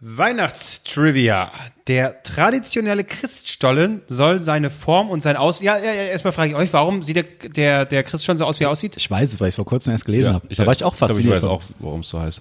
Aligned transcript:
Weihnachtstrivia. 0.00 1.52
Der 1.86 2.22
traditionelle 2.22 3.04
Christstollen 3.04 4.02
soll 4.06 4.40
seine 4.40 4.70
Form 4.70 5.10
und 5.10 5.22
sein 5.22 5.36
Aus. 5.36 5.60
Ja, 5.60 5.76
ja, 5.76 5.92
ja 5.92 6.04
erstmal 6.04 6.32
frage 6.32 6.50
ich 6.50 6.56
euch, 6.56 6.72
warum 6.72 7.02
sieht 7.02 7.16
der, 7.16 7.24
der, 7.24 7.84
der 7.84 8.02
Christstollen 8.02 8.38
so 8.38 8.44
aus, 8.44 8.60
wie 8.60 8.64
er 8.64 8.70
aussieht? 8.70 8.96
Ich 8.96 9.10
weiß 9.10 9.32
es, 9.32 9.40
weil 9.40 9.48
ich 9.48 9.52
es 9.52 9.56
vor 9.56 9.66
kurzem 9.66 9.92
erst 9.92 10.06
gelesen 10.06 10.32
habe. 10.32 10.54
Da 10.54 10.64
war 10.64 10.72
ich 10.72 10.84
auch 10.84 10.94
fasziniert. 10.94 11.36
Ich 11.36 11.42
weiß 11.42 11.50
auch, 11.50 11.62
warum 11.78 12.00
es 12.00 12.08
so 12.08 12.20
heißt. 12.20 12.40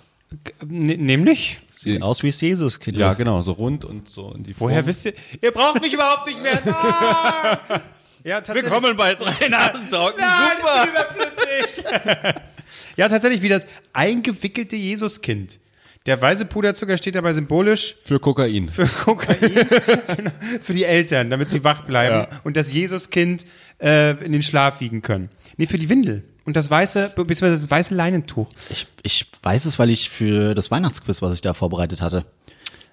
N 0.62 1.06
nämlich? 1.06 1.60
Sieht 1.72 2.02
aus 2.02 2.24
wie 2.24 2.28
das 2.30 2.40
Jesuskind. 2.40 2.98
Ja, 2.98 3.14
genau, 3.14 3.42
so 3.42 3.54
rund 3.54 3.84
und 3.84 4.10
so 4.10 4.34
in 4.36 4.44
die 4.44 4.54
Form. 4.54 4.70
Woher 4.70 4.86
wisst 4.86 5.06
ihr? 5.06 5.14
Ihr 5.42 5.52
braucht 5.52 5.82
mich 5.82 5.94
überhaupt 5.94 6.28
nicht 6.28 6.42
mehr. 6.42 6.62
Nein! 6.66 7.82
Ja, 8.24 8.42
tatsächlich. 8.42 8.98
bei 8.98 9.16
drei 9.16 9.48
Nasentalken. 9.48 10.22
Nein, 10.22 10.58
ich 10.58 10.84
bin 10.84 11.26
überflüssig. 11.26 11.86
ja, 12.98 13.10
tatsächlich 13.10 13.42
wie 13.42 13.50
das 13.50 13.66
eingewickelte 13.94 14.76
Jesuskind. 14.76 15.60
Der 16.06 16.20
weiße 16.22 16.46
Puderzucker 16.46 16.98
steht 16.98 17.16
dabei 17.16 17.34
symbolisch 17.34 17.96
Für 18.06 18.20
Kokain. 18.20 18.70
für 18.70 18.86
Kokain, 18.88 19.38
für 20.62 20.74
die 20.74 20.86
Eltern, 20.86 21.30
damit 21.30 21.50
sie 21.50 21.64
wach 21.64 21.84
bleiben 21.86 22.28
Ja. 22.32 22.40
und 22.44 22.56
das 22.58 22.72
Jesuskind 22.74 23.46
äh, 23.82 24.12
in 24.24 24.32
den 24.32 24.42
Schlaf 24.44 24.80
wiegen 24.80 25.02
können. 25.02 25.30
Nee, 25.58 25.68
für 25.68 25.78
die 25.78 25.90
Windel. 25.90 26.24
Und 26.46 26.56
das 26.56 26.70
weiße, 26.72 27.12
beziehungsweise 27.16 27.58
das 27.58 27.70
weiße 27.70 27.94
Leinentuch. 27.94 28.50
Ich, 28.70 28.88
ich 29.04 29.26
weiß 29.44 29.66
es, 29.66 29.78
weil 29.78 29.90
ich 29.92 30.10
für 30.10 30.56
das 30.56 30.72
Weihnachtsquiz, 30.72 31.22
was 31.22 31.36
ich 31.36 31.42
da 31.42 31.54
vorbereitet 31.54 32.02
hatte, 32.02 32.26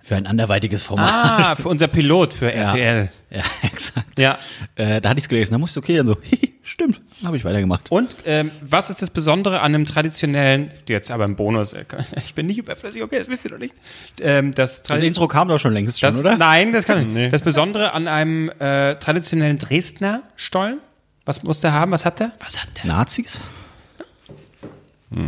für 0.06 0.14
ein 0.14 0.28
anderweitiges 0.28 0.84
Format. 0.84 1.10
Ah, 1.12 1.56
für 1.56 1.68
unser 1.68 1.88
Pilot, 1.88 2.32
für 2.32 2.52
RTL. 2.52 3.10
Ja, 3.28 3.42
exakt. 3.62 4.20
Ja. 4.20 4.38
Äh, 4.76 5.00
da 5.00 5.08
hatte 5.08 5.18
ich 5.18 5.24
es 5.24 5.28
gelesen, 5.28 5.50
da 5.50 5.58
musste 5.58 5.80
ich 5.80 5.84
okay, 5.84 5.96
dann 5.96 6.06
so, 6.06 6.16
hihi, 6.22 6.54
stimmt, 6.62 7.00
habe 7.24 7.36
ich 7.36 7.44
weitergemacht. 7.44 7.90
Und 7.90 8.16
ähm, 8.24 8.52
was 8.62 8.88
ist 8.88 9.02
das 9.02 9.10
Besondere 9.10 9.62
an 9.62 9.74
einem 9.74 9.84
traditionellen, 9.84 10.70
jetzt 10.86 11.10
aber 11.10 11.24
im 11.24 11.34
Bonus, 11.34 11.72
äh, 11.72 11.84
ich 12.24 12.36
bin 12.36 12.46
nicht 12.46 12.58
überflüssig, 12.58 13.02
okay, 13.02 13.18
das 13.18 13.28
wisst 13.28 13.46
ihr 13.46 13.50
doch 13.50 13.58
nicht. 13.58 13.74
Ähm, 14.20 14.54
das, 14.54 14.84
Das 14.84 15.00
Intro 15.00 15.26
kam 15.26 15.48
doch 15.48 15.58
schon 15.58 15.72
längst 15.72 15.98
schon, 15.98 16.10
das, 16.10 16.20
oder? 16.20 16.36
Nein, 16.36 16.70
das 16.70 16.84
kann 16.84 17.00
ich 17.00 17.06
nicht. 17.06 17.14
Nee. 17.16 17.30
Das 17.30 17.42
Besondere 17.42 17.92
an 17.92 18.06
einem 18.06 18.48
äh, 18.60 18.94
traditionellen 18.94 19.58
Dresdner 19.58 20.22
Stollen, 20.36 20.78
was 21.24 21.42
muss 21.42 21.62
der 21.62 21.72
haben, 21.72 21.90
was 21.90 22.04
hat 22.04 22.20
der? 22.20 22.30
Was 22.38 22.62
hat 22.62 22.68
der? 22.76 22.86
Nazis? 22.86 23.42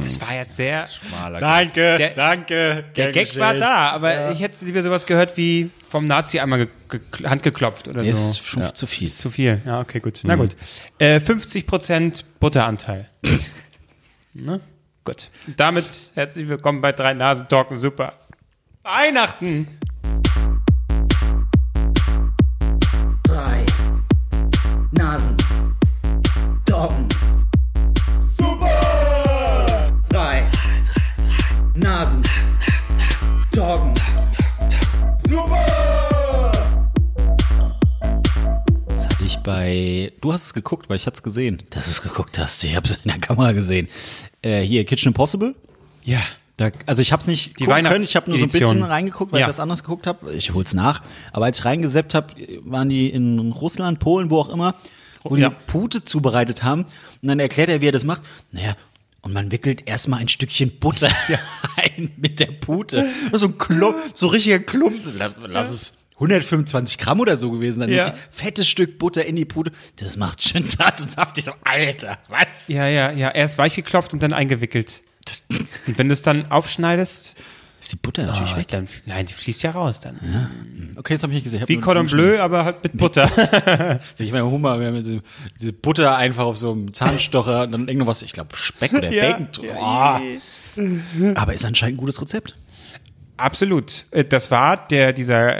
Das 0.04 0.20
war 0.20 0.34
jetzt 0.34 0.56
sehr... 0.56 0.86
Danke, 1.40 1.96
Der- 1.98 2.10
danke. 2.10 2.84
Der 2.96 3.12
Gag 3.12 3.38
war 3.38 3.54
da, 3.54 3.90
aber 3.90 4.32
ich 4.32 4.40
hätte 4.40 4.64
lieber 4.64 4.82
sowas 4.82 5.06
gehört 5.06 5.36
wie 5.36 5.70
vom 5.88 6.04
Nazi 6.04 6.38
einmal 6.40 6.66
ge 6.66 7.00
ge 7.10 7.26
handgeklopft 7.28 7.88
oder 7.88 8.02
Der 8.02 8.14
so. 8.14 8.30
ist 8.30 8.46
schon 8.46 8.74
zu 8.74 8.86
viel. 8.86 9.06
Ist 9.06 9.18
zu 9.18 9.30
viel. 9.30 9.62
Ja, 9.64 9.80
okay, 9.80 10.00
gut. 10.00 10.20
Na 10.24 10.36
gut. 10.36 10.56
Äh, 10.98 11.16
50% 11.20 12.24
Butteranteil. 12.38 13.08
ne? 14.34 14.60
Gut. 15.04 15.30
Damit 15.56 15.86
herzlich 16.14 16.48
willkommen 16.48 16.80
bei 16.82 16.92
Drei 16.92 17.14
Nasen 17.14 17.48
Talken. 17.48 17.78
Super. 17.78 18.12
Weihnachten! 18.82 19.68
Hast 40.40 40.46
es 40.46 40.54
geguckt, 40.54 40.88
weil 40.88 40.96
ich 40.96 41.06
hatte 41.06 41.16
es 41.16 41.22
gesehen. 41.22 41.62
Dass 41.70 41.84
du 41.86 41.90
es 41.90 42.02
geguckt 42.02 42.38
hast. 42.38 42.62
Ich 42.64 42.74
habe 42.76 42.86
es 42.88 42.96
in 42.96 43.10
der 43.10 43.18
Kamera 43.18 43.52
gesehen. 43.52 43.88
Äh, 44.42 44.60
hier, 44.62 44.84
Kitchen 44.84 45.08
Impossible. 45.08 45.54
Ja. 46.04 46.20
Da, 46.56 46.70
also 46.86 47.02
ich 47.02 47.12
habe 47.12 47.20
es 47.20 47.28
nicht 47.28 47.58
Die 47.60 47.66
gucken 47.66 47.84
können. 47.84 48.02
Ich 48.02 48.16
habe 48.16 48.28
nur 48.30 48.38
so 48.38 48.44
ein 48.46 48.50
bisschen 48.50 48.82
reingeguckt, 48.82 49.30
weil 49.32 49.40
Ja. 49.40 49.46
ich 49.46 49.50
was 49.50 49.60
anderes 49.60 49.82
geguckt 49.84 50.06
habe. 50.08 50.32
Ich 50.34 50.52
hol's 50.54 50.74
nach. 50.74 51.02
Aber 51.32 51.44
als 51.44 51.60
ich 51.60 51.64
reingeseppt 51.64 52.14
habe, 52.14 52.34
waren 52.64 52.88
die 52.88 53.08
in 53.10 53.52
Russland, 53.52 54.00
Polen, 54.00 54.30
wo 54.30 54.40
auch 54.40 54.48
immer, 54.48 54.74
wo 55.22 55.36
Ja. 55.36 55.50
die 55.50 55.56
Pute 55.68 56.02
zubereitet 56.02 56.64
haben. 56.64 56.84
Und 57.22 57.28
dann 57.28 57.38
erklärt 57.38 57.68
er, 57.68 57.80
wie 57.80 57.86
er 57.88 57.92
das 57.92 58.02
macht. 58.04 58.22
Naja, 58.50 58.74
und 59.20 59.32
man 59.34 59.52
wickelt 59.52 59.88
erstmal 59.88 60.18
ein 60.20 60.28
Stückchen 60.28 60.78
Butter 60.80 61.10
ein 61.76 62.10
mit 62.16 62.40
der 62.40 62.46
Pute. 62.46 63.08
So 63.34 63.46
ein 63.46 63.58
Klump, 63.58 63.96
so 64.14 64.26
richtiger 64.26 64.58
Klumpen. 64.58 65.16
La- 65.16 65.34
Lass 65.46 65.70
es 65.70 65.92
125 66.20 66.98
Gramm 66.98 67.20
oder 67.20 67.36
so 67.36 67.50
gewesen 67.50 67.78
sein. 67.80 67.90
Ja. 67.90 68.14
Fettes 68.30 68.68
Stück 68.68 68.98
Butter 68.98 69.24
in 69.24 69.36
die 69.36 69.44
Pute. 69.44 69.70
Das 69.96 70.16
macht 70.16 70.42
schön 70.42 70.66
zart 70.66 71.00
und 71.00 71.10
saftig. 71.10 71.44
So, 71.44 71.52
Alter, 71.64 72.18
was? 72.28 72.68
Ja, 72.68 72.86
ja, 72.88 73.10
ja. 73.12 73.30
Erst 73.30 73.56
weich 73.58 73.76
geklopft 73.76 74.12
und 74.14 74.22
dann 74.22 74.32
eingewickelt. 74.32 75.02
Und 75.86 75.98
wenn 75.98 76.08
du 76.08 76.14
es 76.14 76.22
dann 76.22 76.50
aufschneidest, 76.50 77.36
Ist 77.80 77.92
die 77.92 77.96
Butter 77.96 78.24
natürlich 78.26 78.52
ah, 78.52 78.56
weg. 78.56 78.68
dann, 78.68 78.88
nein, 79.06 79.26
die 79.26 79.34
fließt 79.34 79.62
ja 79.62 79.70
raus 79.70 80.00
dann. 80.00 80.16
Okay, 80.96 81.14
das 81.14 81.22
habe 81.22 81.32
ich 81.32 81.36
nicht 81.36 81.44
gesehen. 81.44 81.62
Ich 81.62 81.68
Wie 81.68 81.78
Cordon 81.78 82.06
Bleu, 82.06 82.40
aber 82.40 82.64
halt 82.64 82.82
mit 82.82 82.96
Butter. 82.96 83.30
Ich 84.18 84.32
meine, 84.32 84.46
Hummer, 84.50 84.80
wir 84.80 84.88
haben 84.88 85.02
diese, 85.02 85.22
diese 85.60 85.72
Butter 85.72 86.16
einfach 86.16 86.46
auf 86.46 86.56
so 86.56 86.72
einem 86.72 86.92
Zahnstocher 86.92 87.62
und 87.62 87.72
dann 87.72 87.86
irgendwas, 87.88 88.22
ich 88.22 88.32
glaube, 88.32 88.56
Speck 88.56 88.92
oder 88.92 89.08
Ja, 89.12 89.36
Bacon. 89.36 89.48
ja, 89.62 90.20
oh. 90.20 91.32
Aber 91.36 91.54
ist 91.54 91.64
anscheinend 91.64 91.96
ein 91.96 92.00
gutes 92.00 92.20
Rezept. 92.20 92.56
Absolut. 93.38 94.04
Äh, 94.10 94.24
Das 94.24 94.50
war 94.50 94.86
der, 94.88 95.12
dieser 95.12 95.56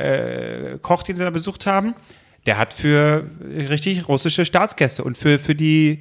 äh, 0.75 0.79
Koch, 0.83 1.03
den 1.03 1.17
sie 1.17 1.23
da 1.25 1.31
besucht 1.31 1.67
haben, 1.67 1.95
der 2.47 2.59
hat 2.59 2.75
für 2.75 3.29
richtig 3.41 4.09
russische 4.09 4.45
Staatsgäste 4.45 5.03
und 5.05 5.17
für, 5.17 5.39
für 5.39 5.55
die 5.55 6.01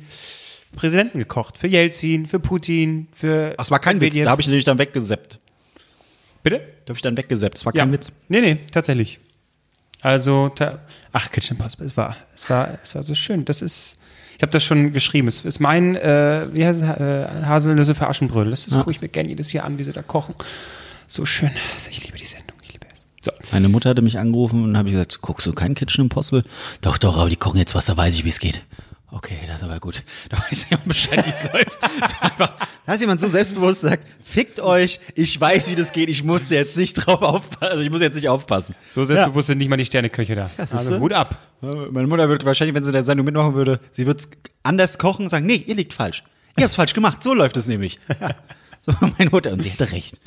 Präsidenten 0.76 1.20
gekocht. 1.20 1.58
Für 1.58 1.68
Jelzin, 1.68 2.26
für 2.26 2.40
Putin, 2.40 3.08
für. 3.14 3.54
Ach, 3.58 3.64
es 3.66 3.72
war 3.72 3.80
kein 3.80 4.00
Witz, 4.02 4.22
da 4.22 4.30
habe 4.30 4.42
ich 4.42 4.48
natürlich 4.48 4.66
dann 4.66 4.78
weggeseppt. 4.78 5.40
Bitte? 6.44 6.60
Da 6.86 6.92
habe 6.92 6.98
ich 6.98 7.02
dann 7.02 7.18
weggeseppt, 7.18 7.58
es 7.58 7.66
war 7.66 7.74
Ja. 7.76 7.84
kein 7.84 7.92
Witz. 7.94 8.12
Nee, 8.30 8.42
nee, 8.42 8.58
tatsächlich. 8.72 9.20
Also, 10.02 10.50
ta 10.50 10.80
ach, 11.12 11.32
Kitchen 11.32 11.58
Impossible, 11.58 11.86
es 11.88 11.98
war, 11.98 12.16
es 12.36 12.50
war, 12.50 12.78
es 12.84 12.94
war 12.96 13.04
so 13.04 13.16
schön. 13.16 13.44
Das 13.46 13.62
ist, 13.64 13.98
ich 14.38 14.42
habe 14.44 14.52
das 14.52 14.64
schon 14.64 14.94
geschrieben. 14.94 15.28
Es 15.28 15.44
ist 15.44 15.60
mein, 15.60 15.96
äh, 15.96 16.46
wie 16.54 16.66
heißt 16.66 16.82
es, 16.84 16.88
äh, 16.88 17.28
Haselnüsse 17.46 17.96
für 17.96 18.08
Aschenbrödel. 18.08 18.52
Das, 18.52 18.66
das 18.66 18.76
gucke 18.78 18.92
ich 18.92 19.02
mir 19.02 19.10
gerne 19.10 19.30
jedes 19.30 19.52
Jahr 19.52 19.66
an, 19.66 19.80
wie 19.80 19.84
sie 19.84 19.92
da 19.94 20.04
kochen. 20.04 20.36
So 21.08 21.26
schön. 21.26 21.52
Also, 21.74 21.90
Ich 21.90 22.04
liebe 22.06 22.18
die 22.18 22.26
Sendung, 22.26 22.58
ich 22.64 22.74
liebe 22.74 22.86
es. 22.94 23.04
So. 23.22 23.32
Meine 23.52 23.70
Mutter 23.70 23.90
hatte 23.90 24.02
mich 24.02 24.20
angerufen 24.20 24.64
und 24.64 24.78
habe 24.78 24.90
ich 24.90 24.94
gesagt, 24.94 25.22
guckst 25.22 25.46
du 25.48 25.54
kein 25.54 25.74
Kitchen 25.76 26.02
Impossible? 26.02 26.44
Doch, 26.82 26.98
doch, 26.98 27.18
aber 27.18 27.30
die 27.30 27.36
kochen 27.38 27.58
jetzt 27.58 27.76
was, 27.76 27.86
da 27.86 27.96
weiß 27.98 28.16
ich, 28.16 28.26
wie 28.26 28.30
es 28.30 28.40
geht. 28.40 28.64
Okay, 29.10 29.38
das 29.48 29.58
ist 29.58 29.64
aber 29.64 29.80
gut. 29.80 30.04
Da 30.30 30.38
weiß 30.38 30.70
jemand 30.70 30.90
Bescheid, 30.90 31.26
wie 31.26 31.30
es 31.30 31.44
läuft. 31.54 31.72
So 31.82 32.18
einfach, 32.20 32.54
da 32.86 32.94
ist 32.94 33.00
jemand 33.00 33.22
so 33.22 33.30
selbstbewusst 33.30 33.82
sagt, 33.82 34.06
fickt 34.24 34.60
euch, 34.60 35.00
ich 35.16 35.40
weiß, 35.40 35.70
wie 35.72 35.76
das 35.76 35.94
geht, 35.94 36.10
ich 36.10 36.24
musste 36.26 36.56
jetzt 36.56 36.76
nicht 36.76 36.94
drauf 36.94 37.22
aufpassen, 37.22 37.72
also 37.72 37.82
ich 37.82 37.90
muss 37.90 38.02
jetzt 38.02 38.16
nicht 38.16 38.28
aufpassen. 38.28 38.76
So 38.90 39.06
selbstbewusst 39.06 39.48
sind 39.48 39.60
nicht 39.60 39.70
mal 39.70 39.78
die 39.78 39.86
Sterneköche 39.86 40.36
da. 40.36 40.52
siehst 40.58 40.74
also 40.76 40.96
du? 40.96 41.00
Hut 41.00 41.14
ab. 41.14 41.38
Meine 41.62 42.08
Mutter 42.08 42.28
wird 42.28 42.44
wahrscheinlich, 42.44 42.76
wenn 42.76 42.84
sie 42.84 42.92
der 42.92 43.04
Sendung 43.04 43.26
mitmachen 43.26 43.54
würde, 43.54 43.80
sie 43.92 44.06
wird 44.06 44.28
anders 44.64 44.98
kochen 44.98 45.24
und 45.24 45.30
sagen, 45.30 45.46
nee, 45.46 45.64
ihr 45.66 45.76
liegt 45.76 45.94
falsch. 45.94 46.24
Ihr 46.58 46.64
habt's 46.66 46.76
falsch 46.76 46.94
gemacht, 46.94 47.24
so 47.24 47.34
läuft 47.34 47.56
es 47.56 47.68
nämlich. 47.68 48.00
Ja. 48.20 48.36
So 48.90 48.94
meine 49.18 49.30
Mutter 49.32 49.52
und 49.52 49.62
sie 49.62 49.68
hätte 49.70 49.92
recht. 49.92 50.22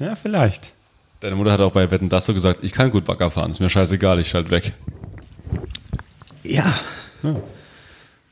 Ja, 0.00 0.16
vielleicht. 0.16 0.72
Deine 1.20 1.36
Mutter 1.36 1.52
hat 1.52 1.60
auch 1.60 1.72
bei 1.72 1.90
Wetten 1.90 2.08
das 2.08 2.24
so 2.24 2.32
gesagt, 2.34 2.64
ich 2.64 2.72
kann 2.72 2.90
gut 2.90 3.04
Bagger 3.04 3.30
fahren, 3.30 3.50
ist 3.50 3.60
mir 3.60 3.68
scheißegal, 3.68 4.18
ich 4.18 4.28
schalte 4.30 4.50
weg. 4.50 4.72
Ja, 6.42 6.80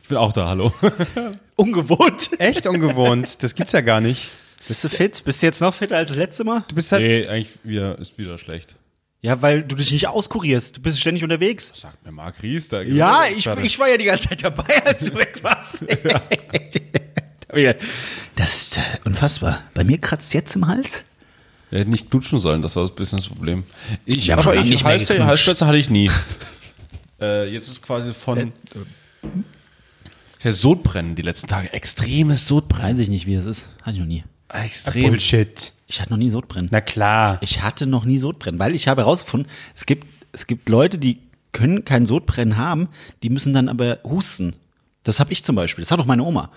Ich 0.02 0.08
bin 0.08 0.16
auch 0.16 0.32
da, 0.32 0.48
hallo. 0.48 0.72
ungewohnt. 1.56 2.30
Echt 2.40 2.66
ungewohnt. 2.66 3.42
Das 3.42 3.54
gibt's 3.54 3.74
ja 3.74 3.82
gar 3.82 4.00
nicht. 4.00 4.30
Bist 4.66 4.82
du 4.82 4.88
fit? 4.88 5.22
Bist 5.24 5.42
du 5.42 5.46
jetzt 5.46 5.60
noch 5.60 5.74
fitter 5.74 5.98
als 5.98 6.08
das 6.08 6.16
letzte 6.16 6.44
Mal? 6.44 6.64
Du 6.68 6.74
bist 6.74 6.90
halt. 6.90 7.02
nee, 7.02 7.28
eigentlich 7.28 7.58
wieder, 7.62 7.98
ist 7.98 8.16
wieder 8.16 8.38
schlecht. 8.38 8.74
Ja, 9.20 9.42
weil 9.42 9.62
du 9.64 9.76
dich 9.76 9.92
nicht 9.92 10.08
auskurierst. 10.08 10.78
Du 10.78 10.80
bist 10.80 10.98
ständig 10.98 11.22
unterwegs. 11.22 11.72
Sagt 11.76 12.04
mir 12.06 12.12
Marc 12.12 12.42
Ries, 12.42 12.68
der 12.70 12.84
Ja, 12.84 13.24
ich, 13.30 13.46
ich 13.46 13.78
war 13.78 13.88
ja 13.88 13.98
die 13.98 14.04
ganze 14.04 14.28
Zeit 14.30 14.42
dabei, 14.44 14.82
als 14.86 15.10
du 15.10 15.18
weg 15.18 15.40
warst. 15.42 15.84
Das 18.36 18.62
ist 18.62 18.76
äh, 18.76 18.80
unfassbar. 19.04 19.64
Bei 19.74 19.82
mir 19.82 19.98
kratzt 19.98 20.32
jetzt 20.34 20.54
im 20.54 20.68
Hals. 20.68 21.02
Er 21.70 21.80
hätte 21.80 21.90
nicht 21.90 22.10
knutschen 22.10 22.40
sollen, 22.40 22.62
das 22.62 22.76
war 22.76 22.84
ein 22.86 22.94
bisschen 22.94 23.18
das 23.18 23.28
Problem. 23.28 23.64
Ich, 24.06 24.26
schon 24.26 24.38
aber 24.38 24.54
ich, 24.56 24.64
nicht 24.64 24.84
mehr 24.84 24.92
Halsstelle- 24.94 25.06
geknutscht. 25.06 25.28
Halsschmerzen 25.28 25.66
hatte 25.66 25.78
ich 25.78 25.90
nie. 25.90 26.10
äh, 27.20 27.52
jetzt 27.52 27.68
ist 27.68 27.82
quasi 27.82 28.12
von 28.12 28.52
der 30.44 30.54
Sodbrennen 30.54 31.14
die 31.14 31.22
letzten 31.22 31.48
Tage. 31.48 31.72
Extremes 31.72 32.46
Sodbrennen. 32.46 32.92
Weiß 32.92 32.98
ich 33.00 33.08
nicht, 33.10 33.26
wie 33.26 33.34
es 33.34 33.44
ist. 33.44 33.68
Hatte 33.82 33.92
ich 33.92 33.98
noch 33.98 34.06
nie. 34.06 34.24
Extrem. 34.48 35.10
Bullshit. 35.10 35.72
Ich 35.86 36.00
hatte 36.00 36.10
noch 36.10 36.18
nie 36.18 36.30
Sodbrennen. 36.30 36.68
Na 36.72 36.80
klar. 36.80 37.38
Ich 37.42 37.62
hatte 37.62 37.86
noch 37.86 38.04
nie 38.04 38.18
Sodbrennen, 38.18 38.58
weil 38.58 38.74
ich 38.74 38.88
habe 38.88 39.02
herausgefunden, 39.02 39.50
es 39.74 39.84
gibt, 39.84 40.06
es 40.32 40.46
gibt 40.46 40.68
Leute, 40.68 40.98
die 40.98 41.20
können 41.52 41.84
kein 41.84 42.06
Sodbrennen 42.06 42.56
haben, 42.56 42.88
die 43.22 43.30
müssen 43.30 43.52
dann 43.52 43.68
aber 43.68 43.98
husten. 44.04 44.54
Das 45.02 45.20
habe 45.20 45.32
ich 45.32 45.44
zum 45.44 45.56
Beispiel. 45.56 45.82
Das 45.82 45.90
hat 45.90 46.00
auch 46.00 46.06
meine 46.06 46.22
Oma. 46.22 46.50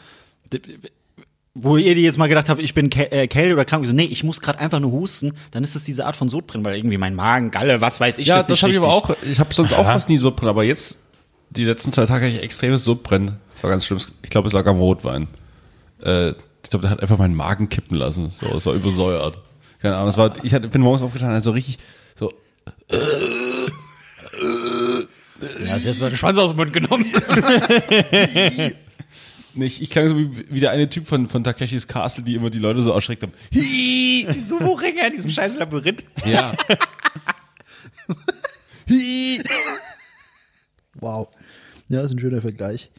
Wo 1.54 1.76
ihr 1.76 1.96
die 1.96 2.02
jetzt 2.02 2.18
mal 2.18 2.28
gedacht 2.28 2.48
habt, 2.48 2.62
ich 2.62 2.74
bin 2.74 2.90
kä 2.90 3.04
äh, 3.12 3.28
Kälte 3.28 3.54
oder 3.54 3.66
krank, 3.66 3.84
ich 3.84 3.90
so, 3.90 3.96
nee, 3.96 4.06
ich 4.06 4.24
muss 4.24 4.40
gerade 4.40 4.58
einfach 4.60 4.80
nur 4.80 4.92
husten, 4.92 5.34
dann 5.52 5.66
ist 5.66 5.76
das 5.76 5.84
diese 5.84 6.06
Art 6.06 6.16
von 6.16 6.30
Sodbrennen, 6.30 6.64
weil 6.64 6.78
irgendwie 6.78 6.98
mein 6.98 7.14
Magen, 7.14 7.52
Galle, 7.52 7.82
was 7.82 8.00
weiß 8.00 8.20
ich, 8.20 8.28
Ja, 8.28 8.38
das, 8.38 8.48
das, 8.48 8.52
nicht 8.52 8.64
habe 8.64 8.72
ich 8.72 8.78
aber 8.80 8.88
auch. 8.88 9.10
Ich 9.24 9.38
habe 9.40 9.54
sonst 9.54 9.74
auch 9.74 9.84
fast 9.84 10.08
nie 10.08 10.18
Sodbrennen, 10.18 10.50
aber 10.50 10.64
jetzt, 10.64 11.00
die 11.50 11.66
letzten 11.66 11.92
zwei 11.92 12.06
Tage 12.06 12.26
hatte 12.26 12.38
ich 12.38 12.42
extremes 12.42 12.86
Sodbrennen. 12.86 13.38
Das 13.56 13.64
war 13.64 13.70
ganz 13.70 13.86
schlimm. 13.86 14.00
Ich 14.22 14.30
glaube, 14.30 14.48
es 14.48 14.54
lag 14.54 14.66
am 14.66 14.78
Rotwein. 14.78 15.28
Äh, 16.02 16.30
ich 16.30 16.70
glaube, 16.70 16.84
der 16.84 16.92
hat 16.92 17.02
einfach 17.02 17.18
meinen 17.18 17.36
Magen 17.36 17.68
kippen 17.68 17.98
lassen. 17.98 18.30
So, 18.30 18.46
es 18.48 18.66
war 18.66 18.74
übersäuert. 18.74 19.40
Keine 19.82 19.98
Ahnung, 19.98 20.08
es 20.08 20.18
war, 20.18 20.32
ich 20.44 20.54
hatte, 20.54 20.70
bin 20.70 20.82
morgens 20.82 21.04
aufgetan, 21.04 21.32
also 21.32 21.52
richtig 21.52 21.80
so, 22.16 22.32
Ja, 25.66 25.74
hast 25.74 25.86
jetzt 25.86 26.00
mal 26.00 26.10
den 26.10 26.18
Schwanz 26.18 26.38
aus 26.38 26.52
dem 26.52 26.58
Mund 26.58 26.72
genommen. 26.72 27.04
nicht, 29.56 29.82
ich 29.82 29.90
klang 29.90 30.08
so 30.10 30.18
wie, 30.18 30.46
wie 30.50 30.60
der 30.60 30.72
eine 30.72 30.90
Typ 30.90 31.08
von, 31.08 31.28
von 31.28 31.44
Takeshis 31.44 31.88
Castle, 31.88 32.24
die 32.24 32.36
immer 32.36 32.50
die 32.50 32.60
Leute 32.60 32.82
so 32.84 32.92
erschreckt 32.92 33.24
haben. 33.24 33.34
Die 33.52 34.28
Sumo-Ringer 34.40 35.08
in 35.08 35.16
diesem 35.16 35.30
scheiß 35.30 35.58
Labyrinth. 35.58 36.06
Ja. 36.26 36.54
Wow. 40.96 41.30
Ja, 41.88 42.02
ist 42.02 42.12
ein 42.12 42.20
schöner 42.20 42.42
Vergleich. 42.42 42.90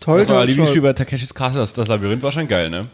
Toll, 0.00 0.20
Das 0.20 0.28
war 0.28 0.46
Lieblingsspiel 0.46 0.82
bei 0.82 0.92
Takeshis 0.92 1.34
Castle, 1.34 1.60
das, 1.60 1.72
das 1.72 1.88
Labyrinth 1.88 2.22
war 2.22 2.30
schon 2.32 2.46
geil, 2.46 2.70
ne? 2.70 2.88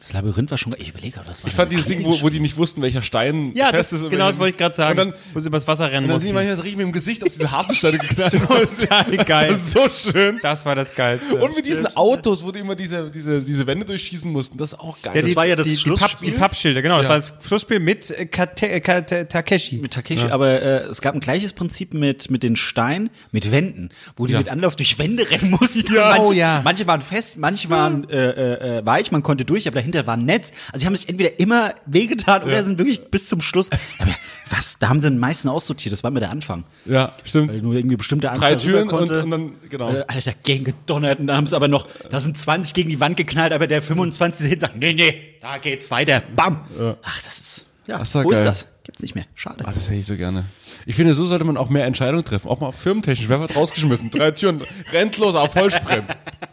Das 0.00 0.14
Labyrinth 0.14 0.50
war 0.50 0.56
schon, 0.56 0.74
ich 0.78 0.88
überlege 0.88 1.16
gerade, 1.16 1.28
was 1.28 1.42
war 1.42 1.48
Ich 1.48 1.54
fand 1.54 1.70
dieses 1.70 1.84
Ding, 1.84 2.02
wo, 2.04 2.18
wo 2.22 2.30
die 2.30 2.40
nicht 2.40 2.56
wussten, 2.56 2.80
welcher 2.80 3.02
Stein 3.02 3.52
Ja, 3.54 3.68
fest 3.68 3.92
das, 3.92 3.98
ist. 3.98 4.04
und 4.04 4.10
genau, 4.10 4.24
welcher 4.24 4.32
das 4.32 4.38
wollte 4.40 4.50
ich 4.52 4.56
gerade 4.56 4.74
sagen. 4.74 4.98
Und 4.98 5.10
dann, 5.10 5.14
wo 5.34 5.40
sie 5.40 5.48
übers 5.48 5.68
Wasser 5.68 5.90
rennen 5.90 6.04
und 6.06 6.08
dann 6.12 6.20
sind 6.20 6.28
die 6.28 6.32
mussten. 6.32 6.34
manchmal 6.46 6.56
so 6.56 6.62
richtig 6.62 6.76
mit 6.78 6.86
dem 6.86 6.92
Gesicht 6.92 7.22
auf 7.22 7.28
diese 7.30 7.50
harten 7.50 7.74
Steine 7.74 7.98
geknallt. 7.98 8.32
Total 8.78 9.16
geil. 9.24 9.48
Das 9.50 9.58
ist 9.60 9.72
so 10.04 10.10
schön. 10.10 10.38
Das 10.42 10.64
war 10.64 10.74
das 10.74 10.94
Geilste. 10.94 11.36
Und 11.36 11.54
mit 11.54 11.66
diesen 11.66 11.86
Autos, 11.96 12.42
wo 12.42 12.50
die 12.50 12.60
immer 12.60 12.74
diese, 12.74 13.10
diese, 13.10 13.42
diese 13.42 13.66
Wände 13.66 13.84
durchschießen 13.84 14.30
mussten, 14.32 14.56
das 14.56 14.72
ist 14.72 14.78
auch 14.78 14.96
geil. 15.02 15.20
das 15.20 15.36
war 15.36 15.44
ja 15.46 15.54
das 15.54 15.66
die, 15.68 15.76
die, 15.76 15.82
Papp, 15.90 15.98
Schlussspiel. 15.98 16.30
die 16.32 16.38
Pappschilder, 16.38 16.80
genau. 16.82 16.96
Das 16.96 17.04
Ja. 17.04 17.08
war 17.10 17.16
das 17.18 17.34
Schlussspiel 17.46 17.80
mit 17.80 18.10
äh, 18.10 18.24
Kate, 18.24 18.70
äh, 18.70 18.80
Kate, 18.80 19.28
Takeshi. 19.28 19.76
Mit 19.78 19.92
Takeshi, 19.92 20.28
aber 20.28 20.62
äh, 20.62 20.66
es 20.84 21.02
gab 21.02 21.12
ein 21.14 21.20
gleiches 21.20 21.52
Prinzip 21.52 21.92
mit, 21.92 22.30
mit 22.30 22.42
den 22.42 22.56
Steinen, 22.56 23.10
mit 23.32 23.50
Wänden, 23.50 23.90
wo 24.16 24.26
die 24.26 24.32
Ja. 24.32 24.38
mit 24.38 24.48
Anlauf 24.48 24.76
durch 24.76 24.98
Wände 24.98 25.28
rennen 25.30 25.50
mussten. 25.60 25.92
Ja. 25.94 26.08
manche, 26.16 26.22
Oh 26.22 26.32
ja. 26.32 26.62
manche 26.64 26.86
waren 26.86 27.02
fest, 27.02 27.36
manche 27.36 27.68
waren 27.68 28.08
äh, 28.08 28.16
äh, 28.30 28.78
äh, 28.78 28.86
weich, 28.86 29.12
man 29.12 29.22
konnte 29.22 29.44
durch, 29.44 29.66
aber 29.68 29.74
dahinter 29.74 29.89
war 30.06 30.16
ein 30.16 30.24
Netz. 30.24 30.50
Also 30.72 30.80
die 30.82 30.86
haben 30.86 30.96
sich 30.96 31.08
entweder 31.08 31.38
immer 31.38 31.74
wehgetan 31.86 32.42
oder 32.42 32.62
sind 32.64 32.78
wirklich 32.78 33.00
bis 33.10 33.28
zum 33.28 33.40
Schluss. 33.42 33.70
Aber 33.98 34.14
was? 34.50 34.78
Da 34.78 34.88
haben 34.88 35.00
sie 35.00 35.08
den 35.10 35.18
meisten 35.18 35.48
aussortiert, 35.48 35.92
das 35.92 36.02
war 36.02 36.10
immer 36.10 36.20
der 36.20 36.30
Anfang. 36.30 36.64
ja, 36.84 37.12
stimmt. 37.24 37.52
Weil 37.52 37.62
nur 37.62 37.74
irgendwie 37.74 37.96
bestimmte 37.96 38.26
Drei 38.26 38.34
Anzahl 38.34 38.52
rüber 38.54 38.60
Türen 38.62 38.82
und, 38.82 38.88
konnte. 38.88 39.22
und 39.22 39.30
dann, 39.30 39.52
genau. 39.68 39.92
Äh, 39.92 40.04
Alter, 40.08 40.32
gegen 40.42 40.64
gedonnert 40.64 41.20
und 41.20 41.26
da 41.28 41.36
haben 41.36 41.46
sie 41.46 41.54
aber 41.56 41.68
noch, 41.68 41.86
da 42.10 42.20
sind 42.20 42.36
20 42.36 42.74
gegen 42.74 42.88
die 42.90 43.00
Wand 43.00 43.16
geknallt, 43.16 43.52
aber 43.52 43.66
der 43.66 43.82
25. 43.82 44.46
hinten 44.46 44.60
sagt, 44.60 44.76
nee, 44.76 44.92
nee, 44.92 45.14
da 45.40 45.58
geht's 45.58 45.90
weiter. 45.90 46.22
Bam. 46.34 46.60
Ach, 47.02 47.22
das 47.22 47.38
ist, 47.38 47.64
ja, 47.86 47.98
Das 47.98 48.14
war 48.14 48.24
wo 48.24 48.30
ist 48.30 48.38
geil. 48.38 48.44
das? 48.46 48.66
Gibt's 48.82 49.02
nicht 49.02 49.14
mehr. 49.14 49.24
Schade. 49.34 49.62
Ach, 49.66 49.72
das 49.74 49.84
hätte 49.84 49.94
ich 49.96 50.06
so 50.06 50.16
gerne. 50.16 50.46
Ich 50.86 50.96
finde, 50.96 51.14
so 51.14 51.24
sollte 51.26 51.44
man 51.44 51.56
auch 51.56 51.68
mehr 51.68 51.84
Entscheidungen 51.84 52.24
treffen. 52.24 52.48
Auch 52.48 52.60
mal 52.60 52.72
firmentechnisch. 52.72 53.28
Wer 53.28 53.38
wird 53.40 53.54
rausgeschmissen? 53.54 54.10
Drei 54.10 54.30
Türen, 54.30 54.62
rennt 54.90 55.16
los 55.18 55.34
auf 55.34 55.52
Vollsprint. 55.52 56.04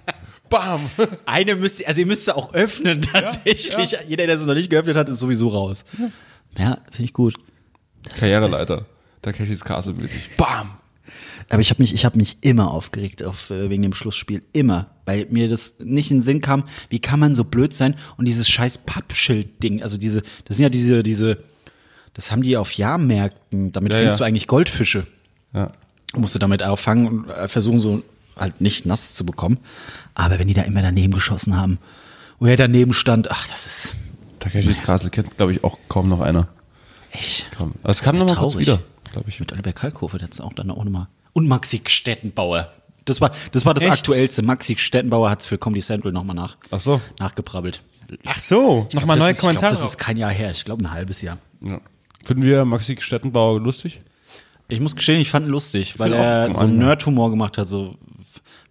Bam. 0.50 0.90
Eine 1.26 1.56
müsst 1.56 1.80
ihr, 1.80 1.88
also 1.88 2.02
ihr 2.02 2.08
müsst 2.08 2.26
sie 2.26 2.36
auch 2.36 2.54
öffnen 2.54 3.02
tatsächlich. 3.02 3.96
Jeder, 4.08 4.26
der 4.28 4.38
sie 4.40 4.46
noch 4.46 4.54
nicht 4.54 4.70
geöffnet 4.70 4.96
hat, 4.96 5.10
ist 5.10 5.20
sowieso 5.20 5.50
raus. 5.50 5.86
Ja, 6.58 6.78
finde 6.92 7.04
ich 7.04 7.14
gut. 7.14 7.36
Karriereleiter. 8.20 8.86
Takeshis 9.22 9.64
Castle 9.64 9.94
mäßig. 9.94 10.32
Bam. 10.38 10.72
Aber 11.50 11.62
ich 11.62 11.70
habe 11.70 11.82
mich, 11.82 11.94
ich 11.94 12.04
habe 12.06 12.18
mich 12.18 12.38
immer 12.42 12.72
aufgeregt 12.72 13.24
auf 13.24 13.52
äh, 13.52 13.70
wegen 13.70 13.82
dem 13.82 13.94
Schlussspiel, 13.94 14.44
immer, 14.52 14.88
weil 15.06 15.28
mir 15.30 15.48
das 15.48 15.76
nicht 15.80 16.12
in 16.12 16.18
den 16.18 16.22
Sinn 16.24 16.42
kam. 16.42 16.66
Wie 16.90 17.00
kann 17.00 17.20
man 17.20 17.36
so 17.36 17.44
blöd 17.46 17.74
sein 17.74 17.96
und 18.18 18.28
dieses 18.28 18.50
scheiß 18.50 18.80
Pappschild-Ding, 18.80 19.82
also 19.82 19.98
diese, 19.98 20.24
das 20.46 20.58
sind 20.58 20.64
ja 20.64 20.70
diese, 20.70 21.04
diese, 21.04 21.38
das 22.14 22.32
haben 22.32 22.42
die 22.42 22.58
auf 22.58 22.74
Jahrmärkten. 22.74 23.72
Damit 23.72 23.94
Ja, 23.94 24.00
fängst 24.00 24.20
ja. 24.20 24.26
du 24.26 24.28
eigentlich 24.28 24.48
Goldfische. 24.48 25.08
Ja. 25.54 25.72
musst 26.16 26.36
du 26.36 26.40
damit 26.40 26.62
auffangen 26.64 27.08
und 27.08 27.30
äh, 27.30 27.48
versuchen 27.48 27.80
so 27.80 28.04
halt 28.38 28.62
nicht 28.62 28.86
nass 28.86 29.16
zu 29.16 29.26
bekommen. 29.26 29.58
Aber 30.16 30.40
wenn 30.40 30.48
die 30.48 30.54
da 30.54 30.64
immer 30.64 30.82
daneben 30.82 31.14
geschossen 31.14 31.56
haben, 31.58 31.80
wo 32.40 32.46
er 32.46 32.58
daneben 32.58 32.94
stand, 32.94 33.32
ach, 33.32 33.48
das 33.48 33.66
ist 33.66 33.90
Takeshis 34.40 34.82
Castle 34.84 35.10
kennt, 35.10 35.38
glaube 35.38 35.52
ich, 35.54 35.64
auch 35.64 35.78
kaum 35.90 36.10
noch 36.10 36.22
einer. 36.22 36.48
echt 37.12 37.52
Kam. 37.52 37.74
Also 37.84 38.00
es 38.00 38.02
kam 38.02 38.18
noch 38.18 38.28
mal 38.28 38.36
kurz 38.36 38.58
wieder, 38.58 38.82
glaube 39.12 39.30
ich. 39.30 39.40
Mit 39.40 39.52
Oliver 39.52 39.74
Kalkofe, 39.74 40.18
der 40.18 40.28
hat's 40.28 40.40
auch 40.40 40.54
dann 40.54 40.72
auch 40.72 40.84
nochmal. 40.84 41.08
Und 41.34 41.48
Maxi 41.48 41.82
Stettenbauer. 41.86 42.72
Das 43.06 43.22
war, 43.22 43.32
das 43.52 43.66
war 43.66 43.74
das 43.74 43.84
Echt? 43.84 43.94
aktuellste. 43.94 44.42
Maxi 44.42 44.76
Stettenbauer 44.78 45.30
hat's 45.30 45.46
für 45.46 45.58
Comedy 45.58 45.82
Central 45.82 46.12
nochmal 46.12 46.36
nach, 46.36 46.58
Ach 46.72 46.82
so. 46.82 47.02
nachgebrabbelt. 47.20 47.82
Ach 48.26 48.40
so, 48.40 48.88
nochmal 48.94 49.18
Das 49.18 49.24
neue 49.24 49.32
ist, 49.32 49.38
ich 49.38 49.42
glaub, 49.42 49.50
Kommentare. 49.56 49.72
Das 49.72 49.84
ist 49.84 49.98
kein 49.98 50.18
Jahr 50.18 50.32
her. 50.32 50.52
Ich 50.52 50.66
glaube, 50.66 50.84
ein 50.84 50.92
halbes 50.92 51.22
Jahr. 51.22 51.38
Ja. 51.62 51.80
Finden 52.24 52.44
wir 52.44 52.66
Maxi 52.66 52.98
Stettenbauer 53.00 53.60
lustig? 53.60 54.02
Ich 54.70 54.80
muss 54.82 54.96
gestehen, 54.96 55.22
ich 55.22 55.30
fand 55.30 55.48
ihn 55.48 55.52
lustig, 55.52 55.98
weil 55.98 56.12
find 56.12 56.20
auch 56.22 56.26
er 56.26 56.56
so 56.56 56.64
ja. 56.64 56.68
Nerd-Humor 56.68 57.30
gemacht 57.30 57.58
hat. 57.58 57.68
So, 57.70 57.96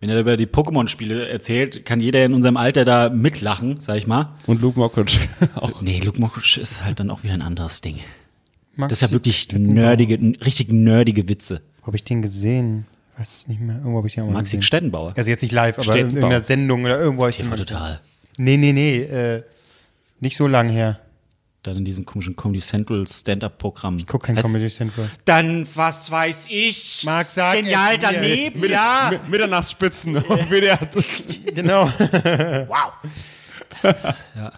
wenn 0.01 0.11
er 0.11 0.21
über 0.21 0.37
die 0.37 0.47
Pokémon-Spiele 0.47 1.29
erzählt, 1.29 1.85
kann 1.87 2.01
jeder 2.01 2.25
in 2.25 2.35
unserem 2.35 2.57
Alter 2.57 2.85
da 2.85 3.09
mitlachen, 3.09 3.79
sag 3.81 3.97
ich 3.97 4.07
mal. 4.07 4.35
Und 4.47 4.61
Luke 4.61 4.79
Mockridge 4.79 5.19
auch. 5.55 5.81
Nee, 5.83 6.01
Luke 6.05 6.21
Mockridge 6.21 6.61
ist 6.61 6.85
halt 6.85 7.01
dann 7.01 7.11
auch 7.11 7.23
wieder 7.23 7.35
ein 7.35 7.43
anderes 7.43 7.81
Ding. 7.81 8.01
Maxi 8.75 8.91
Das 8.91 9.03
ist 9.03 9.09
ja 9.09 9.13
wirklich 9.13 9.49
nerdige, 9.53 10.19
richtig 10.45 10.71
nerdige 10.71 11.29
Witze. 11.29 11.63
Wo 11.81 11.87
habe 11.89 11.97
ich 11.97 12.05
den 12.05 12.21
gesehen? 12.21 12.87
Weiß 13.17 13.49
nicht 13.49 13.61
mehr. 13.61 13.77
Irgendwo 13.77 13.99
habe 13.99 14.09
ich 14.09 14.15
den 14.15 14.25
auch 14.25 14.27
mal 14.29 14.35
Maxi 14.35 14.51
gesehen. 14.57 14.63
Stettenbauer. 14.63 15.15
Also 15.17 15.31
jetzt 15.31 15.41
nicht 15.43 15.53
live, 15.53 15.79
aber 15.79 15.95
in 15.97 16.07
irgendeiner 16.09 16.41
Sendung 16.43 16.85
oder 16.85 17.01
irgendwo 17.01 17.23
habe 17.23 17.31
ich 17.31 17.39
den 17.39 17.45
Der 17.45 17.53
war 17.53 17.57
mal 17.59 17.63
gesehen. 17.63 17.77
total. 17.79 18.01
Nee, 18.37 18.59
nee, 18.59 18.73
nee. 18.73 18.99
Äh, 19.01 19.43
nicht 20.21 20.37
so 20.37 20.47
lang 20.47 20.69
her. 20.69 21.01
Dann 21.67 21.77
in 21.79 21.85
diesem 21.85 22.05
komischen 22.07 22.37
Comedy 22.37 22.61
Central 22.61 23.07
Stand-Up-Programm. 23.07 23.97
Ich 23.99 24.07
gucke 24.07 24.27
kein 24.27 24.37
Was? 24.37 24.43
Comedy 24.45 24.69
Central. 24.69 25.11
Dann, 25.25 25.67
was 25.75 26.11
weiß 26.11 26.47
ich? 26.49 27.03
Marc, 27.05 27.27
sag 27.27 27.57
Genial 27.57 27.99
daneben, 27.99 28.61
Mit- 28.61 28.71
ja. 28.71 29.11
Mi- 29.11 29.31
Mitternachtsspitzen 29.31 30.17
auf 30.19 30.51
WDR. 30.51 30.79
Genau. 31.55 31.87
Wow. 31.87 32.93
Das 33.83 34.05
ist, 34.05 34.23
ja. 34.37 34.53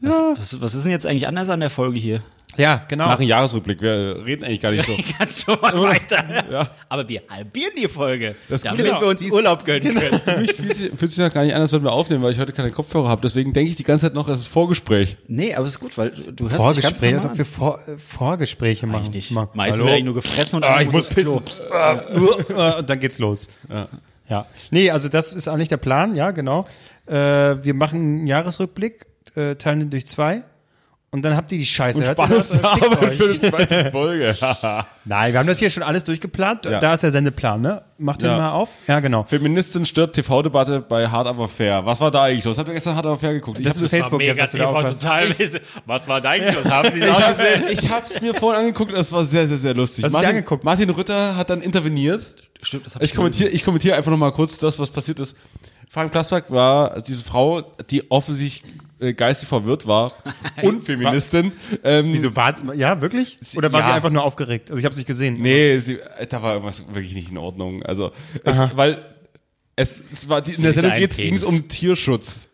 Was, 0.00 0.14
was, 0.38 0.60
was 0.60 0.74
ist 0.74 0.84
denn 0.84 0.92
jetzt 0.92 1.06
eigentlich 1.06 1.26
anders 1.26 1.48
an 1.48 1.60
der 1.60 1.70
Folge 1.70 1.98
hier? 1.98 2.22
Ja, 2.58 2.82
genau. 2.88 3.06
Nach 3.06 3.18
einem 3.18 3.28
Jahresrückblick. 3.28 3.80
Wir 3.82 4.22
reden 4.24 4.44
eigentlich 4.44 4.60
gar 4.60 4.70
nicht 4.72 4.84
so. 4.86 4.96
Ganz 5.18 5.42
so 5.44 5.52
weiter. 5.62 6.24
Ja. 6.50 6.70
Aber 6.88 7.08
wir 7.08 7.22
halbieren 7.28 7.72
die 7.80 7.88
Folge, 7.88 8.34
Das- 8.48 8.62
damit 8.62 8.84
genau, 8.84 9.00
wir 9.00 9.08
uns 9.08 9.22
Urlaub 9.24 9.64
gönnen 9.64 9.94
können. 9.94 10.20
Für 10.24 10.36
mich 10.38 10.52
fühlt 10.54 10.74
sich, 10.76 10.90
fühlt 10.96 11.10
sich 11.12 11.18
noch 11.18 11.32
gar 11.32 11.44
nicht 11.44 11.54
an, 11.54 11.60
als 11.60 11.72
würden 11.72 11.84
wir 11.84 11.92
aufnehmen, 11.92 12.22
weil 12.22 12.32
ich 12.32 12.38
heute 12.38 12.52
keine 12.52 12.70
Kopfhörer 12.70 13.08
habe. 13.08 13.22
Deswegen 13.22 13.52
denke 13.52 13.70
ich 13.70 13.76
die 13.76 13.82
ganze 13.84 14.06
Zeit 14.06 14.14
noch, 14.14 14.28
es 14.28 14.40
ist 14.40 14.46
Vorgespräch. 14.46 15.16
Nee, 15.28 15.54
aber 15.54 15.64
es 15.66 15.72
ist 15.72 15.80
gut, 15.80 15.96
weil 15.98 16.10
du 16.10 16.48
hörst 16.50 16.76
dich 16.76 16.82
ganz 16.82 16.98
Vorgespräche, 17.00 17.14
als 17.16 17.22
normal 17.22 17.30
ob 17.32 17.38
wir 17.38 17.44
Vor, 17.46 17.80
äh, 17.88 17.98
Vorgespräche 17.98 18.86
machen. 18.86 19.06
Eigentlich. 19.06 19.30
Mal. 19.30 19.48
Meistens 19.54 19.76
Hallo? 19.78 19.86
werde 19.86 19.98
ich 19.98 20.04
nur 20.04 20.14
gefressen 20.14 20.56
und 20.56 20.64
Ah, 20.64 20.76
dann 20.78 20.86
ich 20.86 20.92
muss 20.92 21.08
pissen. 21.08 21.40
Äh, 21.72 22.78
Und 22.78 22.88
dann 22.90 23.00
geht's 23.00 23.18
los. 23.18 23.48
Ja. 23.68 23.88
ja. 24.28 24.46
Nee, 24.70 24.90
also 24.90 25.08
das 25.08 25.32
ist 25.32 25.48
auch 25.48 25.56
nicht 25.56 25.70
der 25.70 25.76
Plan, 25.76 26.14
ja, 26.14 26.30
genau. 26.30 26.66
Äh, 27.06 27.12
wir 27.14 27.74
machen 27.74 28.00
einen 28.00 28.26
Jahresrückblick, 28.26 29.06
äh, 29.34 29.54
teilen 29.56 29.80
den 29.80 29.90
durch 29.90 30.06
zwei. 30.06 30.42
Und 31.12 31.22
dann 31.22 31.34
habt 31.36 31.50
ihr 31.52 31.58
die 31.58 31.64
Scheiße. 31.64 32.00
Das? 32.00 32.10
Oder 32.18 32.26
fickt 32.26 32.44
Spannungsarbeit 32.44 33.14
für 33.14 33.32
die 33.32 33.40
zweite 33.40 33.90
Folge. 33.90 34.36
Nein, 35.04 35.32
wir 35.32 35.38
haben 35.38 35.46
das 35.46 35.58
hier 35.58 35.70
schon 35.70 35.82
alles 35.82 36.04
durchgeplant. 36.04 36.66
Ja. 36.66 36.78
Da 36.80 36.94
ist 36.94 37.04
der 37.04 37.12
Sendeplan, 37.12 37.60
ne? 37.60 37.82
Macht 37.96 38.20
den 38.22 38.28
Ja. 38.28 38.36
mal 38.36 38.50
auf. 38.50 38.68
Ja, 38.86 39.00
genau. 39.00 39.22
Feministin 39.24 39.86
stirbt 39.86 40.14
TV-Debatte 40.16 40.80
bei 40.80 41.08
Hard 41.08 41.28
Aber 41.28 41.48
Fair. 41.48 41.86
Was 41.86 42.00
war 42.00 42.10
da 42.10 42.24
eigentlich 42.24 42.44
los? 42.44 42.58
Habt 42.58 42.68
ihr 42.68 42.74
gestern 42.74 42.96
Hard 42.96 43.06
Aber 43.06 43.16
Fair 43.16 43.32
geguckt? 43.32 43.58
Ich 43.60 43.64
Das 43.64 43.76
hab 43.76 43.84
ist 43.84 43.90
Facebook 43.90 44.20
jetzt, 44.20 44.38
was 44.38 44.52
du 44.52 44.58
da 44.58 44.66
aufhast. 44.66 45.00
total 45.00 45.34
Was 45.86 46.08
war 46.08 46.20
dein 46.20 46.52
Kurs? 46.54 46.68
Haben 46.70 46.90
die 46.92 46.98
Ich, 47.00 47.10
hab, 47.12 47.70
ich 47.70 47.90
hab's 47.90 48.20
mir 48.20 48.34
vorhin 48.34 48.60
angeguckt 48.62 48.92
und 48.92 48.98
es 48.98 49.10
war 49.12 49.24
sehr, 49.24 49.46
sehr, 49.48 49.58
sehr 49.58 49.74
lustig. 49.74 50.04
Hast 50.04 50.12
du 50.12 50.16
dir 50.18 50.22
Martin, 50.22 50.36
angeguckt? 50.38 50.64
Martin 50.64 50.90
Rütter 50.90 51.36
hat 51.36 51.48
dann 51.48 51.62
interveniert. 51.62 52.32
Stimmt, 52.60 52.84
das 52.86 52.96
hab 52.96 53.02
Ich 53.02 53.14
kommentiere 53.14 53.48
ich 53.50 53.64
kommentiere 53.64 53.96
einfach 53.96 54.10
nochmal 54.10 54.32
kurz 54.32 54.58
das, 54.58 54.78
was 54.78 54.90
passiert 54.90 55.20
ist. 55.20 55.36
Frank 55.88 56.10
Plasberg 56.10 56.50
war 56.50 57.00
diese 57.00 57.22
Frau, 57.22 57.62
die 57.90 58.10
offensichtlich 58.10 58.72
äh, 58.98 59.12
geistig 59.12 59.48
verwirrt 59.48 59.86
war 59.86 60.12
und 60.62 60.84
Feministin. 60.84 61.52
Ähm, 61.84 62.12
Wieso 62.12 62.34
war 62.34 62.74
Ja, 62.74 63.00
wirklich? 63.00 63.38
Oder 63.56 63.72
war 63.72 63.80
ja. 63.80 63.86
sie 63.86 63.92
einfach 63.92 64.10
nur 64.10 64.24
aufgeregt? 64.24 64.70
Also 64.70 64.78
ich 64.78 64.84
habe 64.84 64.92
es 64.92 64.96
nicht 64.96 65.06
gesehen. 65.06 65.40
Nee, 65.40 65.78
sie, 65.78 65.98
äh, 65.98 66.26
da 66.26 66.42
war 66.42 66.54
irgendwas 66.54 66.82
wirklich 66.88 67.14
nicht 67.14 67.30
in 67.30 67.38
Ordnung. 67.38 67.82
Also, 67.82 68.12
es, 68.44 68.58
weil 68.76 69.04
es, 69.76 70.02
es 70.12 70.28
war 70.28 70.40
die, 70.40 70.54
in 70.54 70.62
der 70.62 70.74
Sendung 70.74 71.08
ging 71.08 71.36
es 71.36 71.42
um 71.42 71.68
Tierschutz. 71.68 72.48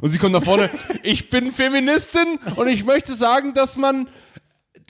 Und 0.00 0.10
sie 0.10 0.18
kommt 0.18 0.32
nach 0.32 0.42
vorne, 0.42 0.70
ich 1.02 1.30
bin 1.30 1.52
Feministin 1.52 2.38
und 2.56 2.68
ich 2.68 2.84
möchte 2.84 3.14
sagen, 3.14 3.54
dass 3.54 3.76
man 3.76 4.08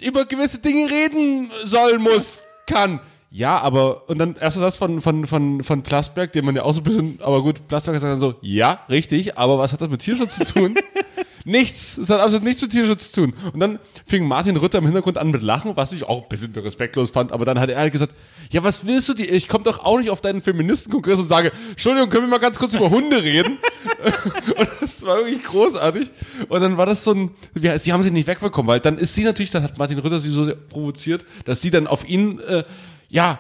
über 0.03 0.25
gewisse 0.25 0.59
Dinge 0.59 0.91
reden 0.91 1.51
soll, 1.65 1.99
muss, 1.99 2.39
kann. 2.67 3.01
Ja, 3.37 3.59
aber, 3.59 4.09
und 4.09 4.19
dann 4.19 4.37
erster 4.37 4.61
Satz 4.61 4.77
von, 4.77 5.01
von, 5.01 5.27
von, 5.27 5.65
von 5.65 5.83
Plasberg, 5.83 6.31
den 6.31 6.45
man 6.45 6.55
ja 6.55 6.63
auch 6.63 6.73
so 6.73 6.81
ein 6.81 6.85
bisschen, 6.85 7.19
aber 7.21 7.43
gut, 7.43 7.67
Plasberg 7.67 7.99
sagt 7.99 8.13
dann 8.13 8.21
so, 8.21 8.37
ja, 8.43 8.79
richtig, 8.89 9.37
aber 9.37 9.59
was 9.59 9.73
hat 9.73 9.81
das 9.81 9.89
mit 9.89 10.03
Tierschutz 10.03 10.37
zu 10.37 10.45
tun? 10.45 10.77
Nichts, 11.45 11.99
es 11.99 12.09
hat 12.09 12.21
absolut 12.21 12.43
nichts 12.45 12.63
mit 12.63 12.71
Tierschutz 12.71 13.13
zu 13.13 13.21
tun. 13.21 13.35
Und 13.53 13.61
dann 13.61 13.79
fing 14.07 14.27
Martin 14.27 14.57
Rütter 14.57 14.79
im 14.79 14.85
Hintergrund 14.85 15.19
an 15.19 15.31
mit 15.31 15.43
Lachen, 15.43 15.77
was 15.77 15.93
ich 15.93 16.05
auch 16.05 16.23
ein 16.23 16.29
bisschen 16.31 16.55
respektlos 16.55 17.11
fand, 17.11 17.33
aber 17.33 17.45
dann 17.45 17.61
hat 17.61 17.69
er 17.69 17.79
halt 17.81 17.93
gesagt, 17.93 18.15
ja, 18.51 18.63
was 18.63 18.87
willst 18.87 19.11
du 19.11 19.15
dir, 19.15 19.31
ich 19.31 19.47
komme 19.47 19.65
doch 19.65 19.85
auch 19.85 19.99
nicht 19.99 20.09
auf 20.09 20.23
deinen 20.23 20.41
Feministenkongress 20.41 21.19
und 21.19 21.29
sage, 21.29 21.53
Entschuldigung, 21.71 22.09
können 22.09 22.25
wir 22.25 22.31
mal 22.31 22.39
ganz 22.39 22.59
kurz 22.59 22.75
über 22.75 22.89
Hunde 22.89 23.23
reden? 23.23 23.59
und 24.59 24.69
das 24.81 25.05
war 25.05 25.19
wirklich 25.19 25.43
großartig. 25.43 26.11
Und 26.49 26.61
dann 26.61 26.79
war 26.79 26.87
das 26.87 27.05
so 27.05 27.13
ein, 27.13 27.31
ja, 27.61 27.79
sie 27.79 27.93
haben 27.93 28.03
sie 28.03 28.11
nicht 28.11 28.29
wegbekommen, 28.29 28.69
weil 28.69 28.81
dann 28.81 28.97
ist 28.97 29.15
sie 29.15 29.25
natürlich, 29.25 29.51
dann 29.51 29.65
hat 29.65 29.77
Martin 29.77 29.99
Rütter 29.99 30.21
sie 30.21 30.31
so 30.31 30.51
provoziert, 30.71 31.27
dass 31.45 31.61
sie 31.61 31.71
dann 31.71 31.87
auf 31.87 32.09
ihn, 32.09 32.39
äh, 32.39 32.65
ja, 33.09 33.39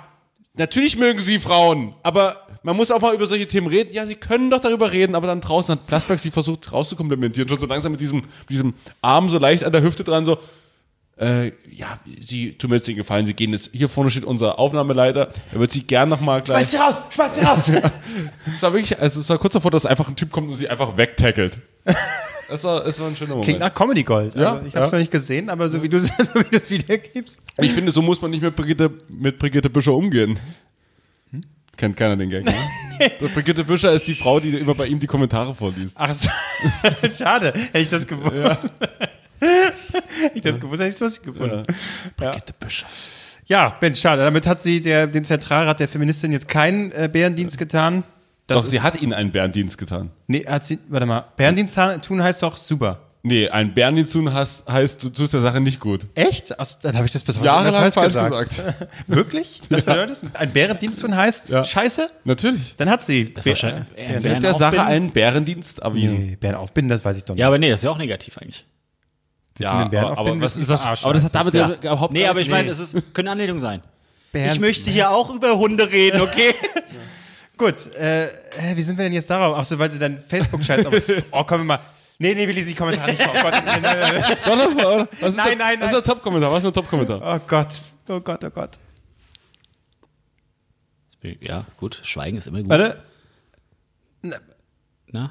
natürlich 0.55 0.97
mögen 0.97 1.21
sie 1.21 1.39
Frauen, 1.39 1.95
aber 2.03 2.37
man 2.63 2.77
muss 2.77 2.91
auch 2.91 3.01
mal 3.01 3.15
über 3.15 3.27
solche 3.27 3.47
Themen 3.47 3.67
reden. 3.67 3.93
Ja, 3.93 4.07
sie 4.07 4.15
können 4.15 4.51
doch 4.51 4.61
darüber 4.61 4.91
reden, 4.91 5.15
aber 5.15 5.27
dann 5.27 5.43
draußen 5.43 5.73
hat 5.73 5.87
Plasberg 5.87 6.19
sie 6.19 6.31
versucht 6.31 6.73
rauszukomplementieren, 6.73 7.49
schon 7.49 7.59
so 7.59 7.67
langsam 7.67 7.93
mit 7.93 8.01
diesem, 8.01 8.19
mit 8.21 8.51
diesem 8.51 8.75
Arm 9.03 9.29
so 9.29 9.39
leicht 9.39 9.65
an 9.65 9.73
der 9.73 9.83
Hüfte 9.83 10.03
dran, 10.03 10.25
so, 10.25 10.39
äh, 11.17 11.53
ja, 11.71 12.01
Sie 12.21 12.53
tun 12.55 12.71
mir 12.71 12.77
jetzt 12.77 12.89
den 12.89 12.97
Gefallen, 12.97 13.27
Sie 13.27 13.35
gehen 13.35 13.53
jetzt, 13.53 13.71
hier 13.73 13.89
vorne 13.89 14.11
steht 14.11 14.25
unser 14.25 14.59
Aufnahmeleiter, 14.59 15.29
er 15.53 15.61
wird 15.61 15.73
Sie 15.73 15.83
gern 15.83 16.09
nochmal 16.09 16.43
gleich. 16.43 16.67
sie 16.67 16.77
raus! 16.77 16.97
Schmeiß 17.11 17.35
sie 17.37 17.41
raus! 17.43 17.71
Es 18.55 18.63
war 18.63 18.73
wirklich, 18.73 18.99
also 18.99 19.21
es 19.21 19.29
war 19.29 19.39
kurz 19.39 19.53
davor, 19.53 19.71
dass 19.71 19.87
einfach 19.87 20.09
ein 20.09 20.17
Typ 20.17 20.31
kommt 20.31 20.49
und 20.49 20.57
Sie 20.57 20.69
einfach 20.69 20.97
wegtackelt. 20.97 21.59
Es 22.51 22.63
war, 22.63 22.85
es 22.85 23.01
war 23.01 23.07
ein 23.07 23.17
schöner 23.17 23.31
Moment. 23.31 23.47
Klingt 23.47 23.61
nach 23.61 23.75
Comedy 23.75 24.03
Gold. 24.03 24.35
Ja, 24.37 24.57
also, 24.57 24.67
ich 24.67 24.75
habe 24.77 24.85
es 24.85 24.91
ja. 24.91 24.99
noch 24.99 25.01
nicht 25.01 25.11
gesehen, 25.11 25.49
aber 25.49 25.71
so 25.71 25.83
wie 25.83 25.89
du 25.89 25.97
es 25.97 26.09
so 26.19 26.35
wie 26.35 26.45
du 26.51 26.59
es 26.59 26.69
wiedergibst. 26.69 27.43
Ich 27.59 27.73
finde, 27.73 27.91
so 27.91 28.03
muss 28.03 28.21
man 28.21 28.33
nicht 28.33 28.43
mit 28.43 28.55
Brigitte, 28.55 28.91
mit 29.09 29.39
Brigitte 29.39 29.71
Büscher 29.71 29.95
umgehen. 29.95 30.39
Kennt 31.79 31.97
keiner 31.97 32.17
den 32.17 32.29
Gag, 32.29 32.45
ne? 32.45 32.55
Brigitte 33.35 33.65
Büscher 33.65 33.93
ist 33.93 34.07
die 34.07 34.15
Frau, 34.15 34.41
die 34.41 34.51
immer 34.51 34.75
bei 34.75 34.87
ihm 34.87 35.01
die 35.01 35.07
Kommentare 35.07 35.55
vorliest. 35.55 35.97
Ach 35.99 36.15
so. 36.15 36.29
Schade, 37.17 37.55
hätte 37.55 37.79
ich 37.79 37.89
das 37.89 38.07
gewusst. 38.07 38.35
hätte 38.35 39.11
ich 40.35 40.43
das 40.43 40.59
gewusst, 40.61 40.81
hätte 40.81 40.89
ich 40.89 40.95
es 40.95 41.01
lustig 41.01 41.25
gefunden. 41.25 41.63
Brigitte 42.17 42.53
Büscher. 42.59 42.87
Ja, 43.47 43.77
Mensch, 43.81 44.01
schade. 44.01 44.23
Damit 44.25 44.47
hat 44.47 44.63
sie 44.63 44.81
der, 44.81 45.07
dem 45.07 45.25
Zentralrat 45.25 45.79
der 45.81 45.89
Feministin 45.89 46.33
jetzt 46.33 46.49
keinen 46.49 46.93
äh, 46.93 47.09
Bärendienst 47.13 47.59
getan. 47.59 48.05
Das 48.47 48.63
Doch, 48.63 48.67
sie 48.67 48.81
hat 48.81 49.01
ihnen 49.01 49.13
einen 49.13 49.33
Bärendienst 49.33 49.79
getan. 49.79 50.11
nee, 50.27 50.45
hat 50.47 50.65
sie, 50.65 50.79
warte 50.89 51.07
mal. 51.07 51.25
Bärendienst 51.37 51.79
tun 52.03 52.23
heißt 52.23 52.43
doch 52.43 52.57
super. 52.57 53.01
Nee, 53.27 53.49
einen 53.49 53.73
Bärendienst 53.73 54.13
tun 54.13 54.33
heißt, 54.35 54.69
heißt, 54.69 55.03
du 55.03 55.09
tust 55.09 55.33
der 55.33 55.41
Sache 55.41 55.59
nicht 55.59 55.81
gut. 55.81 56.07
Echt? 56.15 56.61
Ach, 56.61 56.67
dann 56.83 56.95
habe 56.97 57.07
ich 57.07 57.11
das 57.13 57.23
bis 57.23 57.37
heute 57.37 57.47
Jahrelang 57.47 57.91
falsch 57.91 58.13
gesagt. 58.13 58.63
Wirklich? 59.07 59.63
Das 59.71 59.83
bedeutet 59.83 60.11
das? 60.11 60.25
Ein 60.35 60.51
Bärendienst 60.53 61.01
tun 61.01 61.17
heißt 61.17 61.49
Ja. 61.49 61.65
Scheiße? 61.65 62.11
Natürlich. 62.25 62.75
Dann 62.77 62.91
hat 62.91 63.03
sie. 63.03 63.33
Das 63.33 63.47
wahrscheinlich- 63.47 63.85
Bär- 63.97 64.09
Bären- 64.09 64.23
Bären 64.23 64.43
der 64.43 64.55
Sache 64.55 64.85
einen 64.85 65.11
Bärendienst 65.11 65.79
erwiesen. 65.79 66.19
Nee, 66.27 66.37
Bären 66.37 66.57
aufbinden, 66.57 66.91
das 66.91 67.03
weiß 67.03 67.17
ich 67.17 67.25
doch 67.25 67.35
nicht. 67.35 67.41
Ja, 67.41 67.47
aber 67.47 67.57
nee, 67.57 67.71
das 67.71 67.81
ist 67.81 67.85
ja 67.85 67.91
auch 67.91 67.97
negativ 67.99 68.37
eigentlich. 68.37 68.67
Willst 69.57 69.73
du 69.73 69.79
den 69.79 69.91
Bären 69.91 70.07
aber, 70.07 70.19
aber 70.19 70.41
was 70.41 70.57
ist 70.57 70.69
du 70.69 70.73
das? 70.73 71.05
Aber 71.05 71.15
das 71.15 71.25
hat 71.25 71.35
damit 71.35 71.55
Ja. 71.55 71.69
ja. 71.71 71.75
überhaupt 71.77 72.13
Nee, 72.13 72.27
aber 72.27 72.41
ich 72.41 72.51
meine, 72.51 72.71
es 72.71 72.79
ist, 72.81 73.15
können 73.15 73.29
Anlehnungen 73.29 73.61
sein. 73.61 73.83
Bären- 74.33 74.53
Ich 74.53 74.59
möchte 74.61 74.91
hier 74.91 75.11
auch 75.11 75.33
über 75.33 75.57
Hunde 75.57 75.91
reden, 75.91 76.21
okay? 76.21 76.55
Gut, 77.57 77.87
äh, 77.95 78.29
wie 78.75 78.83
sind 78.83 78.99
wir 78.99 79.05
denn 79.05 79.13
jetzt 79.13 79.31
darauf? 79.31 79.57
Ach 79.57 79.65
so, 79.65 79.79
weil 79.79 79.93
sie 79.93 79.99
dann 80.01 80.19
Facebook-Scheiß. 80.29 80.87
Oh, 81.31 81.45
kommen 81.45 81.61
wir 81.61 81.65
mal. 81.77 81.81
Nee, 82.19 82.35
nee, 82.35 82.47
wir 82.47 82.55
lesen 82.55 82.71
die 82.71 82.75
Kommentare 82.75 83.11
nicht 83.13 83.23
vor. 83.23 83.33
Oh 83.37 83.43
Gott, 83.43 83.53
das 83.53 83.61
ist, 83.61 83.67
nein, 83.67 83.83
nein, 83.83 84.01
nein. 84.01 85.09
Was 85.21 85.37
Nein, 85.37 85.59
nein, 85.59 85.81
Was 85.81 85.87
ist 85.87 85.95
der 85.95 86.03
Top-Kommentar? 86.03 86.51
Was 86.51 86.59
ist 86.59 86.65
der 86.65 86.73
Top-Kommentar? 86.73 87.21
oh 87.23 87.41
Gott, 87.47 87.81
oh 88.09 88.21
Gott, 88.21 88.45
oh 88.45 88.51
Gott. 88.51 88.79
Ja, 91.41 91.65
gut, 91.77 92.01
Schweigen 92.03 92.37
ist 92.37 92.47
immer 92.49 92.61
gut. 92.61 92.69
Warte. 92.69 93.03
Na? 95.07 95.31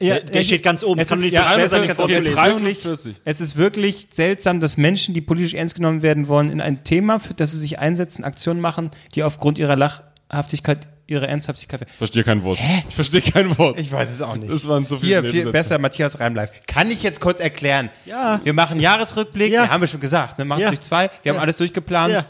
Ja, 0.00 0.14
Der, 0.20 0.24
der 0.24 0.42
steht 0.44 0.62
ganz 0.62 0.84
oben. 0.84 1.00
es 1.00 1.06
Es 1.06 1.08
kann 1.08 1.18
ist- 1.18 1.24
nicht 1.24 1.34
ja, 1.34 1.44
so 1.44 1.54
schwer 1.54 1.68
sein, 1.68 1.80
den 1.80 1.88
ganz 1.88 2.00
oben. 2.00 2.12
vorzulesen. 2.12 2.32
Es 2.32 2.38
ist 2.38 2.46
wirklich- 2.46 2.82
340. 2.82 3.16
Es 3.24 3.40
ist 3.40 3.56
wirklich 3.56 4.06
seltsam, 4.10 4.60
dass 4.60 4.76
Menschen, 4.76 5.14
die 5.14 5.20
politisch 5.20 5.54
ernst 5.54 5.74
genommen 5.74 6.02
werden 6.02 6.28
wollen, 6.28 6.50
in 6.50 6.60
ein 6.60 6.84
Thema, 6.84 7.18
für 7.18 7.34
das 7.34 7.50
sie 7.52 7.58
sich 7.58 7.78
einsetzen, 7.78 8.22
Aktionen 8.24 8.60
machen, 8.60 8.90
die 9.14 9.22
aufgrund 9.24 9.58
ihrer 9.58 9.76
Lachhaftigkeit, 9.76 10.86
ihrer 11.06 11.28
Ernsthaftigkeit. 11.28 11.80
Ich 11.90 11.96
verstehe 11.96 12.22
kein 12.22 12.42
Wort. 12.42 12.58
Ich 12.88 12.94
verstehe 12.94 13.22
kein 13.22 13.56
Wort. 13.58 13.80
Ich 13.80 13.90
weiß 13.90 14.10
es 14.10 14.20
auch 14.22 14.36
nicht. 14.36 14.52
Das 14.52 14.68
waren 14.68 14.86
so 14.86 14.98
viele 14.98 15.22
Hier, 15.22 15.30
viel 15.30 15.50
besser, 15.50 15.78
Matthias 15.78 16.20
Reim 16.20 16.34
live. 16.34 16.50
Kann 16.66 16.90
ich 16.90 17.02
jetzt 17.02 17.20
kurz 17.20 17.40
erklären? 17.40 17.88
Ja. 18.04 18.40
Wir 18.44 18.52
machen 18.52 18.78
Jahresrückblick, 18.78 19.50
Ja. 19.52 19.64
ja. 19.64 19.70
haben 19.70 19.80
wir 19.80 19.88
schon 19.88 20.00
gesagt, 20.00 20.38
ne? 20.38 20.44
Machen 20.44 20.60
Ja. 20.60 20.68
durch 20.68 20.80
zwei, 20.80 21.10
wir 21.22 21.30
haben 21.30 21.36
Ja. 21.36 21.42
alles 21.42 21.56
durchgeplant. 21.56 22.12
Ja. 22.12 22.26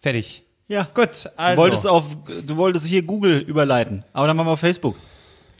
Fertig. 0.00 0.42
Ja. 0.68 0.88
Gut, 0.94 1.28
also. 1.36 1.56
Du 1.56 1.56
wolltest 1.58 1.86
auf, 1.86 2.04
du 2.46 2.56
wolltest 2.56 2.86
hier 2.86 3.02
Google 3.02 3.38
überleiten, 3.40 4.02
aber 4.14 4.26
dann 4.28 4.36
machen 4.36 4.46
wir 4.48 4.52
auf 4.52 4.60
Facebook. 4.60 4.96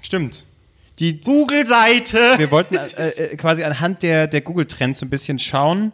Stimmt. 0.01 0.45
Die, 1.03 1.21
Google-Seite! 1.21 2.35
wir 2.37 2.51
wollten 2.53 2.77
äh, 2.77 3.09
äh, 3.09 3.37
quasi 3.37 3.65
anhand 3.65 4.05
der, 4.05 4.29
der 4.29 4.41
Google-Trends 4.41 5.01
so 5.01 5.07
ein 5.07 5.11
bisschen 5.11 5.41
schauen, 5.41 5.91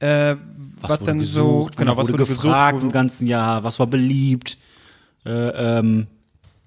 äh, 0.00 0.36
was, 0.80 0.90
wurde 0.90 1.04
dann 1.04 1.22
so, 1.22 1.64
gesucht, 1.64 1.76
genau, 1.78 1.92
wonach 1.92 1.96
was 1.96 2.08
wurde 2.08 2.18
wurde 2.20 2.34
gefragt 2.34 2.72
gesucht, 2.74 2.82
im 2.82 2.88
wo, 2.90 2.92
ganzen 2.92 3.26
Jahr, 3.26 3.64
was 3.64 3.78
war 3.78 3.86
beliebt. 3.86 4.58
Äh, 5.24 5.30
ähm, 5.30 6.06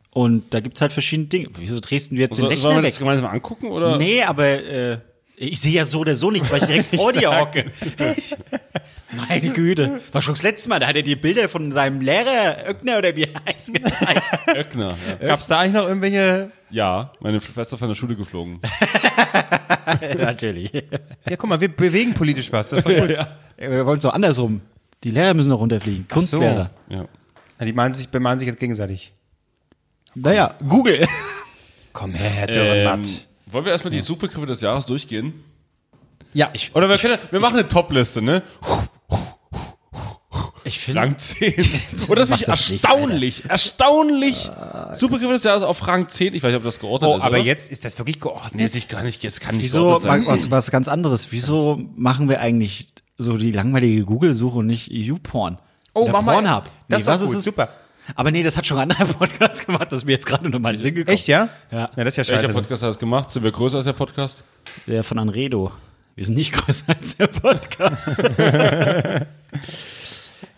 und 0.09 0.53
da 0.53 0.59
gibt's 0.59 0.81
halt 0.81 0.91
verschiedene 0.91 1.27
Dinge. 1.27 1.49
Wieso 1.55 1.79
drehst 1.79 2.11
du 2.11 2.15
jetzt 2.15 2.37
den 2.37 2.43
So, 2.43 2.47
sollen 2.47 2.51
Rechner 2.51 2.69
wir 2.71 2.83
weg? 2.83 2.91
das 2.91 2.99
gemeinsam 2.99 3.25
angucken? 3.27 3.67
Oder? 3.67 3.97
Nee, 3.97 4.23
aber 4.23 4.45
äh, 4.45 4.97
ich 5.47 5.59
sehe 5.59 5.73
ja 5.73 5.85
so 5.85 5.99
oder 5.99 6.15
so 6.15 6.31
nichts, 6.31 6.51
weil 6.51 6.59
ich 6.59 6.65
direkt 6.65 6.95
vor 6.95 7.11
dir 7.13 7.39
hocke. 7.39 7.65
Meine 9.29 9.49
Güte. 9.49 10.01
War 10.11 10.21
schon 10.21 10.33
das 10.33 10.41
letzte 10.43 10.69
Mal, 10.69 10.79
da 10.79 10.87
hat 10.87 10.95
er 10.95 11.03
die 11.03 11.15
Bilder 11.15 11.47
von 11.47 11.71
seinem 11.71 12.01
Lehrer, 12.01 12.67
Öckner 12.67 12.97
oder 12.97 13.15
wie 13.15 13.23
er 13.23 13.41
heißt, 13.45 13.73
gezeigt. 13.73 14.23
Öckner. 14.47 14.95
Ja. 15.21 15.27
Gab's 15.27 15.47
da 15.47 15.59
eigentlich 15.59 15.73
noch 15.73 15.87
irgendwelche, 15.87 16.51
ja, 16.71 17.11
meine 17.19 17.39
Schwester 17.39 17.77
von 17.77 17.89
der 17.89 17.95
Schule 17.95 18.15
geflogen. 18.15 18.59
Natürlich. 20.17 20.71
ja 20.73 21.35
guck 21.37 21.47
mal, 21.47 21.61
wir 21.61 21.67
bewegen 21.67 22.13
politisch 22.13 22.51
was, 22.51 22.69
das 22.69 22.79
ist 22.79 22.87
doch 22.87 23.07
gut. 23.07 23.17
Wir 23.57 23.85
wollen 23.85 23.97
es 23.97 24.03
doch 24.03 24.13
andersrum. 24.13 24.61
Die 25.03 25.11
Lehrer 25.11 25.33
müssen 25.33 25.49
noch 25.49 25.59
runterfliegen. 25.59 26.07
Kunstlehrer. 26.07 26.71
Ja. 26.89 27.05
Ja, 27.59 27.65
die 27.65 27.73
meinen 27.73 27.93
sich, 27.93 28.09
bemalen 28.09 28.39
sich 28.39 28.47
jetzt 28.47 28.59
gegenseitig. 28.59 29.13
Naja, 30.15 30.55
Google. 30.67 31.05
Komm 31.91 32.13
her, 32.13 32.29
Herr 32.29 32.47
Ähm, 32.49 32.53
Dürrenmatt. 32.53 33.27
Wollen 33.53 33.65
wir 33.65 33.71
erstmal 33.71 33.91
die 33.91 34.01
Suchbegriffe 34.01 34.47
des 34.47 34.61
Jahres 34.61 34.85
durchgehen? 34.85 35.43
Ja, 36.33 36.49
ich, 36.53 36.75
Oder 36.75 36.89
wir, 36.89 36.97
können, 36.97 37.19
wir 37.31 37.39
machen 37.39 37.59
eine 37.59 37.67
Top-Liste, 37.67 38.21
ne? 38.21 38.41
Ich 40.65 40.79
finde, 40.79 41.01
Rang 41.01 41.17
10. 41.17 41.53
Oder 42.09 42.25
finde 42.25 42.41
ich 42.41 42.45
das 42.45 42.69
nicht, 42.69 42.83
erstaunlich, 42.83 43.45
erstaunlich. 43.45 44.49
Suchbegriffe 44.97 45.33
des 45.33 45.43
Jahres 45.43 45.63
auf 45.63 45.85
Rang 45.87 46.07
10. 46.07 46.33
Ich 46.33 46.41
weiß 46.41 46.49
nicht, 46.49 46.57
ob 46.57 46.63
das 46.63 46.79
geordnet 46.79 47.11
oh, 47.11 47.17
ist. 47.17 47.23
aber 47.23 47.37
oder? 47.37 47.45
jetzt 47.45 47.71
ist 47.71 47.85
das 47.85 47.97
wirklich 47.97 48.19
geordnet. 48.19 48.73
Nee, 48.73 48.77
ich 48.77 48.87
gar 48.87 49.03
nicht, 49.03 49.23
jetzt 49.23 49.41
kann 49.41 49.55
nicht 49.55 49.65
wieso, 49.65 49.99
geordnet 49.99 50.25
sein. 50.25 50.25
was, 50.27 50.49
was 50.49 50.71
ganz 50.71 50.87
anderes, 50.87 51.31
wieso 51.31 51.79
machen 51.95 52.29
wir 52.29 52.39
eigentlich 52.39 52.93
so 53.17 53.37
die 53.37 53.51
langweilige 53.51 54.05
Google-Suche 54.05 54.59
und 54.59 54.67
nicht 54.67 54.89
YouPorn? 54.89 55.59
Oh, 55.93 56.03
Oder 56.03 56.13
mach 56.13 56.21
mal. 56.21 56.33
Pornhub. 56.33 56.63
Das 56.87 57.07
ist 57.07 57.25
gut, 57.25 57.35
es? 57.35 57.43
super. 57.43 57.69
Aber 58.15 58.31
nee, 58.31 58.43
das 58.43 58.57
hat 58.57 58.65
schon 58.67 58.77
ein 58.77 58.91
anderer 58.91 59.05
Podcast 59.13 59.65
gemacht, 59.65 59.87
das 59.91 59.97
ist 59.99 60.05
mir 60.05 60.13
jetzt 60.13 60.25
gerade 60.25 60.49
noch 60.49 60.59
mal 60.59 60.69
in 60.71 60.75
den 60.77 60.81
Sinn 60.81 60.95
gekommen. 60.95 61.15
Echt, 61.15 61.27
ja? 61.27 61.49
Ja. 61.71 61.89
Ja, 61.95 62.03
das 62.03 62.17
ist 62.17 62.27
ja 62.27 62.33
Welcher 62.33 62.47
scheiße. 62.47 62.53
Podcast 62.53 62.83
hat 62.83 62.89
das 62.89 62.99
gemacht? 62.99 63.31
Sind 63.31 63.43
wir 63.43 63.51
größer 63.51 63.77
als 63.77 63.85
der 63.85 63.93
Podcast? 63.93 64.43
Der 64.87 65.03
von 65.03 65.19
Anredo. 65.19 65.71
Wir 66.15 66.25
sind 66.25 66.35
nicht 66.35 66.53
größer 66.53 66.85
als 66.87 67.17
der 67.17 67.27
Podcast. 67.27 68.17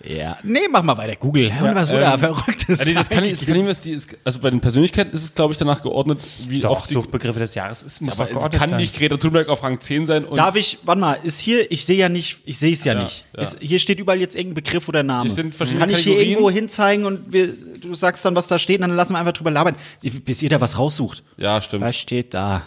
ja. 0.04 0.38
Nee, 0.44 0.60
mach 0.70 0.84
mal 0.84 0.98
weiter. 0.98 1.16
Google. 1.16 1.52
Und 1.62 1.76
was 1.76 1.90
wurde 1.90 2.02
da 2.02 2.18
Verrücktes? 2.18 2.80
Also 2.80 2.94
das 2.94 3.10
kann 3.10 3.24
ich, 3.24 3.40
das 3.40 3.46
kann 3.46 3.56
ich, 3.56 3.86
ist, 3.88 4.18
also 4.24 4.40
bei 4.40 4.50
den 4.50 4.60
Persönlichkeiten 4.62 5.12
ist 5.14 5.24
es, 5.24 5.34
glaube 5.36 5.52
ich, 5.54 5.58
danach 5.58 5.82
geordnet, 5.82 6.20
wie 6.48 6.60
Doch, 6.60 6.72
oft 6.72 6.90
die, 6.90 6.94
Suchbegriffe 6.94 7.40
des 7.40 7.56
Jahres 7.56 7.84
ist, 7.84 8.02
muss 8.02 8.20
aber 8.20 8.30
es 8.30 8.52
kann 8.52 8.70
sein. 8.70 8.80
nicht 8.80 8.96
Greta 8.96 9.18
Thunberg 9.18 9.50
auf 9.50 9.64
Rang 9.64 9.80
10 9.80 10.06
sein 10.08 10.26
und 10.26 10.38
Darf 10.38 10.56
ich, 10.56 10.78
warte 10.84 11.02
mal, 11.02 11.18
ist 11.24 11.40
hier, 11.40 11.72
ich 11.72 11.86
sehe 11.86 11.98
ja 11.98 12.10
nicht, 12.10 12.40
ich 12.46 12.58
sehe 12.58 12.74
es 12.74 12.84
ja, 12.84 12.94
Ja, 12.94 13.04
nicht. 13.04 13.26
ja. 13.36 13.44
Ist, 13.44 13.58
hier 13.62 13.80
steht 13.80 14.00
überall 14.00 14.20
jetzt 14.20 14.36
irgendein 14.36 14.64
Begriff 14.64 14.88
oder 14.90 15.04
Name. 15.04 15.28
Hier 15.28 15.36
sind 15.36 15.56
verschiedene 15.56 15.86
Kann 15.86 15.94
ich 15.96 16.00
hier 16.04 16.20
irgendwo 16.20 16.50
hinzeigen 16.50 17.06
und 17.06 17.32
wir, 17.34 17.50
du 17.82 17.94
sagst 17.96 18.24
dann, 18.26 18.36
was 18.36 18.48
da 18.48 18.60
steht, 18.60 18.78
und 18.82 18.88
dann 18.90 18.96
lassen 18.98 19.14
wir 19.14 19.20
einfach 19.20 19.34
drüber 19.34 19.52
labern, 19.52 19.76
bis 20.02 20.42
ihr 20.44 20.50
da 20.50 20.60
was 20.62 20.78
raussucht. 20.78 21.24
ja, 21.38 21.62
stimmt. 21.62 21.84
Was 21.84 21.96
steht 21.96 22.34
da? 22.34 22.64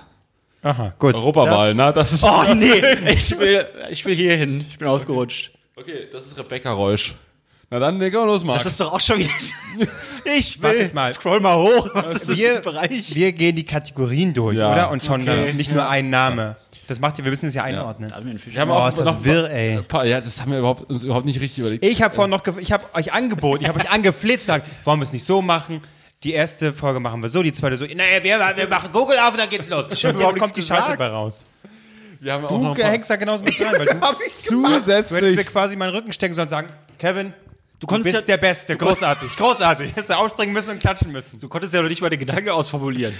Aha, 0.62 0.92
gut. 0.98 1.14
Europawahl, 1.14 1.68
Das- 1.68 1.76
na, 1.76 1.92
das 1.92 2.12
ist 2.12 2.25
Oh 2.25 2.52
nee, 2.54 2.82
ich 3.12 3.38
will, 3.38 3.64
ich 3.90 4.04
will 4.04 4.14
hier 4.16 4.37
hin. 4.37 4.64
Ich 4.68 4.76
bin 4.78 4.88
ausgerutscht. 4.88 5.52
Okay, 5.78 6.08
das 6.11 6.26
ist 6.26 6.38
Rebecca 6.38 6.73
Reusch. 6.73 7.14
Na 7.70 7.78
dann, 7.78 7.99
leg 7.99 8.14
mal 8.14 8.25
los, 8.25 8.42
Marc. 8.44 8.58
Das 8.62 8.73
ist 8.73 8.80
doch 8.80 8.92
auch 8.94 9.00
schon 9.00 9.18
wieder. 9.18 9.30
Ich 10.25 10.61
will. 10.61 10.68
Wartet 10.70 10.94
mal. 10.94 11.11
Scroll 11.12 11.40
mal 11.40 11.56
hoch. 11.56 11.88
Was 11.94 12.14
ist 12.16 12.28
das 12.28 12.37
für 12.37 12.42
wir, 12.42 12.56
ein 12.56 12.62
Bereich? 12.62 13.14
wir 13.14 13.32
gehen 13.32 13.56
die 13.56 13.64
Kategorien 13.64 14.35
durch, 14.35 14.56
Ja. 14.56 14.73
oder? 14.73 14.90
Und 14.90 15.02
schon 15.02 15.23
Okay. 15.23 15.50
äh, 15.50 15.52
nicht 15.54 15.73
nur 15.73 15.88
ein 15.88 16.11
Name. 16.11 16.56
Das 16.87 17.00
macht 17.00 17.18
ihr, 17.18 17.25
wir 17.25 17.30
müssen 17.30 17.47
es 17.47 17.54
ja 17.54 17.62
einordnen. 17.64 18.12
Wir 18.47 18.61
haben 18.61 18.70
Oh, 18.70 18.75
auch 18.75 18.88
ist 18.88 18.99
das 18.99 19.06
noch 19.06 19.25
wirr, 19.25 19.50
ey. 19.50 19.78
ein 19.78 19.85
paar, 19.85 20.04
ja, 20.04 20.20
das 20.20 20.40
haben 20.40 20.52
wir 20.52 20.58
überhaupt, 20.58 20.90
uns 20.90 21.04
überhaupt 21.04 21.25
nicht 21.25 21.40
richtig 21.40 21.61
überlegt. 21.61 21.85
Ich 21.85 22.02
habe 22.02 22.14
vorhin 22.14 22.30
noch, 22.30 22.42
ich 22.58 22.73
habe 22.73 22.85
euch 22.94 23.12
angeboten, 23.12 23.62
ich 23.62 23.68
habe 23.68 23.80
euch 23.80 23.88
angefleht, 23.90 24.40
zu 24.40 24.47
sagen, 24.47 24.64
wollen 24.85 24.99
wir 25.00 25.04
es 25.04 25.12
nicht 25.12 25.25
so 25.25 25.40
machen? 25.40 25.82
Die 26.25 26.32
erste 26.32 26.75
Folge 26.75 27.00
machen 27.00 27.23
wir 27.23 27.28
so, 27.28 27.42
die 27.42 27.52
zweite 27.52 27.76
so. 27.76 27.85
Naja, 27.85 28.23
wir, 28.23 28.38
wir 28.56 28.68
machen 28.68 28.90
Google 28.92 29.18
auf 29.18 29.30
und 29.32 29.38
dann 29.38 29.49
geht's 29.49 29.68
los. 29.68 29.87
Und 29.87 30.02
überhaupt 30.02 30.35
jetzt 30.35 30.38
kommt 30.42 30.56
die 30.56 30.61
nichts 30.61 30.68
Scheiße 30.68 30.82
gesagt. 30.82 31.00
dabei 31.00 31.11
raus. 31.11 31.47
Wir 32.20 32.32
haben 32.32 32.44
auch 32.44 32.48
Du 32.48 32.58
noch 32.58 32.75
ein 32.75 32.80
paar, 32.80 32.90
hängst 32.90 33.10
da 33.10 33.16
genauso 33.16 33.44
mit 33.44 33.58
dran, 33.58 33.75
weil 33.78 33.87
du, 33.87 34.00
Hab 34.00 34.16
ich 34.26 34.44
du 34.46 34.62
hättest 34.66 34.82
mir 34.82 35.20
zusätzlich. 35.20 35.46
quasi 35.46 35.76
meinen 35.76 35.94
Rücken 35.94 36.12
stecken 36.12 36.34
sollen 36.34 36.46
und 36.46 36.50
sagen, 36.50 36.68
Kevin, 36.98 37.32
du, 37.80 37.87
konntest 37.87 38.14
bist 38.16 38.28
ja- 38.28 38.37
der 38.37 38.40
Beste, 38.40 38.76
großartig, 38.76 39.37
großartig. 39.37 39.90
Hättest 39.92 40.10
du 40.10 40.14
aufspringen 40.16 40.52
müssen 40.52 40.70
und 40.70 40.80
klatschen 40.80 41.12
müssen. 41.12 41.38
Du 41.38 41.48
konntest 41.48 41.75
ja 41.75 41.80
noch 41.82 41.88
nicht 41.88 42.00
mal 42.02 42.10
den 42.10 42.18
Gedanke 42.18 42.52
ausformulieren. 42.52 43.14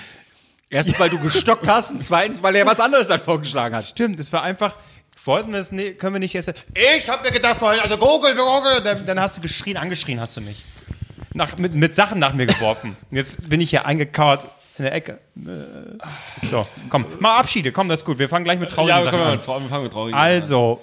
Erstens, 0.71 0.99
weil 1.01 1.09
du 1.11 1.19
gestockt 1.19 1.67
hast 1.67 1.93
und 1.93 2.03
zweitens, 2.03 2.43
weil 2.43 2.55
er 2.57 2.67
was 2.67 2.79
anderes 2.81 3.09
dann 3.09 3.21
vorgeschlagen 3.21 3.75
hat. 3.75 3.85
Stimmt, 3.87 4.19
es 4.21 4.33
war 4.33 4.43
einfach, 4.43 4.77
wollten 5.25 5.53
wir 5.53 5.61
es 5.61 5.73
nicht, 5.73 5.99
können 5.99 6.15
wir 6.15 6.21
nicht 6.21 6.35
erst. 6.35 6.53
Ich 6.75 7.09
habe 7.09 7.23
mir 7.23 7.33
gedacht 7.33 7.63
also 7.63 7.97
Google, 7.97 8.35
Google, 8.35 8.83
dann, 8.83 9.07
dann 9.07 9.21
hast 9.21 9.39
du 9.39 9.41
geschrien, 9.43 9.77
angeschrien 9.77 10.21
hast 10.21 10.37
du 10.37 10.41
mich. 10.43 10.65
Nach, 11.35 11.57
mit, 11.57 11.75
mit 11.75 11.95
Sachen 11.95 12.19
nach 12.19 12.33
mir 12.35 12.47
geworfen. 12.47 12.97
Jetzt 13.11 13.49
bin 13.49 13.61
ich 13.61 13.71
hier 13.71 13.87
eingekauert 13.87 14.41
in 14.79 14.85
der 14.85 14.95
Ecke. 14.95 15.19
Äh, 15.37 16.47
So, 16.47 16.67
komm, 16.89 17.05
mal 17.21 17.37
Abschiede, 17.39 17.73
komm, 17.73 17.89
das 17.89 18.01
ist 18.01 18.05
gut. 18.07 18.19
Wir 18.19 18.29
fangen 18.29 18.45
gleich 18.45 18.59
mit 18.59 18.71
traurigen 18.71 18.97
Ja, 18.99 19.05
Sachen 19.05 19.21
an. 19.21 19.33
wir 19.33 19.39
fangen 19.41 19.83
mit 19.83 19.93
traurigen 19.93 20.19
Also, 20.19 20.81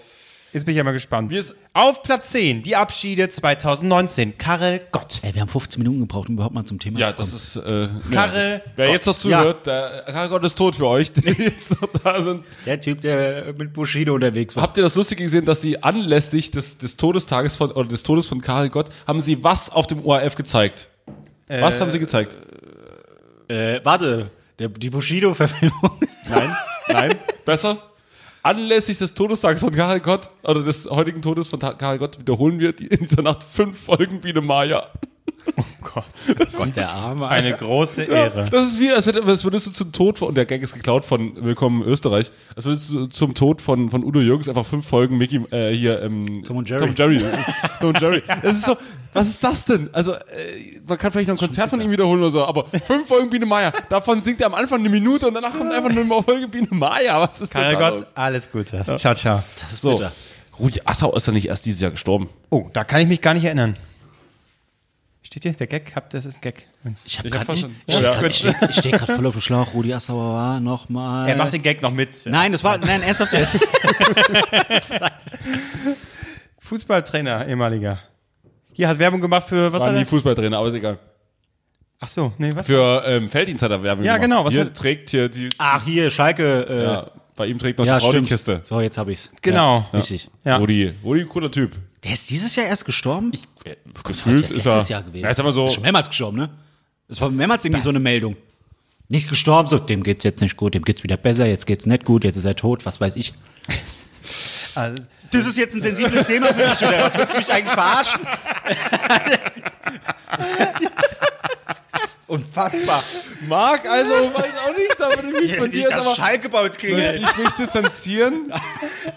Jetzt 0.53 0.63
bin 0.63 0.71
ich 0.71 0.77
ja 0.77 0.85
mal 0.85 0.93
gespannt. 0.93 1.33
Auf 1.73 2.01
Platz 2.01 2.29
10, 2.31 2.63
die 2.63 2.77
Abschiede 2.77 3.27
2019. 3.27 4.37
Karel 4.37 4.79
Gott. 4.93 5.19
Ey, 5.21 5.33
wir 5.33 5.41
haben 5.41 5.49
15 5.49 5.83
Minuten 5.83 5.99
gebraucht, 5.99 6.29
um 6.29 6.35
überhaupt 6.35 6.55
mal 6.55 6.63
zum 6.63 6.79
Thema 6.79 6.97
Ja, 6.97 7.07
zu 7.07 7.15
kommen. 7.15 7.29
das 7.29 7.33
ist. 7.33 7.55
Äh, 7.57 7.89
Karre 8.09 8.53
ja. 8.53 8.61
Wer 8.77 8.85
Gott. 8.85 8.93
jetzt 8.95 9.05
noch 9.05 9.17
zuhört, 9.17 9.67
der 9.67 10.03
Karre 10.07 10.29
Gott 10.29 10.45
ist 10.45 10.57
tot 10.57 10.77
für 10.77 10.87
euch, 10.87 11.11
die 11.11 11.27
jetzt 11.43 11.71
noch 11.81 11.89
da 12.01 12.21
sind. 12.21 12.45
Der 12.65 12.79
Typ, 12.79 13.01
der 13.01 13.53
mit 13.57 13.73
Bushido 13.73 14.13
unterwegs 14.15 14.55
war. 14.55 14.63
Habt 14.63 14.77
ihr 14.77 14.83
das 14.83 14.95
Lustige 14.95 15.23
gesehen, 15.23 15.43
dass 15.43 15.61
sie 15.61 15.83
anlässlich 15.83 16.51
des, 16.51 16.77
des 16.77 16.95
Todestages 16.95 17.57
von 17.57 17.71
oder 17.71 17.89
des 17.89 18.03
Todes 18.03 18.25
von 18.25 18.39
Karel 18.39 18.69
Gott 18.69 18.87
haben 19.05 19.19
sie 19.19 19.43
was 19.43 19.69
auf 19.69 19.87
dem 19.87 20.05
ORF 20.05 20.35
gezeigt? 20.35 20.87
Was 21.49 21.81
haben 21.81 21.91
sie 21.91 21.99
gezeigt? 21.99 22.35
Äh, 23.47 23.79
warte, 23.83 24.31
der, 24.59 24.69
die 24.69 24.89
Bushido-Verfilmung. 24.89 25.99
Nein, 26.29 26.55
nein, 26.87 27.19
besser. 27.45 27.77
Anlässlich 28.41 28.97
des 28.97 29.13
Todestages 29.13 29.61
von 29.61 29.71
Karel 29.71 29.99
Gott 29.99 30.29
oder 30.43 30.63
des 30.63 30.89
heutigen 30.89 31.21
Todes 31.21 31.47
von 31.47 31.59
Karel 31.59 31.99
Gott 31.99 32.19
wiederholen 32.19 32.59
wir 32.59 32.73
die, 32.73 32.87
in 32.87 33.07
dieser 33.07 33.21
Nacht 33.21 33.43
fünf 33.43 33.79
Folgen 33.79 34.21
Biene 34.21 34.41
Maya. 34.41 34.91
Gott. 35.81 36.03
Gott, 36.57 36.75
der 36.75 36.89
Arme. 36.89 37.27
Eine 37.27 37.53
große 37.53 38.03
Ehre. 38.03 38.47
Das 38.51 38.67
ist 38.67 38.79
wie, 38.79 38.91
als, 38.91 39.05
würdest 39.07 39.67
du 39.67 39.71
zum 39.71 39.91
Tod 39.91 40.17
von, 40.19 40.29
und 40.29 40.35
der 40.35 40.45
Gag 40.45 40.61
ist 40.63 40.73
geklaut 40.73 41.05
von 41.05 41.43
Willkommen 41.43 41.83
Österreich, 41.83 42.31
als 42.55 42.65
würdest 42.65 42.91
du 42.91 43.05
zum 43.07 43.33
Tod 43.35 43.61
von, 43.61 43.89
von 43.89 44.03
Udo 44.03 44.19
Jürgens 44.19 44.49
einfach 44.49 44.65
fünf 44.65 44.87
Folgen 44.87 45.17
Mickey, 45.17 45.37
äh, 45.51 45.71
hier, 45.75 46.01
ähm, 46.01 46.43
Tom 46.43 46.57
und 46.57 46.69
Jerry. 46.69 46.81
Tom 46.81 46.89
und 46.89 46.99
Jerry. 46.99 47.21
Tom 47.79 47.89
und 47.89 48.01
Jerry. 48.01 48.23
Das 48.41 48.55
ist 48.55 48.65
so, 48.65 48.75
was 49.13 49.27
ist 49.27 49.43
das 49.43 49.65
denn? 49.65 49.89
Also, 49.93 50.13
äh, 50.13 50.17
man 50.87 50.97
kann 50.97 51.11
vielleicht 51.11 51.29
noch 51.29 51.35
ein 51.35 51.45
Konzert 51.45 51.69
von 51.69 51.79
ihm 51.79 51.91
wiederholen 51.91 52.21
oder 52.21 52.31
so, 52.31 52.45
aber 52.45 52.65
fünf 52.85 53.07
Folgen 53.07 53.29
Biene 53.29 53.45
Maya, 53.45 53.71
davon 53.89 54.23
singt 54.23 54.41
er 54.41 54.47
am 54.47 54.55
Anfang 54.55 54.79
eine 54.79 54.89
Minute 54.89 55.27
und 55.27 55.33
danach 55.35 55.55
kommt 55.57 55.71
einfach 55.71 55.91
nur 55.91 56.03
eine 56.03 56.23
Folge 56.23 56.47
Biene 56.47 56.67
Maya. 56.71 57.21
Was 57.21 57.39
ist 57.41 57.51
Karel 57.53 57.71
denn 57.71 57.79
da 57.79 57.89
Gott, 57.91 57.99
los? 58.01 58.07
alles 58.15 58.51
Gute. 58.51 58.83
Ciao, 58.97 59.13
ciao. 59.13 59.43
Das 59.61 59.73
ist 59.73 59.81
So. 59.81 59.91
bitter. 59.97 60.11
Rudi 60.59 60.81
Assau 60.85 61.13
ist 61.15 61.27
ja 61.27 61.33
nicht 61.33 61.47
erst 61.49 61.65
dieses 61.65 61.81
Jahr 61.81 61.91
gestorben. 61.91 62.29
Oh, 62.49 62.69
da 62.71 62.85
kann 62.85 63.01
ich 63.01 63.07
mich 63.07 63.19
gar 63.21 63.33
nicht 63.33 63.43
erinnern. 63.43 63.75
Steht 65.25 65.41
hier 65.41 65.53
der 65.53 65.65
Gag? 65.65 65.93
Habt, 65.95 66.13
das 66.13 66.23
ist 66.25 66.35
ein 66.37 66.41
Gag. 66.41 66.67
Ich 67.03 67.17
habe 67.17 67.31
gerade 67.31 67.51
ich, 67.53 67.65
Ja, 67.87 68.21
ich, 68.21 68.27
ich, 68.27 68.35
steh- 68.37 68.53
ich 68.69 68.75
stehe 68.75 68.95
gerade 68.95 69.15
voll 69.15 69.25
auf 69.25 69.33
dem 69.33 69.41
Schlauch. 69.41 69.73
Rudi 69.73 69.91
Assauer 69.91 70.33
war 70.35 70.59
nochmal. 70.59 71.27
Er 71.27 71.35
macht 71.35 71.51
den 71.51 71.63
Gag 71.63 71.81
noch 71.81 71.91
mit. 71.91 72.25
Nein, 72.27 72.51
das 72.51 72.63
war, 72.63 72.77
nein, 72.77 73.01
ernsthaft 73.01 73.33
jetzt. 73.33 73.57
Fußballtrainer, 76.59 77.47
ehemaliger. 77.47 77.99
Hier 78.73 78.87
hat 78.87 78.99
Werbung 78.99 79.19
gemacht 79.21 79.47
für, 79.47 79.71
was 79.73 79.81
war 79.81 79.93
der? 79.93 80.05
Fußballtrainer, 80.05 80.57
aber 80.57 80.67
ist 80.67 80.75
egal. 80.75 80.99
Ach 81.99 82.09
so, 82.09 82.33
nee, 82.37 82.51
was? 82.53 82.67
Für 82.67 83.03
ähm, 83.07 83.29
Felddienst 83.29 83.63
hat 83.63 83.71
er 83.71 83.81
Werbung 83.81 84.03
Ja, 84.05 84.17
gemacht. 84.17 84.29
genau, 84.29 84.45
was 84.45 84.53
Hier 84.53 84.65
hat- 84.65 84.75
trägt 84.75 85.09
hier 85.09 85.27
die, 85.29 85.49
Ach, 85.57 85.83
hier, 85.83 86.09
Schalke. 86.11 86.67
Äh, 86.69 86.83
ja, 86.83 87.07
bei 87.35 87.47
ihm 87.47 87.57
trägt 87.57 87.79
noch 87.79 87.85
ja, 87.85 87.97
die 87.97 88.03
Frau 88.03 88.11
stimmt. 88.11 88.27
die 88.27 88.31
Kiste. 88.33 88.59
So, 88.63 88.79
jetzt 88.81 88.97
habe 88.97 89.11
ich's. 89.11 89.31
Genau. 89.41 89.85
Ja, 89.91 89.99
richtig. 89.99 90.29
Ja. 90.43 90.57
Rudi, 90.57 90.93
Rudi, 91.03 91.25
cooler 91.25 91.51
Typ. 91.51 91.71
Der 92.05 92.13
ist 92.13 92.29
dieses 92.29 92.55
Jahr 92.55 92.67
erst 92.67 92.85
gestorben? 92.85 93.31
Ich, 93.33 93.47
Gefühlt 94.03 94.43
wär's 94.43 94.51
ist 94.51 94.63
letztes 94.63 94.89
er. 94.89 94.97
Jahr 94.97 95.03
gewesen. 95.03 95.23
Ja, 95.23 95.31
ist 95.31 95.39
aber 95.39 95.51
so. 95.51 95.65
Ist 95.65 95.73
schon 95.73 95.83
mehrmals 95.83 96.07
gestorben, 96.07 96.37
ne? 96.37 96.49
Das 97.07 97.19
war 97.19 97.29
mehrmals 97.29 97.65
irgendwie 97.65 97.81
so 97.83 97.89
eine 97.89 97.99
Meldung. 97.99 98.37
Nicht 99.09 99.27
gestorben, 99.27 99.67
so, 99.67 99.77
dem 99.79 100.03
geht's 100.03 100.23
jetzt 100.23 100.39
nicht 100.41 100.55
gut, 100.55 100.73
dem 100.75 100.83
geht's 100.83 101.03
wieder 101.03 101.17
besser, 101.17 101.45
jetzt 101.45 101.65
geht's 101.65 101.85
nicht 101.85 102.05
gut, 102.05 102.23
jetzt 102.23 102.37
ist 102.37 102.45
er 102.45 102.55
tot, 102.55 102.85
was 102.85 103.01
weiß 103.01 103.15
ich. 103.17 103.33
Also, 104.77 105.03
Das 105.31 105.45
ist 105.45 105.57
jetzt 105.57 105.73
ein 105.73 105.79
sensibles 105.81 106.27
Thema 106.27 106.47
für 106.47 106.67
mich, 106.67 106.81
oder 106.81 107.05
was? 107.05 107.17
Willst 107.17 107.33
du 107.33 107.37
mich 107.37 107.49
eigentlich 107.49 107.73
verarschen? 107.73 108.19
Unfassbar. 112.27 113.01
Marc, 113.47 113.87
also, 113.87 114.11
weiß 114.33 114.51
auch 114.67 114.75
nicht, 114.75 114.95
da 114.99 115.09
würde 115.15 115.29
ich 115.29 115.51
mich 115.51 115.57
von 115.57 115.71
dir 115.71 115.79
jetzt 115.81 115.93
aber 115.93 116.13
Schalke 116.15 116.49
baut 116.49 116.83
würde 116.83 117.15
ich 117.19 117.37
mich 117.37 117.49
distanzieren. 117.51 118.51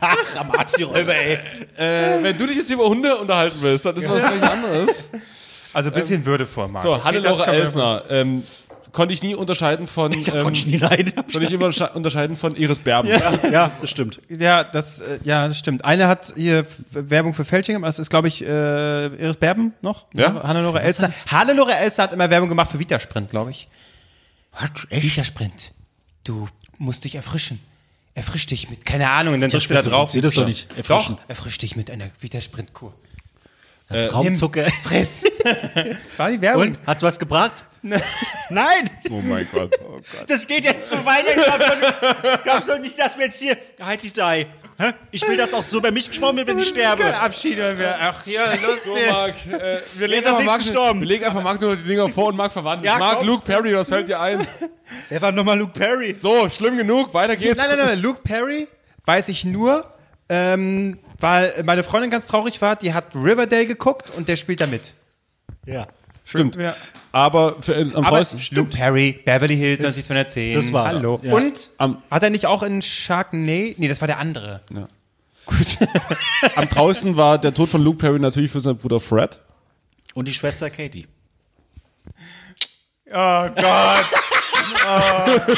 Ach, 0.00 0.16
am 0.40 0.50
Arsch 0.52 0.72
die 0.78 0.82
Räuber, 0.82 1.14
ey. 1.14 1.38
äh, 1.76 2.22
wenn 2.22 2.36
du 2.38 2.46
dich 2.46 2.56
jetzt 2.56 2.70
über 2.70 2.86
Hunde 2.88 3.16
unterhalten 3.16 3.58
willst, 3.60 3.84
dann 3.86 3.96
ist 3.96 4.08
was 4.08 4.20
völlig 4.22 4.42
anderes. 4.42 5.08
also 5.72 5.90
ein 5.90 5.94
bisschen 5.94 6.24
würdevoll, 6.24 6.68
Marc. 6.68 6.82
So, 6.82 6.92
Okay, 6.94 6.98
das 6.98 7.04
Hannelore 7.06 7.38
wir- 7.38 7.52
Elsner. 7.52 8.02
Ähm, 8.10 8.42
konnte 8.92 9.12
ich 9.14 9.22
nie 9.22 9.34
unterscheiden 9.34 9.86
von. 9.86 10.12
Ähm, 10.28 10.42
Konnte 10.42 10.58
ich 10.60 10.66
nie 10.66 10.78
leiden. 10.78 11.12
konnte 11.14 11.40
ich 11.44 11.52
immer 11.52 11.66
untersche- 11.66 11.92
unterscheiden 11.92 12.36
von 12.36 12.56
Iris 12.56 12.78
Berben. 12.78 13.08
Ja, 13.52 13.70
das 13.80 13.90
stimmt. 13.90 14.20
Ja, 14.28 14.64
das, 14.64 15.00
äh, 15.00 15.18
ja, 15.24 15.46
das 15.46 15.58
stimmt. 15.58 15.84
Eine 15.84 16.08
hat 16.08 16.32
hier 16.36 16.66
Werbung 16.90 17.34
für 17.34 17.44
Felding 17.44 17.74
gemacht. 17.76 17.88
Das 17.90 17.98
ist, 17.98 18.10
glaube 18.10 18.28
ich, 18.28 18.42
äh, 18.44 19.06
Iris 19.22 19.36
Berben 19.36 19.74
noch. 19.82 20.06
Ja. 20.14 20.42
Hannelore 20.42 20.80
Elster. 20.82 21.12
Hannelore 21.30 21.74
Elster 21.74 22.04
hat 22.04 22.12
immer 22.12 22.28
Werbung 22.30 22.48
gemacht 22.48 22.70
für 22.70 22.78
Vitasprint, 22.78 23.30
glaube 23.30 23.50
ich. 23.50 23.68
Was? 24.52 24.70
Echt? 24.90 25.04
Vitasprint. 25.04 25.72
Du 26.24 26.48
musst 26.78 27.04
dich 27.04 27.14
erfrischen. 27.14 27.60
Erfrisch 28.18 28.46
dich 28.46 28.68
mit, 28.68 28.84
keine 28.84 29.10
Ahnung, 29.10 29.34
und 29.34 29.40
dann 29.40 29.48
drückst 29.48 29.70
du 29.70 29.74
da 29.74 29.80
drauf. 29.80 30.10
funktioniert 30.10 30.24
das 30.24 30.34
doch 30.34 30.44
nicht. 30.44 30.66
Erfrischen. 30.76 31.14
Doch, 31.14 31.28
erfrisch 31.28 31.56
dich 31.58 31.76
mit 31.76 31.88
einer 31.88 32.10
Vitasprint-Kur. 32.18 32.92
Das 33.88 34.00
ist 34.00 34.10
Traumzucker. 34.10 34.66
Friss. 34.82 35.22
War 36.16 36.28
die 36.32 36.40
Werbung? 36.40 36.62
Und? 36.62 36.78
Hat's 36.84 37.04
was 37.04 37.20
gebracht? 37.20 37.64
Nein! 38.50 38.90
Oh 39.08 39.20
mein 39.20 39.46
Gott. 39.52 39.72
Das 40.26 40.48
geht 40.48 40.64
jetzt 40.64 40.90
so 40.90 40.96
weiter. 41.04 41.28
Ich 41.28 42.42
glaub 42.42 42.66
doch 42.66 42.78
nicht, 42.80 42.98
dass 42.98 43.16
wir 43.16 43.26
jetzt 43.26 43.38
hier. 43.38 43.56
Halt 43.80 44.02
die. 44.02 44.12
Hä? 44.80 44.92
Ich 45.10 45.26
will, 45.26 45.36
dass 45.36 45.52
auch 45.54 45.64
so 45.64 45.78
über 45.78 45.90
mich 45.90 46.08
gesprochen 46.08 46.36
wird, 46.36 46.46
wenn 46.46 46.58
ich 46.60 46.68
sterbe. 46.68 47.16
Abschied, 47.18 47.58
wenn 47.58 47.78
wir, 47.78 47.96
ach 48.00 48.24
ja, 48.26 48.44
So, 48.54 48.66
lustig. 48.92 49.10
Marc, 49.10 49.46
äh, 49.46 49.80
wir, 49.94 50.06
legen 50.08 50.24
einfach 50.26 50.44
Marc, 50.44 50.58
gestorben. 50.58 51.00
wir 51.00 51.08
legen 51.08 51.24
einfach 51.24 51.42
Marc 51.42 51.60
nur 51.60 51.74
die 51.74 51.82
Dinger 51.82 52.08
vor 52.10 52.26
und 52.28 52.36
Marc 52.36 52.52
verwandelt. 52.52 52.86
Ja, 52.86 52.96
Marc, 52.98 53.18
komm. 53.18 53.26
Luke 53.26 53.44
Perry, 53.44 53.74
was 53.74 53.88
fällt 53.88 54.08
dir 54.08 54.20
ein? 54.20 54.46
Wer 55.08 55.20
war 55.20 55.32
nochmal 55.32 55.58
Luke 55.58 55.72
Perry? 55.76 56.14
So, 56.14 56.48
schlimm 56.48 56.76
genug, 56.76 57.12
weiter 57.12 57.34
geht's. 57.34 57.56
Nein, 57.56 57.76
nein, 57.76 57.86
nein, 57.86 57.98
Luke 58.00 58.20
Perry 58.22 58.68
weiß 59.04 59.28
ich 59.30 59.44
nur, 59.44 59.92
ähm, 60.28 61.00
weil 61.18 61.60
meine 61.64 61.82
Freundin 61.82 62.10
ganz 62.12 62.26
traurig 62.28 62.62
war, 62.62 62.76
die 62.76 62.94
hat 62.94 63.16
Riverdale 63.16 63.66
geguckt 63.66 64.16
und 64.16 64.28
der 64.28 64.36
spielt 64.36 64.60
da 64.60 64.68
mit. 64.68 64.94
Ja. 65.66 65.88
Stimmt. 66.28 66.56
Ja. 66.56 66.76
Aber 67.10 67.62
für, 67.62 67.74
am 67.74 67.94
Aber 67.96 68.08
treuesten, 68.08 68.40
Luke 68.50 68.68
Perry, 68.70 69.18
Beverly 69.24 69.56
Hills 69.56 69.82
90210. 69.82 70.54
das 70.54 70.72
war's. 70.72 70.96
Hallo. 70.96 71.20
Ja. 71.22 71.32
Und 71.32 71.70
Am- 71.78 72.02
hat 72.10 72.22
er 72.22 72.28
nicht 72.28 72.44
auch 72.44 72.62
in 72.62 72.82
Sharknado? 72.82 73.74
Nee, 73.78 73.88
das 73.88 74.02
war 74.02 74.08
der 74.08 74.18
andere. 74.18 74.60
am 76.56 76.68
trausten 76.68 77.16
war 77.16 77.38
der 77.38 77.54
Tod 77.54 77.70
von 77.70 77.82
Luke 77.82 77.98
Perry 77.98 78.18
natürlich 78.18 78.50
für 78.50 78.60
seinen 78.60 78.76
Bruder 78.76 79.00
Fred. 79.00 79.38
Und 80.12 80.28
die 80.28 80.34
Schwester 80.34 80.68
Katie. 80.68 81.06
Oh 83.10 83.48
Gott. 83.56 84.06
oh. 85.48 85.54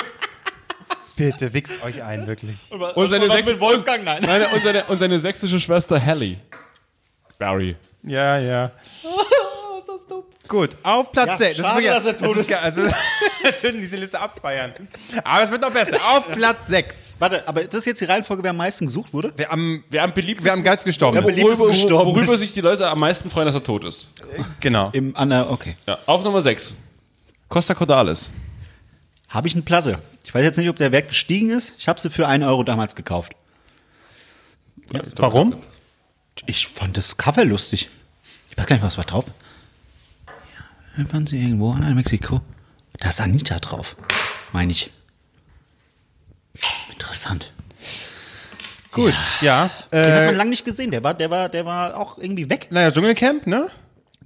Bitte, 1.16 1.52
wichst 1.52 1.82
euch 1.82 2.00
ein, 2.00 2.28
wirklich. 2.28 2.56
Und 2.94 3.10
seine, 3.10 3.28
sechs, 3.28 3.58
Wolfgang? 3.58 4.04
Nein. 4.04 4.22
nein, 4.24 4.46
und 4.54 4.62
seine, 4.62 4.84
und 4.84 5.00
seine 5.00 5.18
sächsische 5.18 5.58
Schwester 5.58 6.00
Hallie. 6.00 6.36
Barry. 7.38 7.74
Ja, 8.04 8.38
ja. 8.38 8.70
Gut, 10.50 10.76
auf 10.82 11.12
Platz 11.12 11.28
Ja, 11.28 11.36
6. 11.36 11.56
schade, 11.58 11.82
dass 11.86 12.04
er 12.04 12.16
tot 12.16 12.36
ist. 12.36 12.48
geil. 12.48 12.58
Also, 12.60 12.80
wir 13.42 13.62
würden 13.62 13.80
diese 13.80 13.94
Liste 13.96 14.18
abfeiern. 14.20 14.72
Aber 15.22 15.42
es 15.44 15.50
wird 15.52 15.62
noch 15.62 15.70
besser. 15.70 15.96
Auf 16.10 16.26
Platz 16.32 16.66
6. 16.66 17.14
Warte, 17.20 17.46
aber 17.46 17.62
das 17.62 17.74
ist 17.76 17.86
jetzt 17.86 18.00
die 18.00 18.04
Reihenfolge, 18.06 18.42
wer 18.42 18.50
am 18.50 18.56
meisten 18.56 18.86
gesucht 18.86 19.12
wurde? 19.14 19.32
Wer 19.36 19.52
am, 19.52 19.84
Wer 19.90 20.02
am 20.02 20.12
beliebtesten, 20.12 20.46
wer 20.46 20.52
am 20.54 20.64
geilsten 20.64 20.88
gestorben 20.90 21.16
Wer 21.18 21.28
ist. 21.28 21.36
liebsten 21.36 21.56
worüber, 21.56 21.68
gestorben 21.68 22.10
worüber 22.16 22.32
ist. 22.34 22.40
sich 22.40 22.52
die 22.52 22.62
Leute 22.62 22.88
am 22.88 22.98
meisten 22.98 23.30
freuen, 23.30 23.46
dass 23.46 23.54
er 23.54 23.62
tot 23.62 23.84
ist. 23.84 24.08
Genau. 24.58 24.90
Im 24.92 25.16
Anna, 25.16 25.48
okay. 25.50 25.76
Ja, 25.86 25.98
auf 26.06 26.24
Nummer 26.24 26.42
6. 26.42 26.74
Costa 27.48 27.74
Cordalis. 27.74 28.32
Habe 29.28 29.46
ich 29.46 29.54
eine 29.54 29.62
Platte. 29.62 30.00
Ich 30.24 30.34
weiß 30.34 30.42
jetzt 30.42 30.56
nicht, 30.56 30.68
ob 30.68 30.74
der 30.76 30.90
Wert 30.90 31.06
gestiegen 31.08 31.50
ist. 31.50 31.74
Ich 31.78 31.86
habe 31.86 32.00
sie 32.00 32.10
für 32.10 32.26
einen 32.26 32.42
Euro 32.42 32.64
damals 32.64 32.96
gekauft. 32.96 33.34
Warum? 35.16 35.56
Ich 36.46 36.66
fand 36.66 36.96
das 36.96 37.16
Cover 37.16 37.44
lustig. 37.44 37.88
Ich 38.50 38.58
weiß 38.58 38.66
gar 38.66 38.74
nicht, 38.74 38.84
was 38.84 38.98
war 38.98 39.04
drauf. 39.04 39.26
Ja, 41.00 41.12
waren 41.12 41.26
sie 41.26 41.40
irgendwo 41.40 41.72
in 41.74 41.94
Mexiko? 41.94 42.40
Da 42.98 43.08
ist 43.08 43.20
Anita 43.20 43.58
drauf, 43.58 43.96
meine 44.52 44.72
ich. 44.72 44.90
Interessant. 46.92 47.52
Gut, 48.92 49.14
ja. 49.40 49.70
Den 49.92 50.00
hat 50.00 50.08
Äh, 50.22 50.26
man 50.26 50.36
lange 50.36 50.50
nicht 50.50 50.64
gesehen. 50.64 50.90
Der 50.90 51.02
war, 51.04 51.14
der 51.14 51.30
war, 51.30 51.48
der 51.48 51.64
war 51.64 51.96
auch 51.96 52.18
irgendwie 52.18 52.50
weg. 52.50 52.68
naja, 52.70 52.90
Dschungelcamp, 52.90 53.46
ne? 53.46 53.68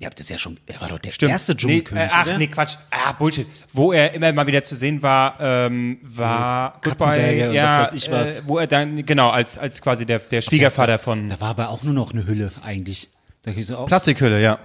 Ihr 0.01 0.07
habt 0.07 0.19
das 0.19 0.29
ja 0.29 0.39
schon. 0.39 0.59
Er 0.67 0.81
war 0.81 0.89
doch 0.89 0.99
der 0.99 1.11
Stimmt. 1.13 1.31
erste 1.33 1.53
nee, 1.53 1.59
Dschungelkönig. 1.59 2.03
äh, 2.05 2.09
Ach, 2.11 2.27
oder? 2.27 2.39
nee, 2.39 2.47
Quatsch. 2.49 2.77
Ah, 2.91 3.13
Bullshit. 3.13 3.47
Wo 3.73 3.93
er 3.93 4.13
immer 4.15 4.33
mal 4.33 4.47
wieder 4.47 4.63
zu 4.65 4.75
sehen 4.75 5.03
war, 5.03 5.37
ähm, 5.41 5.99
war 6.03 6.81
und 6.85 7.55
ja, 7.55 7.79
was 7.83 7.93
weiß 7.93 8.03
ich 8.03 8.11
was. 8.11 8.41
Äh, 8.41 8.43
wo 8.47 8.59
er 8.59 8.67
dann, 8.67 9.07
genau, 9.07 9.31
als, 9.31 9.57
als 9.57 9.81
quasi 9.81 10.05
der, 10.07 10.19
der 10.19 10.43
Schwiegervater 10.43 10.99
von 10.99 11.29
Da 11.29 11.41
war 11.41 11.51
aber 11.51 11.69
auch 11.69 11.83
nur 11.85 11.95
noch 11.95 12.13
eine 12.13 12.27
Hülle 12.27 12.51
eigentlich. 12.65 13.09
Da 13.43 13.53
so, 13.63 13.79
oh, 13.79 13.85
Plastikhülle, 13.87 14.41
ja. 14.43 14.59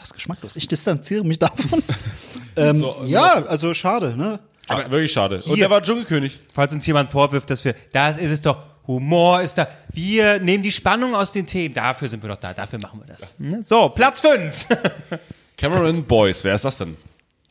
Das 0.00 0.08
ist 0.08 0.14
geschmacklos. 0.14 0.56
Ich 0.56 0.66
distanziere 0.66 1.24
mich 1.24 1.38
davon. 1.38 1.82
ähm, 2.56 2.84
ja, 3.04 3.44
also 3.44 3.72
schade, 3.74 4.16
ne? 4.16 4.40
Aber 4.66 4.90
wirklich 4.90 5.12
schade. 5.12 5.36
Und 5.36 5.42
Hier. 5.44 5.56
der 5.56 5.70
war 5.70 5.82
Dschungelkönig. 5.82 6.38
Falls 6.52 6.72
uns 6.72 6.86
jemand 6.86 7.10
vorwirft, 7.10 7.50
dass 7.50 7.64
wir, 7.64 7.74
das 7.92 8.18
ist 8.18 8.30
es 8.30 8.40
doch, 8.40 8.58
Humor 8.86 9.42
ist 9.42 9.58
da. 9.58 9.68
Wir 9.92 10.40
nehmen 10.40 10.62
die 10.62 10.72
Spannung 10.72 11.14
aus 11.14 11.32
den 11.32 11.46
Themen. 11.46 11.74
Dafür 11.74 12.08
sind 12.08 12.22
wir 12.22 12.30
doch 12.30 12.40
da. 12.40 12.54
Dafür 12.54 12.78
machen 12.78 13.00
wir 13.00 13.06
das. 13.14 13.34
Ne? 13.38 13.62
So, 13.62 13.88
Platz 13.90 14.20
5. 14.20 14.66
Cameron 15.56 16.04
Boyce, 16.04 16.44
wer 16.44 16.54
ist 16.54 16.64
das 16.64 16.78
denn? 16.78 16.96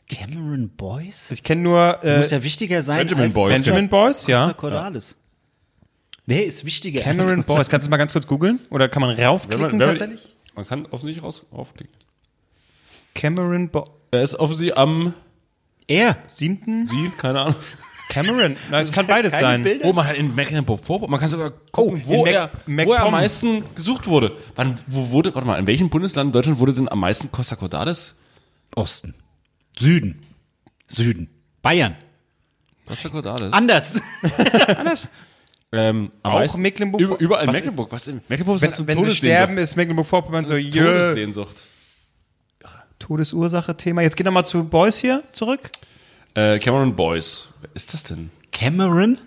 Cameron 0.08 0.68
Boyce? 0.76 1.30
Ich 1.30 1.42
kenne 1.42 1.62
nur 1.62 2.02
äh, 2.02 2.18
Muss 2.18 2.30
ja 2.30 2.42
wichtiger 2.42 2.82
sein 2.82 2.98
Benjamin 3.06 3.26
als 3.26 3.34
Boyce, 3.34 3.62
Benjamin 3.62 3.88
Boyce, 3.88 4.16
Costa 4.24 4.32
ja. 4.32 4.52
Cordalis. 4.54 5.14
Wer 6.26 6.44
ist 6.46 6.64
wichtiger? 6.64 7.00
Cameron 7.02 7.44
Boyce. 7.44 7.68
Kannst 7.68 7.86
du 7.86 7.90
mal 7.90 7.96
ganz 7.96 8.12
kurz 8.12 8.26
googeln? 8.26 8.60
Oder 8.70 8.88
kann 8.88 9.00
man 9.02 9.18
raufklicken 9.18 9.62
Wenn 9.62 9.70
man- 9.70 9.80
wenn 9.80 9.86
man- 9.86 9.96
tatsächlich? 9.96 10.34
Man 10.54 10.66
kann 10.66 10.86
offensichtlich 10.86 11.22
raus, 11.24 11.46
raufklicken. 11.54 11.94
Cameron 13.14 13.68
Boyce. 13.70 13.90
Er 14.12 14.22
ist 14.22 14.34
offensichtlich 14.36 14.76
am 14.78 15.14
Er. 15.86 16.16
Siebten? 16.26 16.86
Sie, 16.86 17.10
keine 17.16 17.40
Ahnung. 17.40 17.56
Cameron. 18.08 18.56
Na, 18.70 18.80
es 18.80 18.90
kann 18.90 19.06
beides 19.06 19.30
keine 19.32 19.42
sein. 19.46 19.62
Bilder. 19.62 19.84
Wo 19.84 19.92
man 19.92 20.04
hat 20.06 20.16
in 20.16 20.34
Mecklenburg-Vorpommern, 20.34 21.10
man 21.12 21.20
kann 21.20 21.30
sogar 21.30 21.52
gucken, 21.70 22.02
Oh, 22.04 22.08
wo, 22.08 22.26
in 22.26 22.32
er, 22.34 22.50
Mac- 22.66 22.86
wo 22.88 22.92
er 22.92 22.98
am 23.00 23.04
MacPom. 23.04 23.12
meisten 23.12 23.64
gesucht 23.76 24.06
wurde. 24.08 24.36
Wann, 24.56 24.76
wo 24.88 25.10
wurde, 25.10 25.32
warte 25.34 25.46
mal, 25.46 25.58
in 25.60 25.66
welchem 25.68 25.90
Bundesland 25.90 26.28
in 26.28 26.32
Deutschland 26.32 26.58
wurde 26.58 26.72
denn 26.74 26.88
am 26.88 26.98
meisten 26.98 27.30
Costa 27.30 27.54
Cordalis? 27.54 28.16
Osten. 28.74 29.14
Süden. 29.78 30.26
Süden. 30.88 31.28
Bayern. 31.62 31.94
Costa 32.86 33.08
Cordalis. 33.10 33.52
Anders. 33.52 34.00
ähm, 35.72 36.10
am 36.22 36.32
Auch 36.32 36.38
meisten, 36.40 36.60
Mecklenburg- 36.62 37.00
über- 37.00 37.18
Überall 37.20 37.42
in 37.44 37.48
Was- 37.48 37.54
Mecklenburg. 37.54 37.92
Was 37.92 38.08
in 38.08 38.20
Mecklenburg 38.28 38.56
ist 38.56 38.62
Wenn, 38.62 38.72
so 38.72 38.86
wenn 38.86 39.04
sie 39.04 39.14
sterben, 39.16 39.56
ist 39.58 39.76
Mecklenburg-Vorpommern 39.76 40.46
so, 40.46 40.56
jö, 40.56 40.70
Todessehnsucht. 40.84 41.62
Todesursache-Thema. 43.10 44.02
Jetzt 44.02 44.16
geht 44.16 44.24
nochmal 44.24 44.44
zu 44.44 44.62
Boyce 44.62 44.98
hier 45.00 45.24
zurück. 45.32 45.70
Äh, 46.34 46.60
Cameron 46.60 46.94
Boyce. 46.94 47.48
Wer 47.60 47.70
ist 47.74 47.92
das 47.92 48.04
denn? 48.04 48.30
Cameron. 48.52 49.18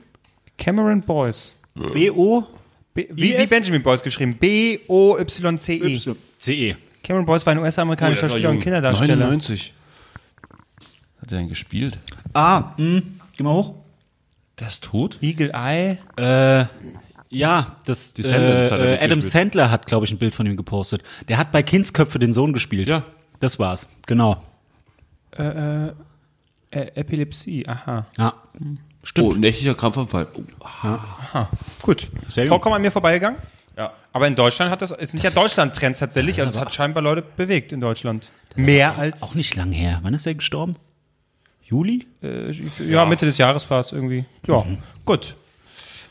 Cameron 0.57 1.01
Boyce. 1.01 1.59
B-O. 1.75 2.45
B 2.93 3.07
wie, 3.11 3.37
wie 3.37 3.45
Benjamin 3.45 3.83
Boyce 3.83 4.01
geschrieben. 4.03 4.37
B-O-Y-C-E. 4.39 6.15
C-E. 6.37 6.75
Cameron 7.03 7.25
Boyce 7.25 7.45
war 7.45 7.51
ein 7.51 7.59
Oh, 7.59 7.63
US-amerikanischer 7.63 8.23
war 8.23 8.29
Spieler 8.29 8.51
und. 8.51 8.59
Kinderdarsteller. 8.61 9.17
99. 9.17 9.73
Hat 11.21 11.31
er 11.33 11.39
denn 11.39 11.49
gespielt? 11.49 11.97
Ah, 12.33 12.71
mh. 12.77 13.01
Geh 13.35 13.43
mal 13.43 13.53
hoch. 13.53 13.75
Der 14.61 14.69
ist 14.69 14.85
tot? 14.85 15.17
Eagle 15.21 15.51
Eye. 15.53 15.97
Äh, 16.15 16.67
ja, 17.29 17.75
das 17.85 18.13
äh, 18.13 18.21
nicht 18.21 18.31
Adam 18.31 19.19
gespielt. 19.19 19.23
Sandler 19.23 19.71
hat, 19.71 19.87
glaube 19.87 20.05
ich, 20.05 20.11
ein 20.11 20.19
Bild 20.19 20.35
von 20.35 20.45
ihm 20.45 20.55
gepostet. 20.55 21.03
Der 21.27 21.37
hat 21.37 21.51
bei 21.51 21.63
Kindsköpfe 21.63 22.17
den 22.17 22.31
Sohn 22.31 22.53
gespielt. 22.53 22.87
Ja. 22.87 23.03
Das 23.43 23.59
war's. 23.59 23.89
Genau. 24.07 24.41
Äh, 25.31 25.89
Epilepsie, 26.71 27.67
aha. 27.67 28.05
Ja. 28.17 28.33
Oh, 29.19 29.33
nächtlicher 29.33 29.75
Krampfanfall. 29.75 30.27
Oh, 30.33 30.41
Aha. 30.65 31.49
Gut. 31.81 32.09
Sehr 32.33 32.45
gut. 32.45 32.49
Vollkommen 32.49 32.75
an 32.75 32.81
mir 32.81 32.91
vorbeigegangen. 32.91 33.37
ja. 33.77 33.91
Aber 34.13 34.27
in 34.27 34.35
Deutschland 34.35 34.71
hat 34.71 34.81
das, 34.81 34.91
es 34.91 35.11
sind 35.11 35.23
ja 35.25 35.29
Deutschland-Trends 35.31 35.99
tatsächlich, 35.99 36.39
also 36.39 36.51
es 36.51 36.57
hat 36.57 36.73
scheinbar 36.73 37.03
Leute 37.03 37.21
bewegt 37.35 37.73
in 37.73 37.81
Deutschland. 37.81 38.31
Mehr 38.55 38.97
als, 38.97 39.21
Auch 39.23 39.35
nicht 39.35 39.55
lang 39.57 39.73
her. 39.73 39.99
Wann 40.03 40.13
ist 40.13 40.25
er 40.25 40.35
gestorben? 40.35 40.77
Juli? 41.65 42.07
äh, 42.21 42.51
ja, 42.87 43.03
Mitte 43.05 43.25
des 43.25 43.37
Jahres 43.39 43.69
war 43.69 43.81
es 43.81 43.91
irgendwie. 43.91 44.23
Ja, 44.47 44.63
gut. 45.03 45.35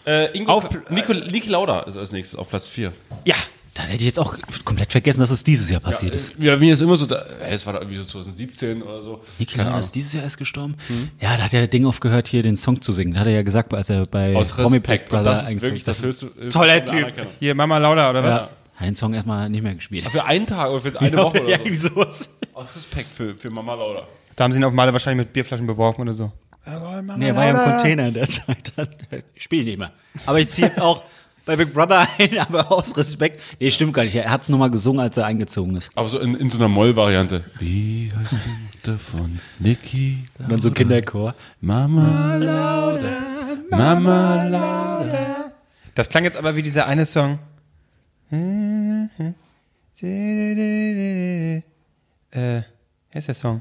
Äh, 0.04 0.36
Ingo 0.36 0.52
Auf- 0.52 0.68
Nico, 0.90 1.14
Niki 1.14 1.48
Lauda 1.48 1.80
ist 1.84 1.96
als 1.96 2.12
nächstes 2.12 2.38
auf 2.38 2.50
Platz 2.50 2.68
4. 2.68 2.92
Ja, 3.24 3.36
Da 3.74 3.84
hätte 3.84 3.98
ich 3.98 4.04
jetzt 4.04 4.18
auch 4.18 4.36
komplett 4.66 4.92
vergessen, 4.92 5.20
dass 5.20 5.30
es 5.30 5.44
dieses 5.44 5.70
Jahr 5.70 5.80
passiert 5.80 6.14
ist. 6.14 6.34
Ja, 6.38 6.56
mir 6.58 6.74
ist 6.74 6.80
immer 6.80 6.96
so, 6.96 7.06
da, 7.06 7.24
es 7.48 7.64
war 7.64 7.72
da 7.72 7.78
irgendwie 7.80 7.96
so 7.98 8.04
2017 8.04 8.82
oder 8.82 9.00
so. 9.00 9.22
Niki 9.38 9.56
Keine 9.56 9.70
Lauda 9.70 9.80
ist 9.80 9.94
dieses 9.94 10.12
Jahr 10.12 10.24
erst 10.24 10.36
gestorben. 10.36 10.74
Ja, 11.20 11.38
da 11.38 11.44
hat 11.44 11.54
er 11.54 11.62
das 11.62 11.70
Ding 11.70 11.86
aufgehört, 11.86 12.28
hier 12.28 12.42
den 12.42 12.56
Song 12.56 12.82
zu 12.82 12.92
singen. 12.92 13.14
Da 13.14 13.20
hat 13.20 13.28
er 13.28 13.32
ja 13.32 13.42
gesagt, 13.42 13.72
als 13.72 13.88
er 13.88 14.04
bei 14.04 14.36
Aus 14.36 14.50
Promi 14.52 14.76
Und 14.76 14.82
Brother 14.82 15.22
das 15.22 15.50
ist 15.50 15.62
wirklich 15.62 15.84
das 15.84 16.04
höchste. 16.04 16.26
höchste 16.26 16.48
Toller 16.48 16.80
der 16.80 16.84
Typ. 17.14 17.26
Hier 17.40 17.54
Mama 17.54 17.78
Lauda 17.78 18.10
oder 18.10 18.22
was? 18.22 18.36
Ja. 18.42 18.50
Hat 18.76 18.86
den 18.86 18.94
Song 18.94 19.14
erstmal 19.14 19.48
nicht 19.48 19.62
mehr 19.62 19.74
gespielt. 19.74 20.04
Für 20.04 20.24
einen 20.24 20.46
Tag 20.46 20.68
oder 20.70 20.80
für 20.80 21.00
eine 21.00 21.16
Woche 21.16 21.40
oder 21.42 21.50
ja, 21.50 21.56
so. 21.56 21.64
irgendwie 21.64 21.76
sowas. 21.76 22.28
Aus 22.52 22.66
Respekt 22.76 23.08
für, 23.14 23.34
für 23.34 23.48
Mama 23.48 23.74
Lauda. 23.74 24.06
Da 24.36 24.44
haben 24.44 24.52
sie 24.52 24.58
ihn 24.58 24.64
auf 24.64 24.72
Male 24.74 24.92
wahrscheinlich 24.92 25.26
mit 25.26 25.32
Bierflaschen 25.32 25.66
beworfen 25.66 26.02
oder 26.02 26.12
so. 26.12 26.30
Nee, 27.16 27.28
er 27.28 27.36
war 27.36 27.44
ja 27.46 27.50
im 27.50 27.56
Container 27.56 28.08
in 28.08 28.14
der 28.14 28.28
Zeit. 28.28 28.72
Dann. 28.76 28.88
Ich 29.34 29.42
spiele 29.44 29.64
nicht 29.64 29.78
mehr. 29.78 29.90
Aber 30.26 30.38
ich 30.38 30.48
ziehe 30.48 30.66
jetzt 30.68 30.80
auch 30.80 31.02
bei 31.44 31.56
Big 31.56 31.72
Brother 31.72 32.06
ein, 32.18 32.38
aber 32.38 32.70
aus 32.70 32.96
Respekt. 32.96 33.40
Nee, 33.60 33.70
stimmt 33.70 33.94
gar 33.94 34.04
nicht. 34.04 34.14
Er 34.14 34.30
hat 34.30 34.42
es 34.42 34.48
nochmal 34.48 34.70
gesungen, 34.70 35.00
als 35.00 35.16
er 35.16 35.26
eingezogen 35.26 35.76
ist. 35.76 35.90
Aber 35.94 36.08
so 36.08 36.18
in, 36.18 36.34
in 36.34 36.50
so 36.50 36.58
einer 36.58 36.68
Moll-Variante. 36.68 37.44
Wie 37.58 38.12
heißt 38.16 38.32
die 38.44 38.88
Mutter 38.88 38.98
von 38.98 39.40
Niki? 39.58 40.24
Und 40.38 40.50
dann 40.50 40.60
so 40.60 40.70
Kinderchor. 40.70 41.34
Mama 41.60 42.36
Lauda. 42.36 43.18
Mama 43.70 44.44
Lauda. 44.44 45.52
Das 45.94 46.08
klang 46.08 46.24
jetzt 46.24 46.36
aber 46.36 46.56
wie 46.56 46.62
dieser 46.62 46.86
eine 46.86 47.06
Song. 47.06 47.38
Äh, 48.30 49.08
wer 52.30 52.64
ist 53.12 53.28
der 53.28 53.34
Song? 53.34 53.60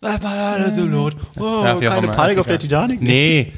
War 0.00 0.70
so 0.70 0.86
laut. 0.86 1.16
Oh, 1.36 1.62
keine 1.62 2.08
Panik 2.08 2.38
auf 2.38 2.46
der. 2.46 2.58
Titanic? 2.58 3.00
Nee. 3.00 3.52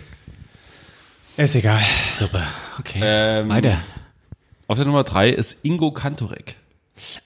Ist 1.37 1.54
egal. 1.54 1.80
Super. 2.14 2.46
Okay. 2.80 3.00
Ähm, 3.02 3.48
Weiter. 3.50 3.78
Auf 4.66 4.78
der 4.78 4.86
Nummer 4.86 5.04
3 5.04 5.30
ist 5.30 5.58
Ingo 5.62 5.90
Kantorek. 5.92 6.56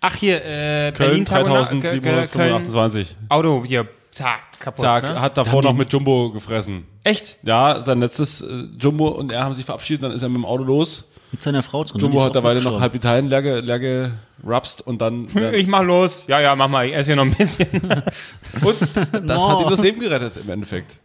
Ach, 0.01 0.17
hier, 0.17 0.45
äh, 0.45 0.93
Köln 0.93 1.25
Berlin 1.25 1.25
Köln, 1.25 1.45
3728. 1.45 3.17
Auto 3.29 3.65
hier, 3.65 3.89
zack, 4.11 4.59
kaputt. 4.59 4.85
Zack, 4.85 5.05
ne? 5.05 5.21
hat 5.21 5.37
davor 5.37 5.63
noch 5.63 5.73
mit 5.73 5.93
Jumbo 5.93 6.31
gefressen. 6.33 6.85
Echt? 7.05 7.39
Ja, 7.45 7.85
sein 7.85 8.01
letztes 8.01 8.41
äh, 8.41 8.65
Jumbo 8.79 9.09
und 9.09 9.31
er 9.31 9.45
haben 9.45 9.55
sich 9.55 9.65
verabschiedet, 9.65 10.03
dann 10.03 10.13
ist 10.13 10.23
er 10.23 10.29
mit 10.29 10.39
dem 10.39 10.45
Auto 10.45 10.65
los. 10.65 11.05
Mit 11.31 11.43
seiner 11.43 11.63
Frau 11.63 11.85
drin. 11.85 12.01
Jumbo 12.01 12.23
hat 12.23 12.35
dabei 12.35 12.57
auch 12.57 12.63
noch 12.63 12.81
halb 12.81 12.95
Italien 12.95 13.29
leer, 13.29 13.63
leer 13.63 13.79
gerapst 14.43 14.85
und 14.85 15.01
dann. 15.01 15.29
Ich 15.55 15.67
mach 15.67 15.83
los. 15.83 16.25
Ja, 16.27 16.41
ja, 16.41 16.57
mach 16.57 16.69
mal. 16.69 16.89
Ich 16.89 16.95
esse 16.95 17.07
hier 17.07 17.17
noch 17.17 17.25
ein 17.25 17.35
bisschen. 17.35 17.69
und 18.63 19.29
das 19.29 19.47
hat 19.47 19.61
ihm 19.61 19.71
das 19.71 19.83
Leben 19.83 20.01
gerettet 20.01 20.37
im 20.37 20.51
Endeffekt. 20.51 20.99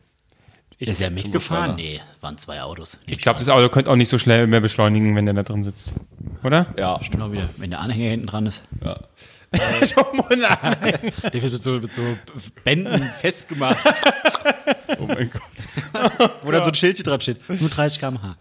Ist 0.80 1.02
er 1.02 1.10
mitgefahren? 1.10 1.76
Nee, 1.76 2.00
waren 2.22 2.38
zwei 2.38 2.62
Autos. 2.62 2.98
Ich 3.06 3.18
glaube, 3.20 3.40
das 3.40 3.50
Auto 3.50 3.68
könnte 3.68 3.92
auch 3.92 3.98
nicht 3.98 4.08
so 4.10 4.18
schnell 4.18 4.48
mehr 4.48 4.62
beschleunigen, 4.62 5.14
wenn 5.16 5.26
der 5.26 5.36
da 5.36 5.44
drin 5.44 5.62
sitzt. 5.64 5.96
Oder? 6.44 6.68
Ja. 6.78 7.04
Stimmt 7.04 7.22
auch 7.22 7.32
wieder. 7.34 7.50
Wenn 7.58 7.70
der 7.70 7.82
Anhänger 7.82 8.10
hinten 8.12 8.28
dran 8.28 8.46
ist. 8.46 8.64
Schon 9.94 10.06
Der 10.30 11.42
wird 11.42 11.52
mit 11.52 11.64
so, 11.64 11.72
mit 11.72 11.94
so 11.94 12.04
Bänden 12.64 13.02
festgemacht, 13.20 13.78
Oh 15.00 15.06
mein 15.08 15.32
Gott. 15.32 16.32
wo 16.44 16.52
dann 16.52 16.64
so 16.64 16.70
ein 16.70 16.76
Schildchen 16.76 17.04
dran 17.04 17.20
steht. 17.20 17.38
Nur 17.50 17.70
30 17.70 18.00
km/h. 18.00 18.38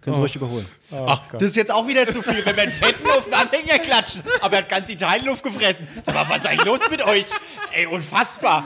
Können 0.00 0.16
Sie 0.16 0.20
ruhig 0.20 0.36
überholen. 0.36 0.66
Ach, 0.90 1.22
das 1.32 1.42
ist 1.42 1.56
jetzt 1.56 1.72
auch 1.72 1.86
wieder 1.86 2.08
zu 2.08 2.22
viel, 2.22 2.44
wenn 2.44 2.56
wir 2.56 2.62
einen 2.62 2.72
fetten 2.72 3.06
auf 3.10 3.24
den 3.24 3.34
Anhänger 3.34 3.78
klatschen. 3.78 4.22
Aber 4.40 4.56
er 4.56 4.62
hat 4.62 4.68
ganz 4.68 4.88
Italien 4.90 5.26
Luft 5.26 5.42
gefressen. 5.42 5.86
Sag 6.02 6.14
mal, 6.14 6.28
was 6.28 6.38
ist 6.38 6.46
eigentlich 6.46 6.64
los 6.64 6.80
mit 6.90 7.02
euch? 7.02 7.26
Ey, 7.72 7.86
unfassbar. 7.86 8.64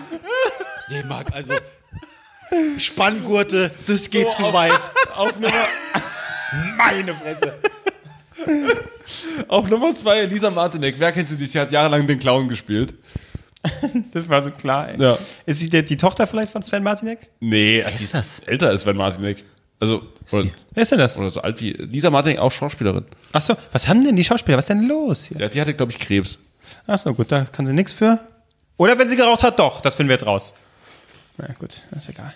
Nee, 0.91 1.03
Marc, 1.05 1.33
also 1.35 1.55
Spanngurte, 2.79 3.71
das 3.87 4.11
geht 4.11 4.31
zu 4.33 4.53
weit. 4.53 4.73
Auf 5.17 5.39
Nummer, 5.39 5.53
Meine 6.79 7.15
Fresse. 7.15 7.55
auf 9.49 9.69
Nummer 9.69 9.95
zwei 9.95 10.25
Lisa 10.25 10.51
Martinek. 10.51 10.97
Wer 10.99 11.13
kennt 11.13 11.29
sie 11.29 11.37
nicht? 11.37 11.53
Sie 11.53 11.59
hat 11.61 11.71
jahrelang 11.73 12.07
den 12.07 12.19
Clown 12.19 12.49
gespielt. 12.49 12.95
Das 14.13 14.29
war 14.29 14.43
so 14.43 14.51
klar, 14.51 14.91
ey. 14.91 15.01
Ja. 15.01 15.19
Ist 15.47 15.61
sie 15.61 15.71
die, 15.71 15.85
die 15.85 15.97
Tochter 15.97 16.27
vielleicht 16.27 16.53
von 16.53 16.63
Sven 16.63 16.83
Martinek? 16.83 17.31
Nee, 17.41 17.81
ist 17.95 18.03
ist 18.03 18.15
das? 18.15 18.39
älter 18.41 18.69
als 18.69 18.83
Sven 18.83 18.97
Martinek. 18.97 19.43
Also, 19.81 20.03
oder, 20.31 20.47
Wer 20.73 20.83
ist 20.83 20.93
denn 20.93 20.99
das? 20.99 21.19
oder 21.19 21.31
so 21.31 21.41
alt 21.41 21.61
wie. 21.61 21.71
Lisa 21.73 22.11
Martinek, 22.11 22.39
auch 22.39 22.53
Schauspielerin. 22.53 23.07
Achso, 23.33 23.57
was 23.73 23.89
haben 23.89 24.05
denn 24.05 24.17
die 24.17 24.25
Schauspieler? 24.25 24.59
Was 24.59 24.65
ist 24.65 24.69
denn 24.69 24.87
los 24.87 25.25
hier? 25.25 25.39
Ja, 25.41 25.49
die 25.49 25.61
hatte, 25.61 25.75
glaube 25.75 25.93
ich, 25.93 25.99
Krebs. 25.99 26.39
Achso, 26.87 27.13
gut, 27.15 27.33
da 27.33 27.45
kann 27.47 27.67
sie 27.67 27.73
nichts 27.73 27.93
für. 27.93 28.19
Oder 28.77 28.99
wenn 28.99 29.09
sie 29.09 29.17
geraucht 29.17 29.43
hat, 29.43 29.59
doch. 29.59 29.81
Das 29.81 29.95
finden 29.95 30.09
wir 30.11 30.15
jetzt 30.17 30.27
raus. 30.27 30.55
Na 31.37 31.49
gut, 31.59 31.83
ist 31.97 32.09
egal. 32.09 32.35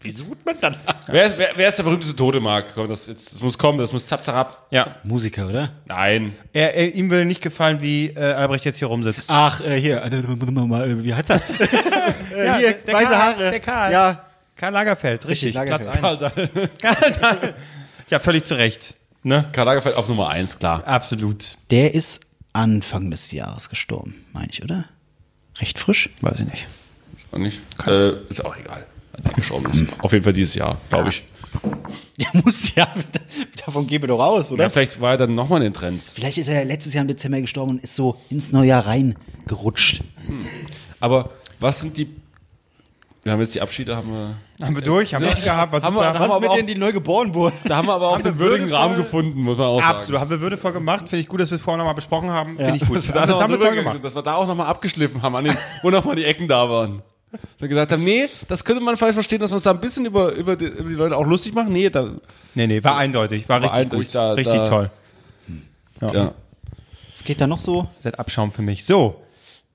Wie 0.00 0.10
sucht 0.10 0.44
man 0.46 0.56
dann? 0.60 0.76
Wer 1.08 1.24
ist, 1.24 1.38
wer, 1.38 1.50
wer 1.56 1.68
ist 1.68 1.76
der 1.76 1.82
berühmteste 1.82 2.14
Tote, 2.14 2.38
Marc? 2.38 2.74
Komm, 2.74 2.86
das, 2.86 3.08
jetzt, 3.08 3.32
das 3.32 3.42
muss 3.42 3.58
kommen, 3.58 3.78
das 3.78 3.92
muss 3.92 4.06
zap, 4.06 4.24
zap, 4.24 4.36
ab. 4.36 4.66
Ja. 4.70 4.86
Musiker, 5.02 5.48
oder? 5.48 5.70
Nein. 5.86 6.36
Er, 6.52 6.74
er, 6.74 6.94
ihm 6.94 7.10
würde 7.10 7.24
nicht 7.24 7.42
gefallen, 7.42 7.80
wie 7.80 8.10
äh, 8.10 8.20
Albrecht 8.20 8.64
jetzt 8.64 8.78
hier 8.78 8.86
rumsitzt. 8.86 9.28
Ach, 9.28 9.60
äh, 9.60 9.80
hier, 9.80 10.04
äh, 10.04 11.02
wie 11.02 11.14
heißt 11.14 11.30
er? 11.30 11.36
ja, 12.36 12.58
hier, 12.58 12.76
weiße 12.86 13.10
Karl, 13.10 13.16
Haare. 13.16 13.50
Der 13.50 13.60
Karl. 13.60 13.92
Ja. 13.92 14.24
Karl 14.56 14.72
Lagerfeld, 14.72 15.26
richtig. 15.26 15.54
Lagerfeld. 15.54 15.98
Platz 15.98 16.22
1. 17.22 17.54
Ja, 18.08 18.20
völlig 18.20 18.44
zu 18.44 18.54
Recht. 18.54 18.94
Ne? 19.24 19.48
Karl 19.52 19.66
Lagerfeld 19.66 19.96
auf 19.96 20.08
Nummer 20.08 20.28
eins, 20.28 20.58
klar. 20.60 20.86
Absolut. 20.86 21.58
Der 21.70 21.94
ist 21.94 22.20
Anfang 22.52 23.10
des 23.10 23.32
Jahres 23.32 23.68
gestorben, 23.68 24.24
meine 24.32 24.48
ich, 24.50 24.62
oder? 24.62 24.84
Recht 25.58 25.80
frisch? 25.80 26.10
Weiß 26.20 26.38
ich 26.38 26.46
nicht. 26.46 26.68
Und 27.32 27.42
nicht? 27.42 27.60
Äh, 27.86 28.12
ist 28.28 28.44
auch 28.44 28.56
egal. 28.56 28.86
Auf 30.02 30.12
jeden 30.12 30.24
Fall 30.24 30.32
dieses 30.32 30.54
Jahr, 30.54 30.78
glaube 30.88 31.08
ich. 31.10 31.24
Der 32.18 32.42
muss 32.42 32.74
ja, 32.74 32.86
davon 33.64 33.86
gehen 33.86 34.02
wir 34.02 34.08
doch 34.08 34.20
aus, 34.20 34.50
oder? 34.52 34.64
Ja, 34.64 34.70
vielleicht 34.70 35.00
war 35.00 35.12
er 35.12 35.16
dann 35.18 35.34
nochmal 35.34 35.58
in 35.60 35.64
den 35.64 35.74
Trends. 35.74 36.12
Vielleicht 36.14 36.38
ist 36.38 36.48
er 36.48 36.64
letztes 36.64 36.92
Jahr 36.94 37.02
im 37.02 37.08
Dezember 37.08 37.40
gestorben 37.40 37.72
und 37.72 37.82
ist 37.84 37.94
so 37.94 38.16
ins 38.30 38.52
neue 38.52 38.68
Jahr 38.68 38.86
reingerutscht. 38.86 40.02
Aber 41.00 41.30
was 41.60 41.80
sind 41.80 41.96
die. 41.98 42.08
Wir 43.22 43.32
haben 43.32 43.40
jetzt 43.40 43.54
die 43.54 43.60
Abschiede, 43.60 43.96
haben 43.96 44.12
wir. 44.12 44.34
Haben 44.64 44.74
wir 44.74 44.82
durch? 44.82 45.12
Haben 45.14 45.24
wir 45.24 45.32
nicht 45.32 45.44
gehabt? 45.44 45.72
Was 45.72 45.82
Haben 45.82 45.96
wir- 45.96 46.02
da 46.12 46.18
haben 46.18 46.30
aber 46.30 46.50
auch- 46.50 46.60
die 46.62 46.74
neu 46.76 46.92
geboren 46.92 47.34
wurden? 47.34 47.56
Da 47.64 47.76
haben 47.76 47.88
wir 47.88 47.94
aber 47.94 48.08
auch 48.10 48.20
den 48.20 48.38
würdigen 48.38 48.72
Rahmen 48.72 48.96
gefunden, 48.96 49.42
muss 49.42 49.58
man 49.58 49.66
auch 49.66 49.80
sagen. 49.82 49.96
Absolut. 49.96 50.20
Haben 50.20 50.30
wir 50.30 50.40
würdevoll 50.40 50.72
gemacht. 50.72 51.08
Finde 51.08 51.20
ich 51.20 51.28
gut, 51.28 51.40
dass 51.40 51.50
wir 51.50 51.56
es 51.56 51.62
vorher 51.62 51.78
nochmal 51.78 51.94
besprochen 51.94 52.30
haben. 52.30 52.56
Finde 52.56 52.76
ich 52.76 52.86
gut. 52.86 52.96
Dass 52.98 53.08
wir, 53.08 53.14
da 53.14 53.20
Also, 53.22 53.34
noch 53.34 53.42
haben 53.42 53.52
wir 53.52 53.60
toll 53.60 53.74
gemacht. 53.74 53.94
sind, 53.94 54.04
dass 54.04 54.14
wir 54.14 54.22
da 54.22 54.34
auch 54.34 54.46
nochmal 54.46 54.66
abgeschliffen 54.68 55.20
haben, 55.22 55.34
an 55.36 55.44
den, 55.44 55.56
wo 55.82 55.90
nochmal 55.90 56.14
die 56.16 56.24
Ecken 56.24 56.46
da 56.48 56.68
waren. 56.70 57.02
So 57.58 57.68
gesagt 57.68 57.92
haben, 57.92 58.04
nee, 58.04 58.28
das 58.48 58.64
könnte 58.64 58.80
man 58.82 58.96
falsch 58.96 59.14
verstehen, 59.14 59.40
dass 59.40 59.50
wir 59.50 59.56
uns 59.56 59.64
da 59.64 59.70
ein 59.72 59.80
bisschen 59.80 60.06
über, 60.06 60.32
über, 60.32 60.56
die, 60.56 60.66
über 60.66 60.88
die 60.88 60.94
Leute 60.94 61.16
auch 61.16 61.26
lustig 61.26 61.54
machen. 61.54 61.72
Nee, 61.72 61.90
da, 61.90 62.12
Nee, 62.54 62.66
nee, 62.66 62.82
war 62.82 62.96
eindeutig. 62.96 63.48
War, 63.48 63.56
War 63.62 63.64
richtig 63.70 63.80
eindeutig, 63.82 64.06
gut. 64.08 64.14
da- 64.14 64.32
richtig 64.32 64.58
da- 64.58 64.68
toll. 64.68 64.90
ja. 66.00 66.34
Was 67.14 67.24
geht 67.24 67.40
da 67.40 67.46
noch 67.46 67.58
so? 67.58 67.88
Seid 68.02 68.18
Abschaum 68.18 68.52
für 68.52 68.62
mich. 68.62 68.84
So. 68.86 69.22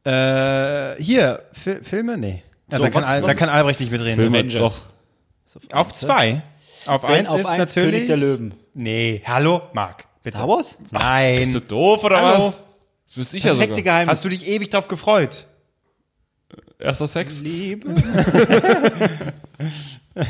Äh, 0.04 0.96
hier, 1.02 1.44
Fi 1.52 1.84
Filme? 1.84 2.18
Nee. 2.18 2.44
Ja, 2.72 2.78
So, 2.78 2.84
da, 2.86 2.90
kann, 2.90 3.02
was- 3.04 3.08
Al- 3.10 3.22
was 3.24 3.30
da 3.30 3.36
kann 3.36 3.50
Albrecht 3.50 3.80
nicht 3.80 3.92
mitreden. 3.92 4.16
Filme, 4.16 4.40
Avengers. 4.40 4.84
doch. 5.70 5.76
Auf 5.78 5.92
zwei. 5.94 6.42
Auf 6.88 7.02
Ben, 7.02 7.12
eins 7.12 7.30
auf 7.30 7.40
ist 7.42 7.46
eins 7.46 7.76
natürlich. 7.76 7.92
König 7.94 8.08
der 8.08 8.18
Löwen. 8.18 8.54
Nee, 8.74 9.22
hallo, 9.26 9.62
Marc. 9.74 10.06
Bitte. 10.24 10.38
Star 10.38 10.48
Wars? 10.48 10.78
Bist 10.80 10.92
du 10.94 10.98
Nein. 10.98 11.62
doof 11.68 12.04
oder 12.04 12.22
Hallo. 12.22 12.46
was? 12.48 12.64
Das 13.08 13.18
wüsste 13.18 13.38
ich 13.38 13.44
ja 13.44 13.52
Perfekte 13.52 13.76
sogar. 13.76 13.84
Geheimnis. 13.84 14.12
Hast 14.18 14.26
du 14.26 14.30
dich 14.30 14.48
ewig 14.48 14.70
drauf 14.70 14.88
gefreut? 14.88 15.46
Erster 16.82 17.08
Sex? 17.08 17.42
Liebe? 17.42 17.88
Was? 20.16 20.26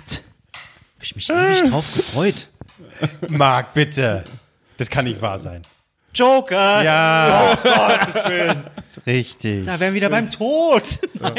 Hab 0.00 1.02
ich 1.02 1.16
mich 1.16 1.30
ewig 1.30 1.70
drauf 1.70 1.84
gefreut. 1.94 2.48
Marc, 3.28 3.72
bitte. 3.74 4.24
Das 4.78 4.90
kann 4.90 5.04
nicht 5.04 5.22
wahr 5.22 5.38
sein. 5.38 5.62
Joker! 6.12 6.82
Ja. 6.82 7.52
Oh, 7.52 7.56
Gottes 7.62 8.24
Willen. 8.24 8.64
Ist 8.78 9.06
richtig. 9.06 9.66
Da 9.66 9.78
wären 9.78 9.92
wir 9.92 9.94
wieder 9.94 10.10
beim 10.10 10.30
Tod. 10.30 10.82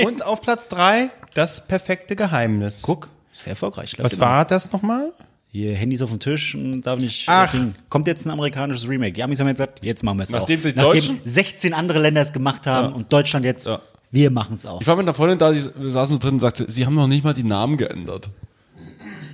Und 0.05 0.23
auf 0.23 0.39
Platz 0.41 0.67
drei 0.67 1.09
das 1.33 1.67
perfekte 1.67 2.15
Geheimnis. 2.15 2.83
Guck, 2.83 3.09
sehr 3.35 3.49
erfolgreich. 3.51 3.95
Was 3.99 4.19
war 4.19 4.45
das 4.45 4.71
nochmal? 4.71 5.11
Hier, 5.51 5.75
Handys 5.75 6.01
auf 6.01 6.09
dem 6.09 6.19
Tisch 6.19 6.53
und 6.55 6.81
darf 6.81 6.99
nicht. 6.99 7.23
Ach. 7.27 7.51
Ding. 7.51 7.73
Kommt 7.89 8.05
jetzt 8.07 8.25
ein 8.25 8.31
amerikanisches 8.31 8.87
Remake. 8.87 9.13
Die 9.13 9.23
Amis 9.23 9.39
haben 9.39 9.47
jetzt 9.47 9.57
gesagt, 9.57 9.79
jetzt 9.83 10.03
machen 10.03 10.17
wir 10.19 10.23
es 10.23 10.33
auch. 10.33 10.39
Nachdem 10.41 10.61
die 10.61 10.67
Nachdem 10.73 10.83
Deutschen- 10.91 11.19
16 11.23 11.73
andere 11.73 11.99
Länder 11.99 12.21
es 12.21 12.33
gemacht 12.33 12.67
haben 12.67 12.89
Ja. 12.89 12.95
und 12.95 13.11
Deutschland 13.11 13.45
jetzt, 13.45 13.65
Ja. 13.65 13.81
wir 14.11 14.29
machen 14.29 14.57
es 14.59 14.65
auch. 14.65 14.81
Ich 14.81 14.87
war 14.87 14.95
mit 14.95 15.05
einer 15.05 15.13
Freundin 15.13 15.39
da, 15.39 15.51
die 15.51 15.59
saßen 15.61 16.15
so 16.15 16.17
drin 16.19 16.35
und 16.35 16.39
sagte, 16.41 16.69
sie 16.69 16.85
haben 16.85 16.95
noch 16.95 17.07
nicht 17.07 17.23
mal 17.23 17.33
die 17.33 17.43
Namen 17.43 17.77
geändert. 17.77 18.29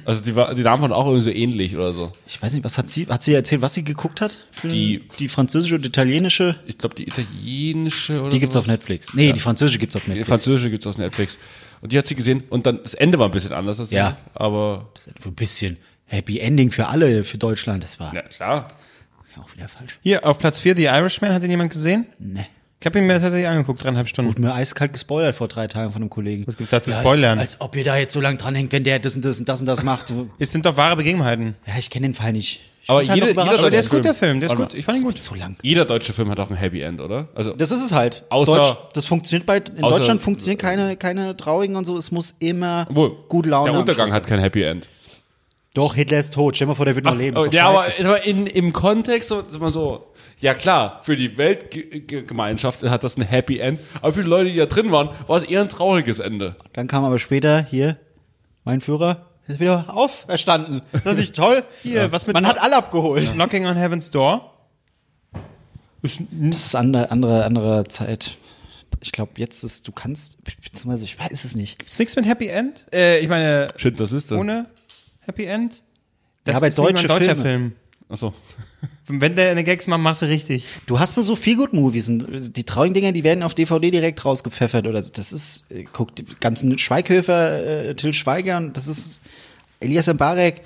Also 0.06 0.22
die, 0.22 0.34
die 0.56 0.64
Namen 0.64 0.82
waren 0.82 0.92
auch 0.92 1.06
irgendwie 1.06 1.24
so 1.24 1.30
ähnlich 1.30 1.76
oder 1.76 1.94
so. 1.94 2.12
Ich 2.28 2.42
weiß 2.42 2.54
nicht, 2.54 2.64
was 2.66 2.78
hat 2.78 2.90
sie, 2.90 3.08
hat 3.08 3.24
sie 3.24 3.34
erzählt, 3.34 3.62
was 3.62 3.74
sie 3.74 3.84
geguckt 3.86 4.20
hat? 4.22 4.38
Die- 4.64 5.02
die 5.18 5.30
französische 5.30 5.76
und 5.76 5.86
italienische, 5.86 6.58
Ich 6.68 6.78
glaube, 6.78 6.94
die 6.96 7.08
italienische 7.08 8.22
oder 8.22 8.30
die 8.32 8.40
gibt's 8.40 8.56
auf 8.56 8.66
sowas. 8.66 8.78
Netflix. 8.78 9.14
Nee, 9.14 9.32
die 9.32 9.40
französische 9.40 9.80
gibt's 9.80 9.96
auf 9.96 10.04
Die 10.04 10.10
Netflix. 10.10 10.28
französische 10.28 10.70
gibt's 10.70 10.88
auf 10.88 10.98
Netflix. 10.98 11.38
Und 11.82 11.92
die 11.92 11.98
hat 11.98 12.06
sie 12.08 12.16
gesehen 12.16 12.44
und 12.50 12.66
dann, 12.66 12.80
das 12.84 12.94
Ende 12.94 13.18
war 13.20 13.28
ein 13.28 13.32
bisschen 13.32 13.54
anders 13.54 13.80
als 13.80 13.92
Ja. 13.92 14.12
sie, 14.12 14.16
aber, 14.40 14.90
Ein 15.26 15.34
bisschen 15.36 15.78
Happy 16.14 16.40
Ending 16.40 16.72
für 16.72 16.88
alle, 16.88 17.24
für 17.24 17.38
Deutschland. 17.38 17.84
Das 17.84 18.00
war 18.00 18.14
ja 18.14 18.22
klar. 18.24 18.68
auch 19.42 19.56
wieder 19.56 19.68
falsch. 19.68 20.00
Hier, 20.02 20.26
auf 20.26 20.38
Platz 20.38 20.60
vier 20.60 20.76
The 20.76 20.86
Irishman. 20.86 21.34
Hat 21.34 21.44
den 21.44 21.50
jemand 21.52 21.72
gesehen? 21.72 22.06
Ne. 22.20 22.46
Ich 22.80 22.86
habe 22.86 23.00
ihn 23.00 23.08
mir 23.08 23.20
tatsächlich 23.22 23.48
angeguckt, 23.48 23.82
dreieinhalb 23.84 24.10
Stunden. 24.10 24.30
Wurde 24.30 24.42
mir 24.42 24.54
eiskalt 24.54 24.92
gespoilert 24.92 25.36
vor 25.36 25.48
drei 25.48 25.68
Tagen 25.68 25.92
von 25.92 26.02
einem 26.02 26.10
Kollegen. 26.10 26.46
Was 26.48 26.58
gibt's 26.58 26.72
da 26.72 26.82
zu 26.82 26.92
spoilern? 26.92 27.40
Als 27.40 27.62
ob 27.62 27.76
ihr 27.78 27.84
da 27.86 27.96
jetzt 27.98 28.12
so 28.14 28.20
lang 28.20 28.38
dranhängt, 28.38 28.74
wenn 28.74 28.84
der 28.84 29.00
das 29.00 29.16
und 29.16 29.24
das 29.24 29.40
und 29.40 29.48
das 29.48 29.62
und 29.62 29.68
das 29.68 29.84
macht. 29.84 30.14
Es 30.38 30.52
sind 30.52 30.66
doch 30.66 30.76
wahre 30.76 30.98
Begebenheiten. 30.98 31.56
Ja, 31.66 31.76
ich 31.80 31.90
kenne 31.90 32.08
den 32.08 32.14
Fall 32.14 32.34
nicht. 32.34 32.60
Ich 32.84 32.90
Aber 32.90 33.00
bin 33.00 33.10
halt 33.12 33.16
jede- 33.16 33.28
noch 33.28 33.32
überrascht. 33.32 33.52
jeder 33.52 33.60
Aber 33.62 33.72
der 33.72 33.80
ist 33.80 33.90
gut, 33.90 34.04
der 34.04 34.14
Film. 34.14 34.42
Der 34.42 34.50
ist 34.50 34.56
gut. 34.58 34.74
Ich 34.74 34.84
fand 34.84 34.98
ihn 34.98 35.06
gut. 35.06 35.24
zu 35.24 35.34
lang. 35.34 35.56
Jeder 35.62 35.86
deutsche 35.86 36.12
Film 36.12 36.30
hat 36.30 36.42
auch 36.42 36.50
ein 36.50 36.58
Happy 36.58 36.82
End, 36.82 37.00
oder? 37.00 37.30
Also, 37.34 37.54
Das 37.54 37.72
ist 37.72 37.82
es 37.86 37.94
halt. 37.94 38.26
Außer- 38.30 38.46
Deutsch, 38.58 38.76
das 38.94 39.06
funktioniert 39.06 39.46
bei, 39.46 39.58
in 39.60 39.82
außer- 39.82 39.90
Deutschland 39.90 40.22
funktionieren 40.22 40.58
keine, 40.58 40.98
keine 40.98 41.38
traurigen 41.38 41.78
und 41.78 41.86
so. 41.86 41.98
Es 41.98 42.12
muss 42.12 42.36
immer 42.40 42.86
obwohl, 42.90 43.16
gut 43.30 43.46
Laune 43.46 43.72
der 43.72 43.80
Untergang 43.80 44.12
hat 44.12 44.28
kein 44.28 44.40
Happy 44.40 44.62
End. 44.64 44.90
Doch, 45.74 45.96
Hitler 45.96 46.20
ist 46.20 46.34
tot. 46.36 46.56
Stell 46.56 46.66
dir 46.68 46.70
mal 46.70 46.76
vor, 46.76 46.86
der 46.86 46.96
wird 46.96 47.06
noch 47.06 47.16
leben. 47.16 47.36
Oh, 47.38 47.42
Ist 47.42 47.48
doch 47.48 47.54
ja, 47.54 47.70
aber, 47.70 47.84
scheiße. 47.86 48.06
aber 48.06 48.26
in, 48.26 48.46
im 48.46 48.74
Kontext 48.74 49.30
so, 49.30 49.40
ist 49.40 49.56
immer 49.56 49.72
so, 49.72 50.14
ja 50.40 50.54
klar, 50.54 51.00
für 51.04 51.16
die 51.16 51.36
Weltgemeinschaft 51.38 52.84
hat 52.84 53.04
das 53.04 53.18
ein 53.18 53.24
Happy 53.24 53.58
End, 53.60 53.80
aber 54.02 54.14
für 54.14 54.24
die 54.24 54.30
Leute, 54.30 54.52
die 54.52 54.58
da 54.58 54.68
drin 54.68 54.92
waren, 54.92 55.10
war 55.28 55.38
es 55.38 55.44
eher 55.44 55.62
ein 55.62 55.70
trauriges 55.70 56.20
Ende. 56.20 56.58
Dann 56.74 56.88
kam 56.88 57.04
aber 57.04 57.18
später 57.18 57.64
hier, 57.64 57.98
mein 58.64 58.82
Führer 58.82 59.26
ist 59.48 59.60
wieder 59.60 59.86
auferstanden. 59.96 60.84
Das 61.04 61.14
ist 61.14 61.20
nicht 61.20 61.36
toll. 61.36 61.64
Hier, 61.82 62.12
was 62.14 62.28
mit 62.28 62.34
Man 62.34 62.48
hat 62.48 62.62
alle 62.62 62.78
abgeholt. 62.78 63.34
Knocking 63.34 63.66
on 63.66 63.76
Heaven's 63.76 64.10
Door? 64.10 64.54
Das 66.02 66.20
ist 66.20 66.76
andere, 66.76 67.12
andere, 67.12 67.44
andere 67.44 67.88
Zeit. 67.90 68.38
Ich 69.02 69.12
glaube, 69.12 69.32
jetzt 69.38 69.64
ist, 69.64 69.86
du 69.88 69.92
kannst, 69.92 70.38
beziehungsweise 70.44 71.04
ich 71.04 71.20
weiß 71.20 71.44
es 71.44 71.56
nicht. 71.56 71.84
ist 71.84 72.00
nichts 72.00 72.16
mit 72.16 72.26
Happy 72.26 72.48
End? 72.48 72.86
Äh, 72.94 73.20
ich 73.20 73.28
meine, 73.28 73.68
Shit, 73.76 74.00
das 74.00 74.14
ist 74.14 74.32
das. 74.32 74.38
ohne 74.38 74.68
Happy 75.26 75.46
End? 75.46 75.84
Das 76.44 76.54
Ja, 76.54 76.58
aber 76.58 76.68
ist 76.68 76.78
deutsche 76.78 77.04
ein 77.04 77.08
deutscher 77.08 77.36
Filme. 77.36 77.44
Film. 77.44 77.72
Achso. 78.10 78.34
Wenn 79.08 79.36
der 79.36 79.52
eine 79.52 79.64
Gags 79.64 79.88
macht, 79.88 80.00
machst 80.02 80.22
du 80.22 80.26
richtig. 80.28 80.66
Du 80.86 81.00
hast 81.00 81.16
so 81.16 81.36
viel 81.36 81.56
Good 81.58 81.74
Movies 81.74 82.08
und 82.10 82.56
die 82.56 82.64
traurigen 82.64 82.94
Dinger, 82.94 83.12
die 83.12 83.24
werden 83.24 83.44
auf 83.44 83.54
DVD 83.54 83.92
direkt 83.92 84.24
rausgepfeffert 84.24 84.88
oder 84.88 85.02
so. 85.04 85.12
das 85.14 85.34
ist, 85.34 85.64
äh, 85.72 85.86
guck, 85.92 86.16
die 86.16 86.26
ganzen 86.40 86.78
Schweighöfer, 86.78 87.88
äh, 87.90 87.96
Till 87.96 88.14
Schweiger 88.14 88.58
und 88.58 88.76
das 88.78 88.88
ist 88.88 89.20
Elias 89.80 90.08
Mbarek 90.08 90.62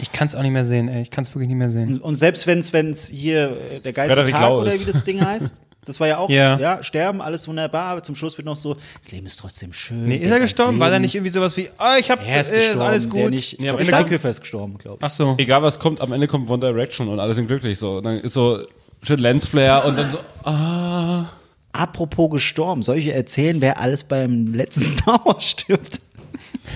Ich 0.00 0.12
kann 0.12 0.26
es 0.28 0.34
auch 0.34 0.42
nicht 0.42 0.52
mehr 0.52 0.64
sehen, 0.64 0.88
ey. 0.88 1.02
Ich 1.02 1.10
kann 1.10 1.24
es 1.24 1.30
wirklich 1.34 1.48
nicht 1.48 1.56
mehr 1.58 1.70
sehen. 1.70 1.98
und 1.98 2.16
selbst 2.16 2.46
wenn's, 2.46 2.72
wenn's 2.72 3.08
hier 3.08 3.56
äh, 3.70 3.80
der 3.80 3.92
geilste 3.92 4.14
Frederik 4.16 4.34
Tag 4.34 4.42
Lau 4.42 4.60
oder 4.60 4.72
ist. 4.72 4.86
wie 4.86 4.92
das 4.92 5.04
Ding 5.04 5.24
heißt, 5.24 5.54
das 5.88 5.98
war 6.00 6.06
ja 6.08 6.18
auch, 6.18 6.28
Ja. 6.30 6.58
ja, 6.58 6.82
sterben, 6.82 7.20
alles 7.20 7.48
wunderbar, 7.48 7.86
aber 7.92 8.02
zum 8.02 8.14
Schluss 8.14 8.36
wird 8.38 8.46
noch 8.46 8.56
so, 8.56 8.76
das 9.02 9.10
Leben 9.12 9.26
ist 9.26 9.38
trotzdem 9.40 9.72
schön. 9.72 10.06
Nee, 10.08 10.16
ist 10.16 10.30
er 10.30 10.40
gestorben? 10.40 10.78
War 10.80 10.90
da 10.90 10.98
nicht 10.98 11.14
irgendwie 11.14 11.32
sowas 11.32 11.56
wie, 11.56 11.68
ah, 11.78 11.96
ich 11.98 12.10
hab, 12.10 12.26
Er 12.26 12.40
ist 12.40 12.52
äh, 12.52 12.56
gestorben, 12.56 12.80
alles 12.82 13.08
der 13.08 13.22
gut? 13.22 13.30
nicht, 13.30 13.58
Nee, 13.60 13.68
ist 13.70 13.78
er- 13.78 13.84
Schweighöfer 13.84 14.30
ist 14.30 14.40
gestorben, 14.40 14.78
glaube 14.78 14.98
ich. 15.00 15.04
Ach 15.04 15.10
so. 15.10 15.34
Egal 15.38 15.62
was 15.62 15.78
kommt, 15.78 16.00
am 16.00 16.12
Ende 16.12 16.28
kommt 16.28 16.48
One 16.50 16.60
Direction 16.60 17.08
und 17.08 17.18
alle 17.20 17.34
sind 17.34 17.46
glücklich 17.46 17.78
so. 17.78 17.98
Und 17.98 18.04
dann 18.04 18.20
ist 18.20 18.34
so 18.34 18.62
schön 19.02 19.18
Lensflare 19.18 19.86
und 19.88 19.96
dann 19.98 20.10
so, 20.12 20.18
ah. 20.48 21.26
Apropos 21.72 22.30
gestorben, 22.30 22.82
soll 22.82 22.96
ich 22.96 23.08
erzählen, 23.08 23.60
wer 23.60 23.80
alles 23.80 24.04
beim 24.04 24.54
letzten 24.54 24.82
Star 24.98 25.20
Wars 25.24 25.44
stirbt? 25.44 26.00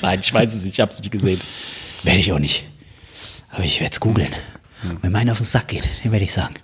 Nein, 0.01 0.21
ich 0.23 0.33
weiß 0.33 0.55
es 0.55 0.65
nicht, 0.65 0.75
ich 0.75 0.81
hab's 0.81 1.01
nicht 1.01 1.11
gesehen. 1.11 1.41
Werde 2.03 2.19
ich 2.21 2.33
auch 2.33 2.39
nicht. 2.39 2.65
Aber 3.51 3.65
ich 3.65 3.81
werde 3.81 3.93
es 3.93 4.01
googeln. 4.01 4.29
Wenn 5.01 5.13
meiner 5.13 5.33
auf 5.33 5.39
den 5.39 5.45
Sack 5.47 5.69
geht, 5.69 5.89
den 6.05 6.13
werde 6.13 6.25
ich 6.25 6.33
sagen. 6.33 6.55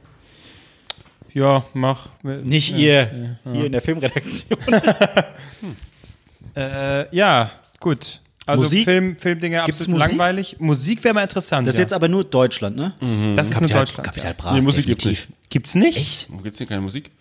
Ja, 1.39 1.65
mach. 1.73 2.09
Nicht 2.23 2.77
ihr, 2.77 3.39
hier 3.45 3.67
in 3.67 3.73
der 3.73 3.81
Filmredaktion. 3.81 4.59
Äh, 6.57 7.15
ja, 7.15 7.53
gut. 7.79 8.21
Also 8.45 8.65
Musik? 8.65 8.85
Film, 8.85 9.17
Filmdinge 9.17 9.63
Gibt's 9.65 9.83
absolut 9.83 10.01
Musik? 10.01 10.11
langweilig. 10.11 10.57
Musik 10.59 11.05
wäre 11.05 11.15
mal 11.15 11.23
interessant. 11.23 11.69
Das 11.69 11.77
ist 11.77 11.79
ja. 11.79 11.83
jetzt 11.83 11.93
aber 11.93 12.09
nur 12.09 12.25
Deutschland, 12.25 12.75
ne? 12.75 12.95
das 13.37 13.51
ist 13.51 13.61
nur 13.61 13.69
Kapital, 13.69 13.81
Deutschland. 13.85 14.07
Kapital. 14.07 14.35
Bra. 14.35 14.55
Nee, 14.55 14.61
Musik 14.63 14.87
gibt's 14.87 15.05
definitiv. 15.05 15.33
Gibt's 15.51 15.75
nicht? 15.77 16.27
Wo 16.29 16.39
gibt's 16.39 16.59
hier 16.59 16.67
keine 16.67 16.81
Musik? 16.81 17.13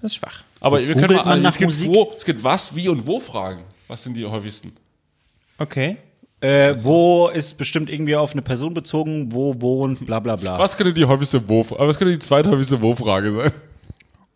Das 0.00 0.12
ist 0.12 0.16
schwach. 0.16 0.44
Aber 0.60 0.78
wir 0.78 0.86
Googelt 0.94 1.08
können 1.08 1.16
mal, 1.16 1.24
man 1.24 1.42
nach 1.42 1.50
es, 1.50 1.58
gibt 1.58 1.70
Musik? 1.72 1.88
wo, 1.88 2.14
es 2.16 2.24
gibt 2.24 2.44
was, 2.44 2.76
wie 2.76 2.88
und 2.88 3.04
wo 3.08 3.18
Fragen. 3.18 3.62
Was 3.88 4.04
sind 4.04 4.16
die 4.16 4.24
häufigsten? 4.24 4.76
Okay. 5.58 5.96
Äh, 6.40 6.74
wo 6.82 7.28
ist 7.28 7.56
bestimmt 7.56 7.88
irgendwie 7.88 8.14
auf 8.14 8.32
eine 8.32 8.42
Person 8.42 8.74
bezogen, 8.74 9.32
wo 9.32 9.58
wohnt, 9.60 10.04
bla 10.04 10.20
bla 10.20 10.36
bla. 10.36 10.58
Was 10.58 10.76
könnte 10.76 10.92
die 10.92 11.04
häufigste 11.04 11.48
wo, 11.48 11.60
aber 11.62 11.88
was 11.88 11.98
könnte 11.98 12.12
die 12.12 12.18
zweithäufigste 12.18 12.80
wo 12.82 12.94
Frage 12.94 13.32
sein? 13.34 13.52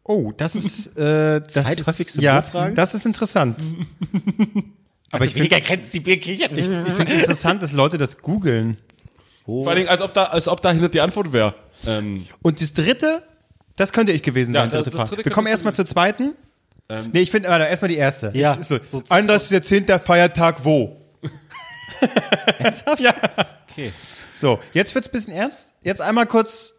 Oh, 0.04 0.32
das 0.36 0.56
ist, 0.56 0.96
äh, 0.98 1.40
das 1.40 1.52
Zweithäufigste 1.52 2.18
ist, 2.18 2.24
ja, 2.24 2.42
Wo-Frage? 2.42 2.74
das 2.74 2.94
ist 2.94 3.04
interessant. 3.06 3.62
Aber 5.12 5.24
ich 5.24 5.32
finde 5.34 5.48
grenzt 5.60 5.92
die 5.92 6.04
wirklich 6.06 6.44
an. 6.44 6.52
ich, 6.56 6.68
ich 6.68 6.92
finde 6.94 7.12
es 7.12 7.18
interessant, 7.20 7.62
dass 7.62 7.72
Leute 7.72 7.98
das 7.98 8.18
googeln. 8.18 8.78
Vor 9.44 9.66
allen 9.68 9.76
Dingen, 9.78 9.88
als 9.88 10.00
ob, 10.00 10.14
da, 10.14 10.24
als 10.24 10.46
ob 10.48 10.62
dahinter 10.62 10.88
die 10.88 11.00
Antwort 11.00 11.32
wäre. 11.32 11.54
Ähm, 11.86 12.26
Und 12.42 12.60
das 12.60 12.72
dritte, 12.72 13.22
das 13.76 13.92
könnte 13.92 14.12
ich 14.12 14.22
gewesen 14.22 14.54
Ja, 14.54 14.62
sein, 14.62 14.70
das- 14.70 14.84
dritte 14.84 14.90
das 14.96 15.00
Frage. 15.08 15.16
dritte 15.16 15.28
Wir 15.30 15.32
kommen 15.34 15.48
erstmal 15.48 15.74
zur 15.74 15.86
zweiten. 15.86 16.34
Ähm. 16.88 17.10
nee, 17.12 17.20
ich 17.20 17.30
finde, 17.30 17.48
warte, 17.48 17.66
erstmal 17.66 17.88
die 17.88 17.96
erste. 17.96 18.30
Ja. 18.34 18.54
Ist, 18.54 18.70
ist 18.70 18.70
los. 18.70 18.90
So- 18.90 18.98
31.10. 18.98 19.98
Feiertag 19.98 20.64
wo? 20.64 20.96
ja. 22.98 23.14
Okay. 23.70 23.92
So, 24.34 24.58
jetzt 24.72 24.94
wird's 24.94 25.08
ein 25.08 25.12
bisschen 25.12 25.32
ernst. 25.32 25.72
Jetzt 25.82 26.00
einmal 26.00 26.26
kurz 26.26 26.74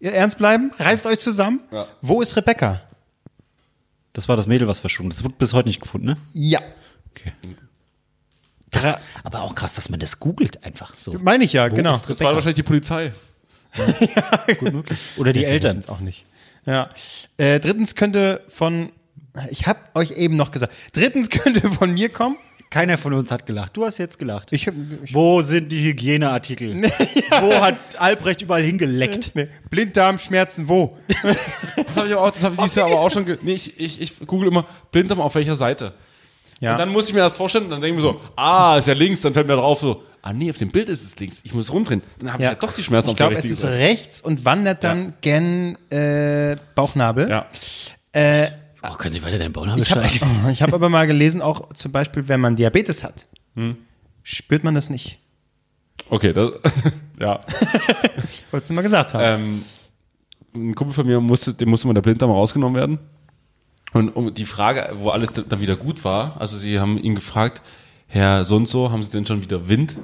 ihr 0.00 0.12
ernst 0.12 0.38
bleiben. 0.38 0.72
Reißt 0.78 1.06
euch 1.06 1.18
zusammen. 1.18 1.60
Ja. 1.70 1.86
Wo 2.02 2.20
ist 2.20 2.36
Rebecca? 2.36 2.82
Das 4.12 4.28
war 4.28 4.36
das 4.36 4.46
Mädel, 4.46 4.66
was 4.66 4.80
verschwunden 4.80 5.10
ist. 5.10 5.18
Das 5.18 5.24
wurde 5.24 5.34
bis 5.36 5.52
heute 5.52 5.68
nicht 5.68 5.80
gefunden, 5.80 6.06
ne? 6.06 6.16
Ja. 6.32 6.60
Okay. 7.10 7.32
Das, 8.70 8.98
aber 9.22 9.42
auch 9.42 9.54
krass, 9.54 9.74
dass 9.74 9.88
man 9.88 10.00
das 10.00 10.20
googelt 10.20 10.64
einfach 10.64 10.94
so. 10.98 11.12
Meine 11.18 11.44
ich 11.44 11.52
ja, 11.52 11.70
Wo 11.70 11.74
genau. 11.76 11.92
das 11.92 12.20
war 12.20 12.34
wahrscheinlich 12.34 12.56
die 12.56 12.62
Polizei. 12.62 13.12
Gut 14.58 14.72
möglich. 14.72 14.98
Oder 15.16 15.32
die 15.32 15.40
Wir 15.40 15.48
Eltern. 15.48 15.84
auch 15.88 16.00
nicht. 16.00 16.24
Ja. 16.64 16.90
Äh, 17.36 17.60
drittens 17.60 17.94
könnte 17.94 18.42
von, 18.48 18.90
ich 19.50 19.66
habe 19.66 19.80
euch 19.94 20.12
eben 20.12 20.36
noch 20.36 20.50
gesagt, 20.50 20.72
drittens 20.92 21.30
könnte 21.30 21.70
von 21.70 21.92
mir 21.92 22.08
kommen. 22.08 22.36
Keiner 22.76 22.98
von 22.98 23.14
uns 23.14 23.30
hat 23.30 23.46
gelacht. 23.46 23.74
Du 23.74 23.86
hast 23.86 23.96
jetzt 23.96 24.18
gelacht. 24.18 24.52
Ich, 24.52 24.66
ich 24.66 25.14
Wo 25.14 25.40
sind 25.40 25.72
die 25.72 25.82
Hygieneartikel? 25.82 26.82
Wo 27.40 27.54
hat 27.54 27.76
Albrecht 27.98 28.42
überall 28.42 28.62
hingeleckt? 28.62 29.30
nee, 29.34 29.48
Blinddarmschmerzen 29.70 30.68
wo? 30.68 30.98
Das 31.86 31.96
habe 31.96 32.08
ich, 32.08 32.12
aber 32.12 32.22
auch- 32.24 32.30
das 32.30 32.44
hab 32.44 32.52
ich 32.52 32.58
dieses 32.60 32.74
Jahr 32.74 32.86
aber 32.88 33.00
auch 33.00 33.10
schon. 33.10 33.24
Nee, 33.42 33.52
ich, 33.54 33.80
ich, 33.80 34.00
ich 34.02 34.18
google 34.26 34.48
immer 34.48 34.66
Blinddarm 34.92 35.20
auf 35.22 35.34
welcher 35.36 35.56
Seite. 35.56 35.94
Ja. 36.60 36.72
Und 36.72 36.78
dann 36.78 36.90
muss 36.90 37.08
ich 37.08 37.14
mir 37.14 37.20
das 37.20 37.32
vorstellen 37.32 37.64
und 37.64 37.70
dann 37.70 37.80
denke 37.80 37.98
ich 37.98 38.04
mir 38.04 38.12
so, 38.12 38.20
ah, 38.36 38.76
ist 38.78 38.88
ja 38.88 38.92
links, 38.94 39.22
dann 39.22 39.32
fällt 39.32 39.46
mir 39.46 39.56
drauf 39.56 39.80
so, 39.80 40.02
ah 40.20 40.34
nee, 40.34 40.50
auf 40.50 40.58
dem 40.58 40.70
Bild 40.70 40.90
ist 40.90 41.02
es 41.02 41.18
links. 41.18 41.40
Ich 41.44 41.54
muss 41.54 41.72
rumdrehen. 41.72 42.02
Dann 42.18 42.30
habe 42.32 42.42
ich 42.42 42.48
ja 42.50 42.54
doch 42.56 42.74
die 42.74 42.82
Schmerzen 42.82 43.08
Ich 43.08 43.12
auf 43.12 43.16
der 43.18 43.28
glaube, 43.28 43.42
es 43.42 43.50
ist 43.50 43.60
Seite. 43.60 43.74
rechts 43.78 44.20
und 44.20 44.44
wandert 44.44 44.84
dann 44.84 45.14
gen 45.22 45.78
äh, 45.90 46.56
Bauchnabel. 46.74 47.30
Ja. 47.30 47.46
Äh, 48.12 48.48
Oh, 48.92 48.96
können 48.96 49.12
Sie 49.12 49.22
weiter 49.22 49.38
den 49.38 49.52
Baunamen 49.52 49.82
Ich 49.82 49.90
habe 49.90 50.04
hab 50.60 50.74
aber 50.74 50.88
mal 50.88 51.06
gelesen, 51.06 51.42
auch 51.42 51.72
zum 51.74 51.92
Beispiel, 51.92 52.28
wenn 52.28 52.40
man 52.40 52.56
Diabetes 52.56 53.02
hat, 53.04 53.26
spürt 54.22 54.64
man 54.64 54.74
das 54.74 54.90
nicht. 54.90 55.18
Okay, 56.10 56.32
das, 56.32 56.52
ja. 57.20 57.40
Wolltest 58.50 58.70
du 58.70 58.74
mal 58.74 58.82
gesagt 58.82 59.14
haben. 59.14 59.24
Ähm, 59.24 59.64
ein 60.54 60.74
Kumpel 60.74 60.94
von 60.94 61.06
mir 61.06 61.20
musste, 61.20 61.52
dem 61.52 61.68
musste 61.68 61.86
mal 61.86 61.94
der 61.94 62.02
Blinddarm 62.02 62.30
rausgenommen 62.30 62.76
werden. 62.76 62.98
Und 63.92 64.10
um 64.10 64.32
die 64.32 64.46
Frage, 64.46 64.94
wo 64.98 65.10
alles 65.10 65.32
dann 65.32 65.60
wieder 65.60 65.76
gut 65.76 66.04
war, 66.04 66.40
also 66.40 66.56
sie 66.56 66.78
haben 66.78 66.98
ihn 66.98 67.14
gefragt, 67.14 67.62
Herr 68.08 68.44
so 68.44 68.56
und 68.56 68.68
so, 68.68 68.90
haben 68.90 69.02
Sie 69.02 69.10
denn 69.10 69.26
schon 69.26 69.42
wieder 69.42 69.68
Wind? 69.68 69.96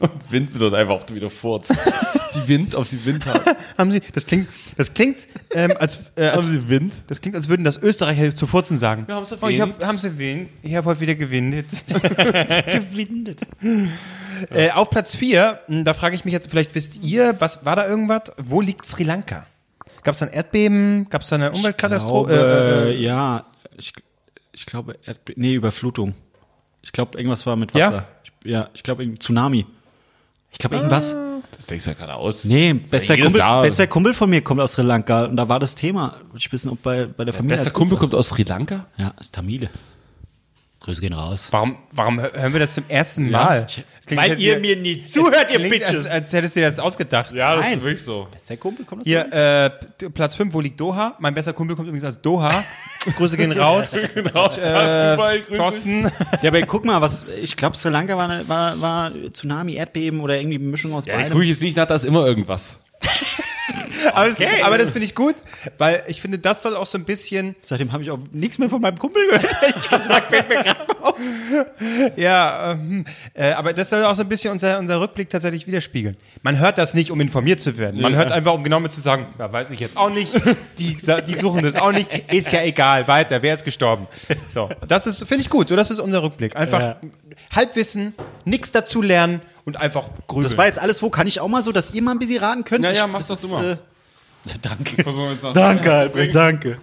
Und 0.00 0.10
Wind 0.30 0.52
bedeutet 0.52 0.78
einfach, 0.78 0.94
ob 0.94 1.06
du 1.06 1.14
wieder 1.14 1.28
furzt. 1.28 1.74
sie 2.30 2.48
Wind, 2.48 2.74
ob 2.74 2.86
sie 2.86 3.04
Wind 3.04 3.26
haben. 3.26 3.56
haben 3.78 3.90
Sie, 3.90 4.00
das 4.14 4.24
klingt, 4.24 4.48
das 4.76 4.94
klingt, 4.94 5.28
ähm, 5.52 5.74
als, 5.78 6.00
äh, 6.16 6.24
als, 6.24 6.44
Haben 6.44 6.52
Sie 6.52 6.68
Wind? 6.70 6.94
das 7.06 7.20
klingt, 7.20 7.36
als 7.36 7.50
würden 7.50 7.64
das 7.64 7.76
Österreicher 7.82 8.34
zu 8.34 8.46
Furzen 8.46 8.78
sagen. 8.78 9.06
Wir 9.06 9.14
haben's 9.14 9.30
oh, 9.32 9.48
ich 9.48 9.60
hab, 9.60 9.68
erwähnt. 9.68 9.86
haben 9.86 9.98
Sie 9.98 10.06
erwähnt? 10.06 10.48
Ich 10.62 10.74
habe 10.74 10.86
heute 10.86 11.00
wieder 11.00 11.14
gewindet. 11.14 11.66
gewindet. 11.86 13.42
Äh, 14.50 14.70
auf 14.70 14.88
Platz 14.88 15.14
4, 15.14 15.60
da 15.84 15.92
frage 15.92 16.16
ich 16.16 16.24
mich 16.24 16.32
jetzt, 16.32 16.48
vielleicht 16.48 16.74
wisst 16.74 17.02
ihr, 17.02 17.36
was 17.38 17.66
war 17.66 17.76
da 17.76 17.86
irgendwas? 17.86 18.32
Wo 18.38 18.62
liegt 18.62 18.86
Sri 18.86 19.04
Lanka? 19.04 19.44
Gab 20.02 20.14
es 20.14 20.20
da 20.20 20.26
ein 20.26 20.32
Erdbeben? 20.32 21.08
Gab 21.10 21.20
es 21.20 21.28
da 21.28 21.36
eine 21.36 21.52
Umweltkatastrophe? 21.52 22.32
glaube, 22.32 22.88
Äh, 22.88 22.92
äh, 22.92 23.02
ja, 23.02 23.44
ich, 23.76 23.92
ich 24.52 24.64
glaube, 24.64 24.96
Erdbe 25.04 25.34
nee, 25.36 25.52
Überflutung. 25.52 26.14
Ich 26.80 26.92
glaube, 26.92 27.18
irgendwas 27.18 27.44
war 27.44 27.56
mit 27.56 27.74
Ja? 27.74 27.88
Wasser. 27.88 28.08
Ich, 28.24 28.50
ja, 28.50 28.70
ich 28.72 28.82
glaube, 28.82 29.02
irgendwie 29.02 29.18
Tsunami. 29.18 29.66
Ich 30.52 30.58
glaube, 30.58 30.76
irgendwas. 30.76 31.16
Das 31.56 31.66
denkst 31.66 31.84
du 31.84 31.90
ja 31.90 31.96
gerade 31.96 32.14
aus. 32.14 32.44
Nee, 32.44 32.74
bester 32.74 33.16
Kumpel, 33.16 33.42
bester 33.62 33.86
Kumpel 33.86 34.14
von 34.14 34.30
mir 34.30 34.40
kommt 34.40 34.60
aus 34.60 34.74
Sri 34.74 34.82
Lanka 34.82 35.24
und 35.26 35.36
da 35.36 35.48
war 35.48 35.58
das 35.58 35.74
Thema. 35.74 36.16
Wollte 36.30 36.38
Ich 36.38 36.52
wissen, 36.52 36.70
ob 36.70 36.82
bei, 36.82 37.06
bei 37.06 37.24
der 37.24 37.34
Familie. 37.34 37.56
Bester 37.56 37.70
Kumpel 37.72 37.98
kommt 37.98 38.14
aus 38.14 38.28
Sri 38.28 38.42
Lanka? 38.42 38.86
Ja, 38.96 39.14
ist 39.20 39.34
Tamile. 39.34 39.70
Grüße 40.80 41.02
gehen 41.02 41.12
raus. 41.12 41.48
warum, 41.50 41.76
warum 41.92 42.20
hören 42.20 42.52
wir 42.54 42.60
das 42.60 42.72
zum 42.74 42.84
ersten 42.88 43.30
Mal? 43.30 43.66
Das 43.66 43.74
klingt, 44.06 44.22
als 44.22 44.30
hätte 44.30 44.40
sie- 44.40 44.46
nie 44.76 45.00
es 45.00 45.12
klingt, 45.12 45.84
Als, 45.84 46.06
als 46.06 46.32
hättest 46.32 46.56
du 46.56 46.60
dir 46.60 46.66
das 46.66 46.78
ausgedacht. 46.78 47.32
Ja, 47.34 47.54
das 47.54 47.66
Nein. 47.66 47.74
ist 47.78 47.82
wirklich 47.84 48.02
so. 48.02 48.26
Bester 48.32 48.56
Kumpel 48.56 48.86
kommt 48.86 49.02
aus 49.02 49.06
Hier, 49.06 49.30
äh, 49.30 49.70
Platz 50.08 50.34
5, 50.36 50.54
wo 50.54 50.60
liegt 50.62 50.80
Doha? 50.80 51.16
Mein 51.18 51.34
bester 51.34 51.52
Kumpel 51.52 51.76
kommt 51.76 51.86
übrigens 51.88 52.06
aus 52.08 52.22
Doha. 52.22 52.64
Grüße 53.16 53.36
gehen 53.36 53.52
raus. 53.52 53.94
Genau. 54.14 54.46
äh, 54.52 55.40
Thorsten. 55.54 56.10
Ja, 56.42 56.48
aber 56.48 56.62
guck 56.62 56.84
mal, 56.86 57.00
was 57.02 57.26
ich 57.42 57.56
glaube, 57.56 57.76
Sri 57.76 57.90
Lanka 57.90 58.16
war, 58.16 58.28
eine, 58.30 58.48
war, 58.48 58.80
war 58.80 59.12
Tsunami, 59.32 59.74
Erdbeben 59.74 60.20
oder 60.20 60.38
irgendwie 60.40 60.56
eine 60.58 60.64
Mischung 60.66 60.94
aus 60.94 61.04
Ja, 61.04 61.16
beidem. 61.16 61.40
ich 61.42 61.48
jetzt 61.50 61.62
nicht 61.62 61.76
nach, 61.76 61.86
da 61.86 61.94
ist 61.94 62.04
immer 62.04 62.24
irgendwas. 62.26 62.78
Aber, 64.12 64.30
das, 64.30 64.36
aber 64.62 64.78
das 64.78 64.90
finde 64.90 65.04
ich 65.06 65.14
gut, 65.14 65.34
weil 65.78 66.02
ich 66.06 66.20
finde, 66.20 66.38
das 66.38 66.62
soll 66.62 66.76
auch 66.76 66.86
so 66.86 66.98
ein 66.98 67.04
bisschen, 67.04 67.54
Seitdem 67.60 67.92
habe 67.92 68.02
ich 68.02 68.10
auch 68.10 68.18
nichts 68.32 68.58
mehr 68.58 68.68
von 68.68 68.80
meinem 68.80 68.98
Kumpel 68.98 69.24
gehört. 69.26 69.46
ehrlich 69.62 69.88
gesagt, 69.90 70.30
fällt 70.34 70.48
mir 70.48 70.56
gerade 70.62 71.02
auf. 71.02 71.14
ja, 72.16 72.72
ähm, 72.72 73.04
äh, 73.34 73.52
aber 73.52 73.72
das 73.72 73.90
soll 73.90 74.04
auch 74.04 74.14
so 74.14 74.22
ein 74.22 74.28
bisschen 74.28 74.52
unser, 74.52 74.78
unser 74.78 75.00
Rückblick 75.00 75.30
tatsächlich 75.30 75.66
widerspiegeln. 75.66 76.16
Man 76.42 76.58
hört 76.58 76.78
das 76.78 76.94
nicht, 76.94 77.10
um 77.10 77.20
informiert 77.20 77.60
zu 77.60 77.76
werden. 77.78 78.00
Man 78.00 78.12
Ja. 78.12 78.18
hört 78.18 78.32
einfach, 78.32 78.52
um 78.54 78.64
genau 78.64 78.80
mit 78.80 78.92
zu 78.92 79.00
sagen, 79.00 79.26
ja, 79.38 79.52
weiß 79.52 79.70
ich 79.70 79.80
jetzt 79.80 79.96
auch 79.96 80.10
nicht, 80.10 80.32
die, 80.78 80.96
die 81.26 81.34
suchen 81.34 81.62
das 81.62 81.74
auch 81.76 81.92
nicht, 81.92 82.10
ist 82.32 82.52
ja 82.52 82.62
egal, 82.62 83.08
weiter, 83.08 83.42
wer 83.42 83.54
ist 83.54 83.64
gestorben. 83.64 84.06
So, 84.48 84.70
das 84.86 85.06
ist, 85.06 85.18
finde 85.20 85.42
ich 85.42 85.50
gut, 85.50 85.68
so, 85.68 85.76
das 85.76 85.90
ist 85.90 85.98
unser 85.98 86.22
Rückblick. 86.22 86.56
Einfach 86.56 86.80
Ja. 86.80 87.00
Halbwissen, 87.54 88.14
nichts 88.44 88.72
dazu 88.72 89.02
lernen 89.02 89.40
und 89.64 89.76
einfach 89.76 90.08
grübeln. 90.26 90.44
Das 90.44 90.56
war 90.58 90.66
jetzt 90.66 90.78
alles 90.78 91.02
wo. 91.02 91.10
Kann 91.10 91.26
ich 91.26 91.40
auch 91.40 91.48
mal 91.48 91.62
so, 91.62 91.72
dass 91.72 91.92
ihr 91.92 92.02
mal 92.02 92.12
ein 92.12 92.18
bisschen 92.18 92.42
raten 92.42 92.64
könnt? 92.64 92.84
Ja, 92.84 92.90
ja, 92.92 93.06
mach 93.06 93.18
das 93.18 93.30
ist, 93.30 93.44
du 93.44 93.48
mal. 93.48 93.72
Äh, 93.72 94.50
danke. 94.62 95.02
Versuchen 95.02 95.32
jetzt 95.32 95.42
noch- 95.42 95.52
Danke, 95.52 95.92
Albrecht, 95.92 96.34
danke. 96.34 96.78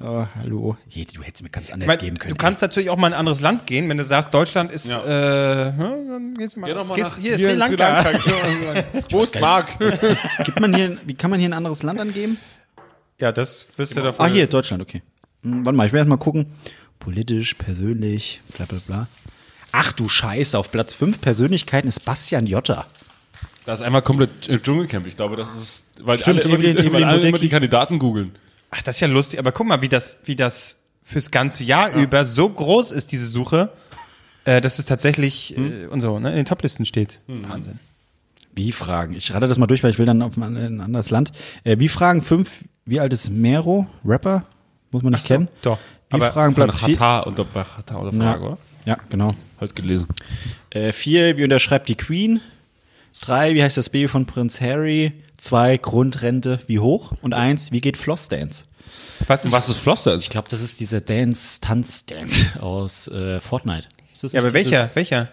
Oh, 0.00 0.26
hallo. 0.34 0.76
Du 0.92 1.22
hättest 1.22 1.44
mir 1.44 1.50
ganz 1.50 1.70
anders 1.70 1.82
Ich 1.82 1.86
mein, 1.86 1.98
geben 1.98 2.18
können. 2.18 2.34
Du 2.34 2.36
kannst 2.36 2.62
natürlich 2.62 2.90
auch 2.90 2.96
mal 2.96 3.06
in 3.08 3.12
ein 3.12 3.18
anderes 3.20 3.40
Land 3.40 3.64
gehen, 3.66 3.88
wenn 3.88 3.96
du 3.96 4.04
sagst, 4.04 4.34
Deutschland 4.34 4.72
ist, 4.72 4.86
Ja. 4.90 5.68
äh, 5.68 5.72
hm, 5.72 5.78
dann 6.08 6.34
gehst 6.34 6.56
du 6.56 6.60
mal. 6.60 6.66
Geh 6.66 6.74
doch 6.74 6.84
mal 6.84 6.94
gehst, 6.96 7.12
nach- 7.12 7.18
hier 7.22 7.34
ist 7.34 7.40
hier 7.40 7.50
Sri 7.50 7.56
Lanka. 7.58 8.04
Wo 9.10 9.22
ist 9.22 9.38
Mark? 9.40 9.68
ey. 9.78 10.16
Gibt 10.44 10.58
man 10.58 10.74
hier, 10.74 10.98
wie 11.06 11.14
kann 11.14 11.30
man 11.30 11.38
hier 11.38 11.48
ein 11.48 11.52
anderes 11.52 11.84
Land 11.84 12.00
angeben? 12.00 12.38
Ja, 13.20 13.30
das 13.30 13.66
wirst 13.76 13.96
du 13.96 14.00
davon. 14.02 14.26
Ah, 14.26 14.28
hier, 14.28 14.48
Deutschland, 14.48 14.82
okay. 14.82 15.02
Hm, 15.44 15.64
warte 15.64 15.76
mal, 15.76 15.86
ich 15.86 15.92
will 15.92 15.98
erst 15.98 16.08
mal 16.08 16.16
gucken. 16.16 16.46
Politisch, 16.98 17.54
persönlich, 17.54 18.40
bla 18.56 18.66
bla 18.66 18.78
bla. 18.84 19.06
Ach 19.76 19.90
du 19.92 20.08
Scheiße, 20.08 20.56
auf 20.56 20.70
Platz 20.70 20.94
5 20.94 21.20
Persönlichkeiten 21.20 21.88
ist 21.88 22.04
Bastian 22.04 22.46
Jotta. 22.46 22.86
Das 23.66 23.80
ist 23.80 23.86
einmal 23.86 24.02
komplett 24.02 24.48
äh, 24.48 24.60
Dschungelcamp. 24.60 25.04
Ich 25.06 25.16
glaube, 25.16 25.34
das 25.34 25.48
ist, 25.56 25.84
weil 26.00 26.16
Stimmt, 26.18 26.44
alle 26.44 26.54
immer, 26.54 26.58
die, 26.58 26.66
Evelyn- 26.68 26.76
weil 26.76 26.86
Evelyn 26.86 27.04
alle 27.08 27.28
immer 27.28 27.38
die 27.38 27.48
Kandidaten 27.48 27.98
googeln. 27.98 28.32
Ach, 28.70 28.82
das 28.82 28.96
ist 28.96 29.00
ja 29.00 29.08
lustig. 29.08 29.38
Aber 29.40 29.50
guck 29.50 29.66
mal, 29.66 29.80
wie 29.80 29.88
das, 29.88 30.18
wie 30.24 30.36
das 30.36 30.76
fürs 31.02 31.30
ganze 31.32 31.64
Jahr 31.64 31.92
über 31.92 32.24
so 32.24 32.48
groß 32.48 32.92
ist, 32.92 33.10
diese 33.10 33.26
Suche, 33.26 33.70
äh, 34.44 34.60
dass 34.60 34.78
es 34.78 34.84
tatsächlich 34.84 35.56
äh, 35.58 35.86
und 35.86 36.00
so 36.00 36.20
ne, 36.20 36.30
in 36.30 36.36
den 36.36 36.44
Toplisten 36.44 36.86
steht. 36.86 37.20
Wahnsinn. 37.26 37.80
Wie 38.54 38.70
fragen? 38.70 39.14
Ich 39.14 39.34
rate 39.34 39.48
das 39.48 39.58
mal 39.58 39.66
durch, 39.66 39.82
weil 39.82 39.90
ich 39.90 39.98
will 39.98 40.06
dann 40.06 40.22
auf 40.22 40.36
ein, 40.36 40.56
ein 40.56 40.80
anderes 40.80 41.10
Land. 41.10 41.32
Äh, 41.64 41.80
wie 41.80 41.88
fragen 41.88 42.22
5, 42.22 42.48
wie 42.86 43.00
alt 43.00 43.12
ist 43.12 43.28
Mero? 43.28 43.88
Rapper? 44.04 44.44
Muss 44.92 45.02
man 45.02 45.14
nicht 45.14 45.26
kennen. 45.26 45.48
doch. 45.62 45.78
Wie 46.10 46.14
Aber 46.14 46.30
fragen 46.30 46.54
Platz 46.54 46.78
4? 46.78 46.94
Hatar 46.94 47.26
unter, 47.26 47.44
bei 47.44 47.64
Hatar 47.64 47.98
unter 48.00 48.16
Frage, 48.16 48.44
oder? 48.44 48.58
Ja, 48.84 48.98
genau. 49.08 49.34
Heute 49.60 49.74
gelesen. 49.74 50.06
Äh, 50.70 50.92
vier, 50.92 51.36
wie 51.36 51.44
unterschreibt 51.44 51.88
die 51.88 51.94
Queen? 51.94 52.40
Drei, 53.20 53.54
wie 53.54 53.62
heißt 53.62 53.76
das 53.76 53.88
Baby 53.88 54.08
von 54.08 54.26
Prinz 54.26 54.60
Harry? 54.60 55.12
Zwei, 55.38 55.78
Grundrente, 55.78 56.60
wie 56.66 56.78
hoch? 56.78 57.12
Und 57.22 57.32
eins, 57.32 57.72
wie 57.72 57.80
geht 57.80 57.96
Floss 57.96 58.28
Dance? 58.28 58.64
Was 59.26 59.44
ist, 59.44 59.52
Was 59.52 59.68
ist 59.68 59.78
Floss 59.78 60.02
denn? 60.02 60.18
Ich 60.18 60.28
glaube, 60.28 60.48
das 60.50 60.60
ist 60.60 60.80
dieser 60.80 61.00
Dance, 61.00 61.60
Tanz-Dance 61.60 62.60
aus 62.60 63.08
äh, 63.08 63.40
Fortnite. 63.40 63.88
Ist 64.12 64.24
das 64.24 64.32
ja, 64.32 64.40
aber 64.40 64.48
nicht 64.48 64.66
welcher? 64.66 64.82
dieses, 64.82 64.96
welcher? 64.96 65.28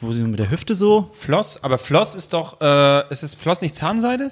Wo 0.00 0.12
sie 0.12 0.22
mit 0.22 0.38
der 0.38 0.50
Hüfte 0.50 0.76
so? 0.76 1.10
Floss? 1.12 1.62
Aber 1.64 1.78
Floss 1.78 2.14
ist 2.14 2.32
doch, 2.32 2.60
äh, 2.60 3.12
ist 3.12 3.24
es 3.24 3.34
Floss 3.34 3.60
nicht 3.60 3.74
Zahnseide? 3.74 4.30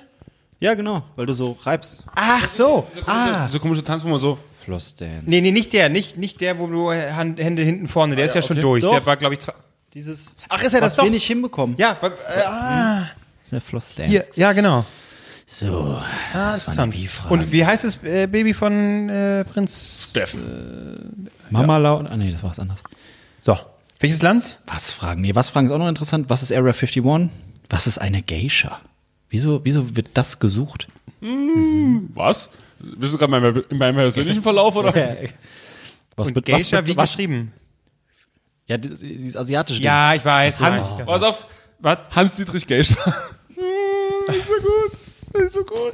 Ja, 0.61 0.75
genau, 0.75 1.03
weil 1.17 1.27
du 1.27 1.33
so 1.33 1.59
reibst. 1.63 2.03
Ach 2.15 2.49
so. 2.49 2.87
Ah. 3.07 3.47
Dieser 3.47 3.59
komische 3.59 3.83
Tanz, 3.83 4.05
wo 4.05 4.09
man 4.09 4.19
so. 4.21 4.39
Floss 4.67 4.97
Dance. 4.97 5.23
Nee, 5.27 5.41
nee, 5.41 5.53
nicht 5.53 5.73
der, 5.73 5.89
nicht, 5.89 6.19
nicht 6.19 6.41
der, 6.41 6.59
wo 6.59 6.67
du 6.67 6.91
Hand, 6.93 7.39
Hände 7.41 7.63
hinten 7.63 7.87
vorne, 7.87 8.17
der 8.17 8.27
ist 8.27 8.35
ja 8.35 8.43
schon 8.43 8.57
okay. 8.57 8.63
durch. 8.63 8.83
Doch. 8.83 8.91
Der 8.91 9.07
war, 9.07 9.17
glaube 9.17 9.35
ich, 9.35 9.41
zwei. 9.41 9.53
Dieses, 9.95 10.35
Ach, 10.49 10.61
ist 10.63 10.75
er 10.75 10.81
das 10.81 10.99
was 10.99 11.05
doch? 11.05 11.11
nicht 11.11 11.25
hinbekommen. 11.27 11.77
Ja, 11.79 11.97
wa- 12.01 12.09
äh, 12.09 12.45
ah, 12.47 12.99
Das 13.01 13.09
ist 13.45 13.53
der 13.53 13.61
Floss 13.61 13.95
Dance. 13.95 14.11
hier, 14.11 14.25
ja, 14.35 14.53
genau. 14.53 14.85
So, 15.47 16.01
Ah, 16.35 16.53
das 16.55 16.67
interessant. 16.67 16.97
Und 17.31 17.53
wie 17.53 17.65
heißt 17.65 17.85
das 17.85 18.03
äh, 18.03 18.27
Baby 18.27 18.53
von 18.53 19.09
äh, 19.09 19.45
Prinz? 19.45 20.09
Steffen. 20.11 21.31
Mama 21.51 21.79
laut. 21.79 22.07
Ah, 22.11 22.17
nee, 22.17 22.33
das 22.33 22.43
war 22.43 22.51
was 22.51 22.59
anderes. 22.59 22.83
So. 23.41 23.57
Welches 24.01 24.21
Land? 24.21 24.59
Was 24.67 24.93
fragen? 24.93 25.21
Nee, 25.23 25.35
was 25.37 25.49
fragen 25.51 25.69
ist 25.69 25.73
auch 25.73 25.79
noch 25.79 25.89
interessant. 25.89 26.29
Was 26.29 26.43
ist 26.43 26.51
Area 26.53 26.73
51? 26.75 27.31
Was 27.71 27.87
ist 27.87 27.99
eine 27.99 28.23
Geisha? 28.23 28.81
Wieso, 29.31 29.65
wieso 29.65 29.97
wird 29.97 30.09
das 30.15 30.39
gesucht? 30.41 30.89
Was? 32.15 32.51
Bist 32.79 33.15
du 33.15 33.19
gerade 33.19 33.37
in 33.37 33.43
meinem- 33.43 33.65
in 33.71 33.79
meinem 33.79 33.95
persönlichen 33.97 34.43
Verlauf, 34.43 34.75
oder? 34.77 34.93
Was 36.17 36.29
Und 36.29 36.35
bet- 36.35 36.45
Geisha, 36.47 36.77
bet- 36.81 36.87
wie 36.89 36.97
was, 36.97 37.11
geschrieben? 37.13 37.53
Ja, 38.67 38.77
die, 38.77 38.97
sie 38.97 39.13
ist 39.13 39.37
asiatisch. 39.37 39.79
Ja, 39.81 40.15
ich 40.15 40.25
weiß. 40.25 40.61
Han, 40.61 40.75
Ja. 40.99 41.05
Pass 41.05 41.23
auf. 41.23 41.45
Was? 41.79 41.99
Hans-Dietrich 42.15 42.67
Geischer. 42.67 42.97
Das 44.27 44.35
ist 44.37 44.47
so 44.49 44.55
gut. 44.55 44.93
Das 45.33 45.43
ist 45.43 45.53
so 45.55 45.65
gut. 45.65 45.93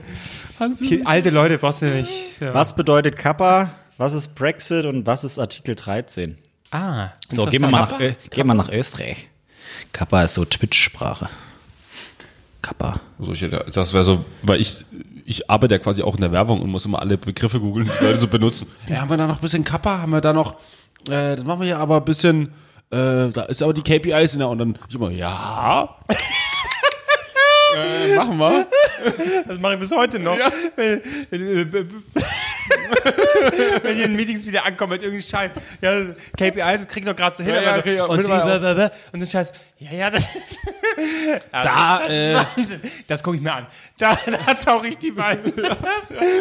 Hans-Dietrich. 0.59 1.07
Alte 1.07 1.31
Leute 1.31 1.59
brauchst 1.59 1.83
du 1.83 1.87
nicht. 1.87 2.41
Ja. 2.41 2.55
Was 2.55 2.75
bedeutet 2.75 3.17
Kappa? 3.17 3.71
Was 3.99 4.15
ist 4.15 4.35
Brexit 4.35 4.87
und 4.87 5.07
was 5.07 5.23
ist 5.23 5.39
Artikel 5.39 5.75
13? 5.75 6.39
Ah. 6.71 7.11
So, 7.29 7.45
gehen 7.47 7.61
wir 7.61 7.69
mal 7.69 7.81
nach, 7.81 8.01
Ö- 8.01 8.15
gehen 8.31 8.47
wir 8.47 8.55
nach 8.55 8.71
Österreich. 8.71 9.29
Kappa 9.93 10.23
ist 10.23 10.35
so 10.35 10.45
Twitch-Sprache. 10.47 11.29
Kappa. 12.63 13.01
So, 13.19 13.33
ich 13.33 13.43
hätte, 13.43 13.65
das 13.73 13.93
wäre 13.93 14.05
so, 14.05 14.25
weil 14.43 14.61
ich, 14.61 14.85
ich 15.33 15.51
arbeite 15.51 15.75
ja 15.75 15.79
quasi 15.79 16.03
auch 16.03 16.15
in 16.15 16.21
der 16.21 16.33
Werbung 16.33 16.61
und 16.61 16.71
muss 16.71 16.85
immer 16.85 17.01
alle 17.01 17.19
Begriffe 17.19 17.59
googeln, 17.59 17.91
die 18.01 18.05
Leute 18.05 18.21
so 18.21 18.29
benutzen. 18.29 18.69
Ja, 18.89 19.01
haben 19.01 19.11
wir 19.11 19.17
da 19.17 19.27
noch 19.27 19.37
ein 19.37 19.41
bisschen 19.41 19.65
Kappa? 19.65 19.99
Haben 20.03 20.13
wir 20.13 20.21
da 20.21 20.33
noch, 20.33 20.55
äh, 21.09 21.37
das 21.37 21.45
machen 21.45 21.61
wir 21.61 21.69
ja 21.69 21.79
aber 21.79 21.97
ein 21.97 22.05
bisschen, 22.05 22.53
äh, 22.91 23.29
da 23.31 23.43
ist 23.49 23.63
aber 23.63 23.73
die 23.73 23.83
KPIs 23.83 24.35
in 24.35 24.41
der, 24.41 24.49
und 24.49 24.59
dann 24.59 24.79
ich 24.89 24.95
immer, 24.95 25.11
ja. 25.11 25.97
äh, 27.77 28.15
machen 28.15 28.39
wir. 28.39 28.67
Das 29.49 29.59
mache 29.59 29.75
ich 29.75 29.81
bis 29.81 29.91
heute 29.91 30.19
noch. 30.19 30.39
Ja. 30.39 30.51
Wenn, 33.83 33.99
ihr 33.99 34.05
in 34.05 34.15
Meetings 34.17 34.47
wieder 34.47 34.65
ankommt 34.65 34.93
mit 34.93 35.03
irgendeinem 35.03 35.29
Scheiß. 35.29 35.51
Ja, 35.81 36.05
KPIs 36.37 36.87
krieg 36.89 36.99
ich 37.03 37.05
noch 37.05 37.17
gerade 37.17 37.37
so 37.37 37.43
hin. 37.43 37.55
Ja, 37.55 37.63
ja, 37.63 37.75
aber- 37.75 37.87
ich 37.87 38.01
auch- 38.01 38.09
und, 38.09 38.19
die, 38.19 38.23
blablabla. 38.25 38.91
und 39.13 39.21
dann 39.21 39.29
Scheiß. 39.29 39.53
Ja, 39.79 39.93
ja, 39.93 40.11
das 40.11 40.23
ist. 40.37 40.59
Ja, 40.65 41.39
Da, 41.63 41.99
das, 42.01 42.11
äh, 42.11 42.35
Wahnsinn. 42.57 42.81
das 43.09 43.23
gucke 43.23 43.37
ich 43.37 43.43
mir 43.43 43.53
an. 43.53 43.67
Da, 43.99 44.17
da 44.47 44.55
tauche 44.55 44.87
ich 44.89 44.99
die 44.99 45.11
bei. 45.11 45.39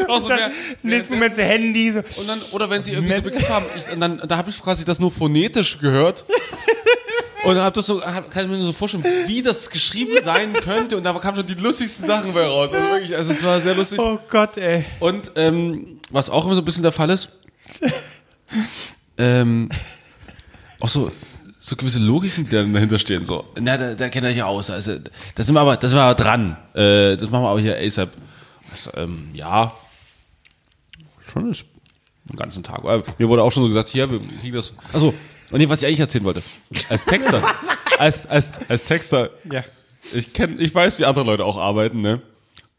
Auch 0.07 0.21
so 0.21 0.27
Dann, 0.29 0.37
mehr- 0.37 0.51
Im 0.83 0.89
nächsten 0.89 1.13
Moment 1.13 1.35
so 1.35 1.41
Handy. 1.41 1.91
So. 1.91 1.99
Und 2.19 2.27
dann, 2.27 2.41
oder 2.51 2.69
wenn 2.69 2.83
sie 2.83 2.91
irgendwie 2.93 3.15
so 3.15 3.21
Begriffe 3.23 3.53
haben, 3.53 3.65
ich, 3.75 3.91
und 3.93 3.99
dann, 3.99 4.21
da 4.27 4.37
habe 4.37 4.49
ich 4.51 4.61
quasi 4.61 4.85
das 4.85 4.99
nur 4.99 5.11
phonetisch 5.11 5.79
gehört. 5.79 6.25
Und 7.43 7.57
hab 7.57 7.73
das 7.73 7.87
so, 7.87 8.03
hab, 8.03 8.29
kann 8.29 8.45
ich 8.45 8.51
mir 8.51 8.57
nur 8.57 8.67
so 8.67 8.73
vorstellen, 8.73 9.03
wie 9.25 9.41
das 9.41 9.69
geschrieben 9.69 10.23
sein 10.23 10.53
könnte. 10.53 10.97
Und 10.97 11.03
da 11.03 11.13
kamen 11.13 11.37
schon 11.37 11.47
die 11.47 11.55
lustigsten 11.55 12.05
Sachen 12.05 12.33
bei 12.33 12.45
raus. 12.45 12.71
Also 12.71 12.87
wirklich, 12.89 13.15
also 13.15 13.31
es 13.31 13.43
war 13.43 13.59
sehr 13.61 13.75
lustig. 13.75 13.99
Oh 13.99 14.19
Gott, 14.29 14.57
ey. 14.57 14.85
Und 14.99 15.31
ähm, 15.35 15.99
was 16.11 16.29
auch 16.29 16.45
immer 16.45 16.55
so 16.55 16.61
ein 16.61 16.65
bisschen 16.65 16.83
der 16.83 16.91
Fall 16.91 17.09
ist, 17.09 17.29
ähm, 19.17 19.69
auch 20.79 20.89
so, 20.89 21.11
so 21.59 21.75
gewisse 21.75 21.99
Logiken, 21.99 22.45
die 22.45 22.51
dann 22.51 22.73
dahinter 22.73 22.99
stehen. 22.99 23.25
So, 23.25 23.45
na, 23.59 23.77
da, 23.77 23.95
da 23.95 24.09
kennt 24.09 24.25
ihr 24.25 24.31
ja 24.31 24.45
aus. 24.45 24.69
Also, 24.69 24.97
da 25.35 25.43
sind 25.43 25.55
wir 25.55 25.61
aber, 25.61 25.77
da 25.77 25.87
sind 25.87 25.97
wir 25.97 26.03
aber 26.03 26.21
dran. 26.21 26.57
Äh, 26.73 27.17
das 27.17 27.29
machen 27.29 27.43
wir 27.43 27.49
aber 27.49 27.59
hier 27.59 27.77
ASAP. 27.77 28.11
Also, 28.71 28.91
ähm, 28.95 29.29
ja, 29.33 29.73
schon 31.31 31.51
ist 31.51 31.65
den 32.25 32.37
ganzen 32.37 32.61
Tag. 32.63 32.79
Aber 32.79 33.03
mir 33.17 33.29
wurde 33.29 33.43
auch 33.43 33.51
schon 33.51 33.63
so 33.63 33.67
gesagt, 33.67 33.89
hier, 33.89 34.09
wir 34.11 34.19
kriegen 34.39 34.55
das. 34.55 34.73
Also, 34.93 35.13
und 35.51 35.59
nee, 35.59 35.69
was 35.69 35.81
ich 35.81 35.87
eigentlich 35.87 35.99
erzählen 35.99 36.23
wollte. 36.23 36.41
Als 36.89 37.05
Texter, 37.05 37.43
als, 37.99 38.25
als, 38.27 38.51
als 38.69 38.83
Texter, 38.83 39.29
Ja. 39.51 39.63
ich 40.13 40.33
kenn, 40.33 40.59
ich 40.59 40.73
weiß, 40.73 40.99
wie 40.99 41.05
andere 41.05 41.25
Leute 41.25 41.45
auch 41.45 41.57
arbeiten, 41.57 42.01
ne? 42.01 42.21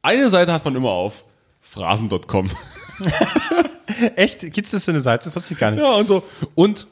Eine 0.02 0.30
Seite 0.30 0.52
hat 0.52 0.64
man 0.64 0.74
immer 0.74 0.90
auf. 0.90 1.24
Phrasen.com. 1.60 2.50
Echt? 4.16 4.40
Gibt's 4.52 4.70
das 4.72 4.84
für 4.84 4.90
eine 4.90 5.00
Seite? 5.00 5.24
Das 5.26 5.36
wusste 5.36 5.54
ich 5.54 5.60
gar 5.60 5.70
nicht. 5.70 5.80
Ja, 5.80 5.92
und 5.94 6.08
so. 6.08 6.22
Und 6.54 6.86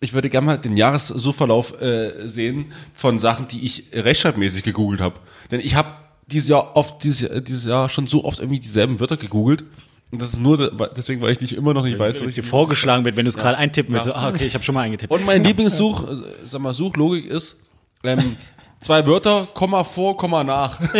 ich 0.00 0.12
würde 0.12 0.28
gerne 0.30 0.46
mal 0.46 0.58
den 0.58 0.76
Jahressuchverlauf 0.76 1.80
äh, 1.80 2.28
sehen 2.28 2.72
von 2.94 3.18
Sachen, 3.18 3.48
die 3.48 3.64
ich 3.64 3.84
rechtschreibmäßig 3.92 4.62
gegoogelt 4.62 5.00
habe. 5.00 5.16
Denn 5.50 5.60
ich 5.60 5.74
habe 5.74 5.90
dieses 6.26 6.48
Jahr 6.48 6.76
oft, 6.76 7.02
dieses, 7.04 7.20
Jahr- 7.22 7.40
dieses 7.40 7.64
Jahr 7.64 7.88
schon 7.88 8.06
so 8.06 8.24
oft 8.24 8.38
irgendwie 8.38 8.60
dieselben 8.60 9.00
Wörter 9.00 9.16
gegoogelt. 9.16 9.64
Das 10.12 10.30
ist 10.30 10.40
nur 10.40 10.56
de- 10.56 10.70
deswegen, 10.96 11.20
weil 11.20 11.30
ich 11.30 11.40
nicht 11.40 11.52
immer 11.56 11.72
noch 11.72 11.84
nicht 11.84 11.98
weiß. 11.98 12.20
Es 12.20 12.34
dir 12.34 12.42
vorgeschlagen 12.42 13.04
wird, 13.04 13.16
wenn 13.16 13.24
du 13.24 13.28
es 13.28 13.36
gerade 13.38 13.56
eintippen 13.56 13.94
willst, 13.94 14.06
so, 14.06 14.12
ah, 14.14 14.28
okay, 14.28 14.44
ich 14.46 14.54
habe 14.54 14.64
schon 14.64 14.74
mal 14.74 14.82
eingetippt. 14.82 15.12
Und 15.12 15.24
mein 15.24 15.44
Lieblingssuch, 15.44 16.08
äh, 16.10 16.16
sag 16.46 16.60
mal, 16.60 16.74
Suchlogik 16.74 17.26
ist 17.26 17.56
ähm, 18.02 18.36
zwei 18.80 19.06
Wörter, 19.06 19.46
Komma 19.54 19.84
vor, 19.84 20.16
Komma 20.16 20.42
nach. 20.44 20.80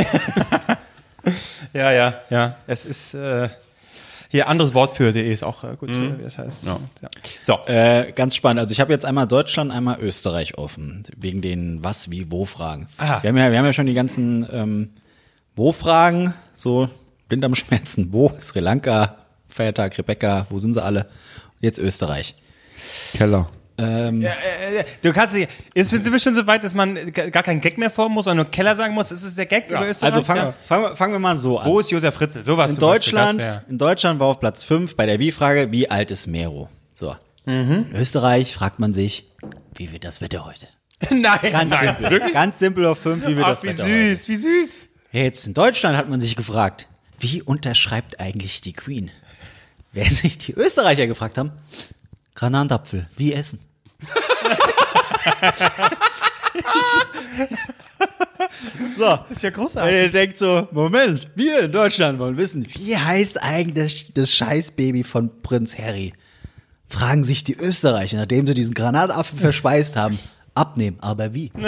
Ja, 1.75 1.93
ja, 1.93 2.15
ja. 2.31 2.57
Es 2.67 2.87
ist 2.87 3.13
äh, 3.15 3.51
hier 4.31 4.49
anderes 4.49 4.73
Wort 4.75 4.97
für 4.97 5.13
de 5.13 5.31
ist 5.33 5.43
auch 5.45 5.65
äh, 5.65 5.77
gut, 5.79 5.91
äh, 5.91 6.19
wie 6.19 6.23
das 6.23 6.39
heißt. 6.39 6.65
Ja. 6.65 6.81
Ja. 7.03 7.09
So. 7.43 7.59
Äh, 7.67 8.13
ganz 8.13 8.35
spannend. 8.37 8.61
Also 8.61 8.73
ich 8.73 8.81
habe 8.81 8.93
jetzt 8.93 9.05
einmal 9.05 9.27
Deutschland, 9.29 9.71
einmal 9.71 10.01
Österreich 10.01 10.57
offen. 10.57 11.03
Wegen 11.17 11.43
den 11.43 11.85
Was, 11.85 12.11
Wie, 12.11 12.31
Wo-Fragen. 12.31 12.89
Aha. 12.97 13.23
Wir, 13.23 13.29
haben 13.29 13.37
ja, 13.37 13.51
wir 13.51 13.59
haben 13.59 13.67
ja 13.67 13.73
schon 13.73 13.87
die 13.87 13.95
ganzen 13.95 14.47
ähm, 14.51 14.91
Wo-Fragen, 15.57 16.33
so 16.55 16.89
Blinddarmschmerzen, 17.31 18.12
Wo, 18.12 18.33
Sri 18.41 18.61
Lanka, 18.61 19.16
Feiertag, 19.49 19.97
Rebecca, 19.97 20.47
wo 20.51 20.59
sind 20.59 20.74
sie 20.74 20.83
alle? 20.83 21.07
Jetzt 21.61 21.78
Österreich. 21.78 22.35
Keller. 23.16 23.49
Ähm, 23.78 24.22
Äh, 24.22 24.85
Du 25.03 25.12
kannst 25.12 25.35
nicht. 25.35 25.49
Jetzt 25.74 25.91
sind 25.91 26.11
wir 26.12 26.18
schon 26.18 26.35
so 26.35 26.47
weit, 26.47 26.62
dass 26.64 26.74
man 26.74 27.12
gar 27.12 27.43
keinen 27.43 27.61
Gag 27.61 27.78
mehr 27.78 27.91
formen 27.91 28.14
muss, 28.14 28.24
sondern 28.24 28.45
nur 28.47 28.51
Keller 28.51 28.74
sagen 28.76 28.93
muss. 28.95 29.11
Ist 29.12 29.22
es 29.22 29.35
der 29.37 29.47
Gag 29.47 29.68
über 29.70 29.89
Österreich? 29.89 30.12
also 30.14 30.22
fangen 30.24 30.43
Ja. 30.43 30.55
fangen 30.66 30.83
wir- 30.85 30.97
fangen 30.97 31.12
wir 31.12 31.18
mal 31.18 31.39
so 31.39 31.59
an. 31.59 31.66
Wo 31.66 31.78
ist 31.81 31.91
Josef 31.91 32.14
Fritzl? 32.14 32.43
So 32.45 32.57
was 32.59 32.72
in 32.72 32.76
Deutschland, 32.78 33.43
in 33.68 33.78
Deutschland 33.78 34.20
war 34.20 34.26
auf 34.26 34.41
Platz 34.41 34.64
5 34.64 34.97
bei 34.97 35.07
der 35.07 35.18
Wie-Frage, 35.18 35.70
wie 35.72 35.89
alt 35.91 36.11
ist 36.11 36.26
Mero? 36.26 36.68
So. 36.95 37.14
Mhm. 37.47 37.87
In 37.91 37.97
Österreich 37.97 38.53
fragt 38.53 38.78
man 38.81 38.93
sich, 38.93 39.24
wie 39.76 39.93
wird 39.93 40.05
das 40.05 40.20
Wetter 40.20 40.45
heute? 40.45 40.66
Nein, 41.11 41.39
Ganz 41.51 41.70
nein. 41.70 41.97
simpel. 41.99 42.33
Ganz 42.33 42.59
simpel 42.59 42.85
auf 42.87 42.99
5, 42.99 43.26
wie 43.26 43.37
wird 43.37 43.47
Ach, 43.47 43.51
das 43.53 43.62
wie 43.62 43.68
Wetter 43.68 43.85
heute? 43.85 44.16
süß, 44.16 44.28
wie 44.28 44.37
süß. 44.37 44.89
Jetzt 45.12 45.47
in 45.47 45.55
Deutschland 45.55 45.97
hat 45.97 46.09
man 46.11 46.20
sich 46.20 46.37
gefragt, 46.37 46.87
wie 47.21 47.43
unterschreibt 47.43 48.18
eigentlich 48.21 48.61
die 48.61 48.73
Queen? 48.73 49.11
Während 49.93 50.16
sich 50.16 50.39
die 50.39 50.53
Österreicher 50.53 51.07
gefragt 51.07 51.39
haben, 51.39 51.53
Granatapfel, 52.35 53.09
wie 53.16 53.33
essen? 53.33 53.61
so, 58.97 59.18
Das 59.29 59.31
ist 59.31 59.43
ja 59.43 59.51
und 59.51 59.55
großartig. 59.57 59.95
ihr 59.95 60.09
denkt 60.11 60.39
so, 60.39 60.68
Moment, 60.73 61.29
wir 61.35 61.61
in 61.61 61.73
Deutschland 61.73 62.18
wollen 62.18 62.37
wissen, 62.37 62.66
wie 62.75 62.97
heißt 62.97 63.43
eigentlich 63.43 64.12
das 64.14 64.35
Scheißbaby 64.35 65.05
von 65.05 65.43
Prinz 65.43 65.77
Harry? 65.79 66.12
Fragen 66.89 67.25
sich 67.25 67.45
die 67.45 67.55
Österreicher, 67.55 68.16
nachdem 68.18 68.47
sie 68.47 68.55
diesen 68.55 68.75
Granatapfel 68.75 69.39
verspeist 69.39 69.97
haben, 69.97 70.18
abnehmen, 70.55 70.99
aber 71.01 71.35
wie? 71.35 71.53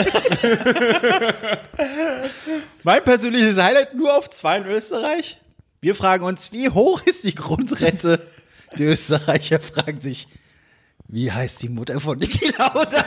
mein 2.83 3.05
persönliches 3.05 3.59
Highlight 3.61 3.95
nur 3.95 4.17
auf 4.17 4.31
zwei 4.31 4.57
in 4.59 4.67
Österreich. 4.67 5.39
Wir 5.83 5.97
fragen 5.97 6.25
uns, 6.25 6.53
wie 6.53 6.71
hoch 6.71 7.03
ist 7.03 7.25
die 7.25 7.35
Grundrente? 7.35 8.25
Die 8.79 8.85
Österreicher 8.85 9.61
fragen 9.61 10.01
sich, 10.01 10.29
wie 11.09 11.31
heißt 11.31 11.63
die 11.63 11.69
Mutter 11.69 12.01
von 12.01 12.17
Niki 12.19 12.49
Lauda? 12.57 13.05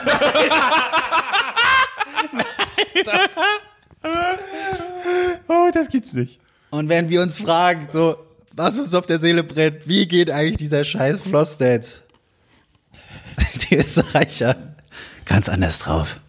Oh, 5.48 5.70
das 5.74 5.88
gibt's 5.88 6.12
nicht. 6.12 6.38
Und 6.70 6.88
wenn 6.88 7.08
wir 7.08 7.20
uns 7.20 7.40
fragen, 7.40 7.88
so, 7.90 8.16
was 8.52 8.78
uns 8.78 8.94
auf 8.94 9.06
der 9.06 9.18
Seele 9.18 9.42
brennt, 9.42 9.88
wie 9.88 10.06
geht 10.06 10.30
eigentlich 10.30 10.58
dieser 10.58 10.84
scheiß 10.84 11.20
Flossdance? 11.20 12.02
Die 13.68 13.76
Österreicher 13.76 14.76
ganz 15.24 15.48
anders 15.48 15.80
drauf. 15.80 16.20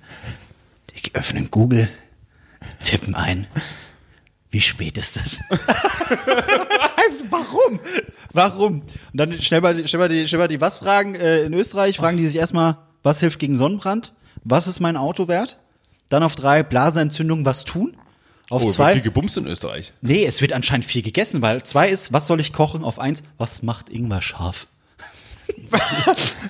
Die 0.96 1.14
öffnen 1.14 1.52
Google, 1.52 1.90
tippen 2.80 3.14
ein, 3.14 3.46
wie 4.58 4.62
spät 4.62 4.98
ist 4.98 5.18
es? 5.18 5.40
also, 5.52 7.26
warum? 7.30 7.80
Warum? 8.34 8.82
Und 8.82 8.88
dann 9.14 9.40
schnell 9.40 9.62
mal, 9.62 9.88
schnell 9.88 10.00
mal 10.00 10.10
die, 10.10 10.28
schnell 10.28 10.40
mal 10.40 10.48
die 10.48 10.60
was 10.60 10.80
fragen. 10.80 11.14
Äh, 11.14 11.44
in 11.44 11.54
Österreich 11.54 11.98
fragen 11.98 12.18
die 12.18 12.26
sich 12.26 12.38
erstmal, 12.38 12.80
was 13.04 13.20
hilft 13.20 13.38
gegen 13.38 13.56
Sonnenbrand? 13.56 14.14
Was 14.44 14.66
ist 14.66 14.80
mein 14.80 14.98
Auto 14.98 15.28
wert? 15.28 15.60
Dann 16.10 16.24
auf 16.24 16.34
drei, 16.34 16.64
Blasenentzündung, 16.64 17.46
was 17.46 17.66
tun? 17.66 17.98
Auf 18.50 18.64
Oh, 18.64 18.66
es 18.66 18.70
wird 18.70 18.74
zwei, 18.74 18.94
viel 18.94 19.04
gebumst 19.04 19.38
in 19.38 19.46
Österreich. 19.46 19.94
Nee, 20.02 20.26
es 20.26 20.42
wird 20.42 20.54
anscheinend 20.54 20.86
viel 20.86 21.04
gegessen, 21.04 21.44
weil 21.44 21.62
zwei 21.62 21.90
ist, 21.90 22.12
was 22.12 22.26
soll 22.26 22.40
ich 22.40 22.52
kochen? 22.52 22.84
Auf 22.84 22.98
eins, 22.98 23.22
was 23.38 23.62
macht 23.62 23.92
Ingwer 23.92 24.24
scharf? 24.24 24.66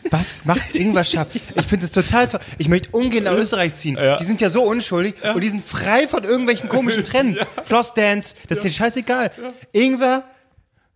Was 0.10 0.46
macht 0.46 0.76
irgendwas 0.76 1.12
scharf? 1.12 1.28
Ich 1.34 1.66
finde 1.66 1.86
das 1.86 1.92
total 1.92 2.28
toll. 2.28 2.40
Ich 2.58 2.68
möchte 2.68 2.90
ungern 2.92 3.24
nach 3.26 3.34
Österreich 3.34 3.74
ziehen. 3.74 3.98
Die 4.20 4.24
sind 4.24 4.42
ja 4.42 4.50
so 4.50 4.64
unschuldig 4.64 5.16
und 5.34 5.42
die 5.44 5.50
sind 5.50 5.64
frei 5.64 6.08
von 6.08 6.24
irgendwelchen 6.24 6.70
komischen 6.70 7.04
Trends. 7.06 7.40
Flossdance, 7.64 8.36
das 8.48 8.60
ist 8.60 8.64
denen 8.64 8.74
scheißegal. 8.74 9.32
Ingwer, 9.72 10.24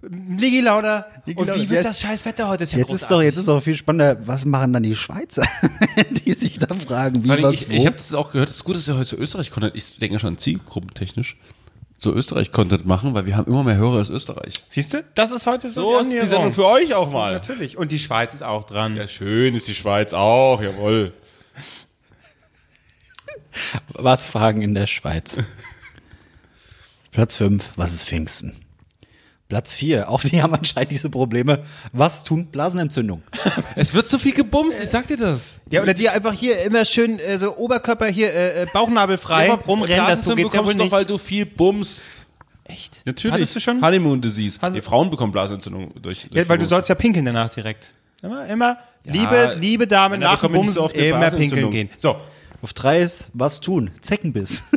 Ligi 0.02 0.62
Lauda. 0.62 1.06
Und 1.28 1.48
Lauda. 1.48 1.56
wie 1.56 1.70
wird 1.70 1.86
das 1.86 2.00
scheiß 2.02 2.26
Wetter 2.26 2.48
heute? 2.48 2.64
Ist 2.64 2.74
ja 2.74 2.80
Jetzt 2.80 2.92
ist 2.92 3.12
doch, 3.12 3.22
jetzt 3.22 3.38
ist 3.38 3.48
doch 3.48 3.62
viel 3.62 3.76
spannender, 3.76 4.18
was 4.26 4.46
machen 4.46 4.74
dann 4.74 4.84
die 4.84 4.96
Schweizer, 4.96 5.44
die 6.10 6.34
sich 6.34 6.58
da 6.58 6.74
fragen, 6.74 7.24
wie 7.24 7.30
was 7.30 7.62
ich 7.62 7.70
wo? 7.70 7.74
ich 7.74 7.86
habe 7.86 7.96
das 7.98 8.14
auch 8.14 8.32
gehört, 8.32 8.50
es 8.50 8.56
ist 8.58 8.64
gut, 8.64 8.76
dass 8.76 8.88
ihr 8.88 8.96
heute 8.96 9.06
so 9.06 9.18
Österreich-Content, 9.18 9.76
ich 9.76 9.98
denke 9.98 10.20
schon 10.20 10.38
zielgruppentechnisch, 10.38 11.38
so 12.04 12.14
Österreich-Content 12.14 12.86
machen, 12.86 13.14
weil 13.14 13.28
wir 13.28 13.38
haben 13.38 13.46
immer 13.46 13.64
mehr 13.64 13.76
Hörer 13.76 14.02
aus 14.02 14.10
Österreich. 14.10 14.64
Siehst 14.70 14.94
du? 14.94 15.04
Das 15.14 15.30
ist 15.30 15.46
heute 15.46 15.70
so, 15.70 15.82
So 15.82 16.00
ist 16.00 16.12
die 16.12 16.26
Sendung 16.26 16.52
für 16.52 16.66
euch 16.66 16.96
auch 16.96 17.12
mal. 17.12 17.34
Natürlich. 17.34 17.78
Und 17.78 17.92
die 17.92 18.00
Schweiz 18.00 18.34
ist 18.34 18.42
auch 18.42 18.64
dran. 18.64 18.98
Ja, 18.98 19.08
schön 19.08 19.54
ist 19.54 19.68
die 19.68 19.76
Schweiz 19.76 20.12
auch, 20.12 20.60
jawohl. 20.62 21.14
was 23.90 24.26
fragen 24.26 24.64
in 24.64 24.74
der 24.74 24.88
Schweiz? 24.88 25.38
Platz 27.12 27.36
5, 27.36 27.70
was 27.76 27.94
ist 27.94 28.06
Pfingsten? 28.06 28.56
Platz 29.52 29.76
4, 29.76 30.10
auch 30.10 30.22
die 30.22 30.42
haben 30.42 30.54
anscheinend 30.54 30.92
diese 30.92 31.10
Probleme. 31.10 31.64
Was 31.92 32.24
tun? 32.24 32.46
Blasenentzündung. 32.48 33.22
Es 33.76 33.94
wird 33.94 34.08
so 34.08 34.18
viel 34.18 34.32
gebumst, 34.32 34.80
ich 34.82 34.90
sag 34.90 35.08
dir 35.08 35.18
das. 35.18 35.60
Ja, 35.70 35.82
oder 35.82 35.94
die 35.94 36.08
einfach 36.08 36.32
hier 36.32 36.62
immer 36.64 36.86
schön 36.86 37.20
äh, 37.20 37.38
so 37.38 37.58
Oberkörper 37.58 38.08
hier 38.08 38.34
äh, 38.34 38.62
äh, 38.62 38.66
bauchnabelfrei 38.72 39.50
rumrennen. 39.52 40.08
Das 40.08 40.24
so 40.24 40.36
geht's 40.36 40.54
ja 40.54 40.64
wohl 40.64 40.74
doch, 40.74 40.84
nicht. 40.86 40.92
weil 40.94 41.04
du 41.04 41.18
viel 41.18 41.46
bummst. 41.46 42.04
Echt? 42.64 43.02
Natürlich. 43.06 43.34
Hattest 43.34 43.56
du 43.58 43.60
schon? 43.60 43.82
Honeymoon 43.86 44.22
Disease. 44.22 44.58
Hast- 44.62 44.74
Die 44.74 44.80
Frauen 44.82 45.10
bekommen 45.10 45.34
Blasenentzündung 45.34 45.96
durch, 46.02 46.28
durch 46.30 46.32
Ja, 46.32 46.48
weil 46.48 46.58
du 46.58 46.66
sollst 46.66 46.88
ja 46.88 46.96
pinkeln 46.96 47.26
danach 47.26 47.50
direkt. 47.50 47.92
Immer, 48.22 48.48
immer, 48.48 48.78
Ja, 49.04 49.12
liebe, 49.12 49.58
liebe 49.60 49.86
Dame, 49.86 50.18
Männer 50.18 50.32
nach 50.32 50.42
dem 50.48 50.72
so 50.72 50.88
immer 50.88 51.30
pinkeln 51.32 51.72
gehen. 51.72 51.90
So. 51.98 52.16
Auf 52.62 52.72
3 52.72 53.02
ist, 53.02 53.30
was 53.34 53.60
tun? 53.60 53.92
Zeckenbiss. 54.00 54.64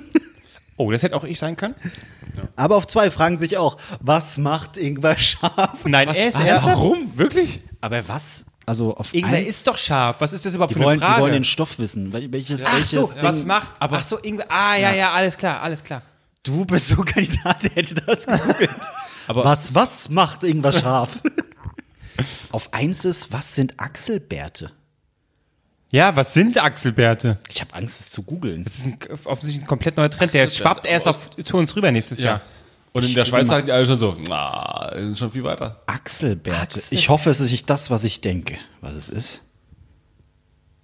Oh, 0.76 0.90
das 0.90 1.04
hätte 1.04 1.14
auch 1.14 1.22
ich 1.22 1.38
sein 1.38 1.56
können? 1.56 1.76
Aber 2.56 2.76
auf 2.76 2.86
2 2.86 3.10
fragen 3.10 3.36
sich 3.38 3.56
auch, 3.58 3.76
was 4.00 4.38
macht 4.38 4.76
Ingwer 4.76 5.18
scharf? 5.18 5.78
Nein, 5.84 6.08
er 6.08 6.28
ist 6.28 6.34
Ja, 6.38 6.44
ernsthaft. 6.44 6.76
warum? 6.76 7.12
Wirklich? 7.16 7.60
Aber 7.80 8.06
was? 8.08 8.44
Also 8.66 8.96
auf 8.96 9.12
Ingwer 9.12 9.38
eins- 9.38 9.48
ist 9.50 9.66
doch 9.66 9.76
scharf. 9.76 10.16
Was 10.20 10.32
ist 10.32 10.44
das 10.46 10.54
überhaupt 10.54 10.70
die 10.70 10.78
für 10.78 10.84
wollen, 10.84 10.98
eine 10.98 11.06
Frage? 11.06 11.14
die 11.16 11.22
wollen 11.22 11.32
den 11.34 11.44
Stoff 11.44 11.78
wissen. 11.78 12.12
Wel- 12.12 12.32
Welches, 12.32 12.64
Ach 12.64 12.72
welches 12.74 12.90
so, 12.90 13.06
Ding, 13.12 13.22
was 13.22 13.44
macht, 13.44 13.72
aber, 13.78 13.98
ach 13.98 14.04
so, 14.04 14.18
Ingwer, 14.18 14.46
ah, 14.48 14.74
ja, 14.76 14.92
ja, 14.92 15.12
alles 15.12 15.36
klar, 15.36 15.60
alles 15.60 15.82
klar. 15.84 16.02
Du 16.42 16.64
bist 16.64 16.88
so 16.88 16.96
ein 17.00 17.04
Kandidat, 17.04 17.62
der 17.62 17.70
hätte 17.72 17.94
das 17.94 18.26
gegoogelt. 18.26 18.70
Aber- 19.28 19.44
was, 19.44 19.74
was 19.74 20.08
macht 20.08 20.44
irgendwas 20.44 20.80
scharf? 20.80 21.10
Auf 22.52 22.72
eins 22.72 23.04
ist, 23.04 23.32
was 23.32 23.54
sind 23.54 23.74
Achselbärte? 23.80 24.70
Ja, 25.94 26.16
was 26.16 26.34
sind 26.34 26.58
Achselbärte? 26.60 27.38
Ich 27.48 27.60
habe 27.60 27.72
Angst, 27.74 28.00
es 28.00 28.10
zu 28.10 28.24
googeln. 28.24 28.64
Das 28.64 28.78
ist 28.78 28.86
ein, 28.86 28.98
offensichtlich 29.26 29.62
ein 29.62 29.68
komplett 29.68 29.96
neuer 29.96 30.10
Trend. 30.10 30.34
Der 30.34 30.50
schwappt 30.50 30.86
erst 30.86 31.06
auf, 31.06 31.30
zu 31.44 31.56
uns 31.56 31.76
rüber 31.76 31.92
nächstes 31.92 32.18
Jahr. 32.20 32.40
Und 32.92 33.04
in 33.04 33.14
der 33.14 33.24
Schweiz 33.24 33.46
sagen 33.46 33.66
die 33.66 33.70
alle 33.72 33.86
schon 33.86 33.98
so, 34.00 34.16
na, 34.28 34.90
wir 34.92 35.06
sind 35.06 35.16
schon 35.16 35.30
viel 35.30 35.44
weiter. 35.44 35.82
Achselbärte. 35.86 36.78
Achsel- 36.80 36.94
Ich 36.94 37.08
hoffe, 37.10 37.30
es 37.30 37.38
ist 37.38 37.52
nicht 37.52 37.70
das, 37.70 37.90
was 37.90 38.02
ich 38.02 38.20
denke. 38.20 38.58
Was 38.80 38.94
es 38.96 39.08
ist? 39.08 39.42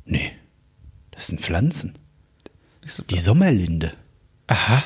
Nee. 0.05 0.31
Das 1.11 1.27
sind 1.27 1.41
Pflanzen. 1.41 1.95
Die 3.11 3.19
Sommerlinde. 3.19 3.93
Aha. 4.47 4.85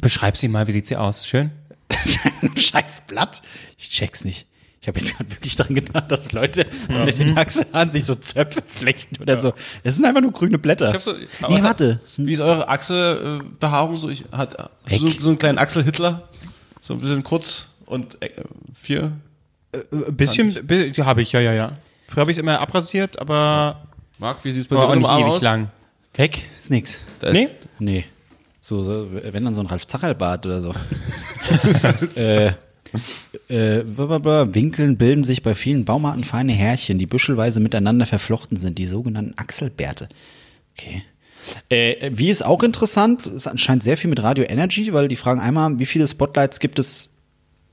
Beschreib 0.00 0.36
sie 0.36 0.46
mal, 0.46 0.68
wie 0.68 0.72
sieht 0.72 0.86
sie 0.86 0.96
aus? 0.96 1.26
Schön? 1.26 1.50
Das 1.88 2.06
ist 2.06 2.20
ein 2.24 2.56
scheiß 2.56 3.02
Blatt. 3.08 3.42
Ich 3.76 3.90
check's 3.90 4.24
nicht. 4.24 4.46
Ich 4.82 4.88
habe 4.88 4.98
jetzt 4.98 5.16
gerade 5.16 5.30
wirklich 5.30 5.54
dran 5.56 5.74
gedacht, 5.76 6.10
dass 6.10 6.32
Leute 6.32 6.66
mit 7.04 7.16
den 7.16 7.38
Achselhaaren 7.38 7.88
sich 7.90 8.04
so 8.04 8.16
Zöpfe 8.16 8.62
flechten 8.66 9.22
oder 9.22 9.38
so. 9.38 9.52
Das 9.84 9.94
sind 9.94 10.04
einfach 10.04 10.20
nur 10.20 10.32
grüne 10.32 10.58
Blätter. 10.58 10.88
Ich 10.88 10.94
hab 10.94 11.02
so, 11.02 11.12
nee, 11.12 11.62
warte. 11.62 12.00
Wie 12.18 12.32
ist 12.32 12.40
eure 12.40 12.68
Achselbehaarung 12.68 13.96
so? 13.96 14.08
Ich 14.08 14.24
hat 14.32 14.56
Weg. 14.86 14.98
so, 15.00 15.08
so 15.08 15.28
einen 15.30 15.38
kleinen 15.38 15.58
Axel-Hitler. 15.58 16.28
So 16.80 16.94
ein 16.94 17.00
bisschen 17.00 17.22
kurz 17.22 17.66
und 17.86 18.20
äh, 18.22 18.30
vier. 18.74 19.12
Ein 19.72 20.16
bisschen, 20.16 20.66
bi- 20.66 20.92
habe 20.94 21.22
ich, 21.22 21.30
ja, 21.32 21.38
ja, 21.40 21.52
ja. 21.52 21.72
Früher 22.08 22.22
habe 22.22 22.32
ich 22.32 22.36
es 22.36 22.42
immer 22.42 22.58
abrasiert, 22.60 23.20
aber 23.20 23.86
Marc, 24.18 24.44
wie 24.44 24.50
sieht's 24.50 24.66
bei 24.68 24.74
war 24.76 24.86
dir 24.88 25.06
auch 25.06 25.16
nicht 25.16 25.22
ewig 25.24 25.32
aus? 25.36 25.42
lang. 25.42 25.70
Weg 26.14 26.44
ist 26.58 26.70
nix. 26.72 26.98
Da 27.20 27.28
ist- 27.28 27.34
Nee? 27.34 27.48
Nee. 27.78 28.04
So, 28.60 28.82
so, 28.82 29.08
wenn 29.12 29.44
dann 29.44 29.54
so 29.54 29.60
ein 29.60 29.66
Ralf 29.66 29.86
Zacherl-Bart 29.86 30.44
oder 30.44 30.60
so. 30.60 30.74
äh, 32.20 32.52
äh, 33.48 33.82
blablabla. 33.82 34.54
Winkeln 34.54 34.96
bilden 34.96 35.24
sich 35.24 35.42
bei 35.42 35.54
vielen 35.54 35.84
Baumarten 35.84 36.24
feine 36.24 36.52
Härchen, 36.52 36.98
die 36.98 37.06
büschelweise 37.06 37.60
miteinander 37.60 38.06
verflochten 38.06 38.56
sind, 38.56 38.78
die 38.78 38.86
sogenannten 38.86 39.34
Achselbärte. 39.36 40.08
Okay. 40.76 41.02
Äh, 41.68 42.10
wie 42.14 42.30
ist 42.30 42.44
auch 42.44 42.62
interessant, 42.62 43.26
ist 43.26 43.46
anscheinend 43.46 43.82
sehr 43.82 43.96
viel 43.96 44.10
mit 44.10 44.22
Radio 44.22 44.44
Energy, 44.44 44.92
weil 44.92 45.08
die 45.08 45.16
fragen 45.16 45.40
einmal, 45.40 45.78
wie 45.78 45.86
viele 45.86 46.06
Spotlights 46.06 46.60
gibt 46.60 46.78
es 46.78 47.10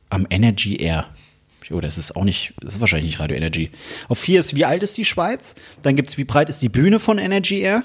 am 0.09 0.26
Energy 0.30 0.78
Air? 0.78 1.05
Oh, 1.72 1.82
das 1.82 1.99
ist 1.99 2.15
auch 2.15 2.24
nicht, 2.24 2.53
das 2.61 2.76
ist 2.76 2.80
wahrscheinlich 2.80 3.11
nicht 3.11 3.20
Radio 3.20 3.38
Energy. 3.38 3.70
Auf 4.07 4.17
vier 4.17 4.39
ist, 4.39 4.55
wie 4.55 4.65
alt 4.65 4.82
ist 4.82 4.97
die 4.97 5.05
Schweiz? 5.05 5.53
Dann 5.84 5.95
gibt's, 5.95 6.17
wie 6.17 6.24
breit 6.24 6.49
ist 6.49 6.63
die 6.63 6.70
Bühne 6.70 6.99
von 6.99 7.20
Energy 7.20 7.59
Air? 7.59 7.84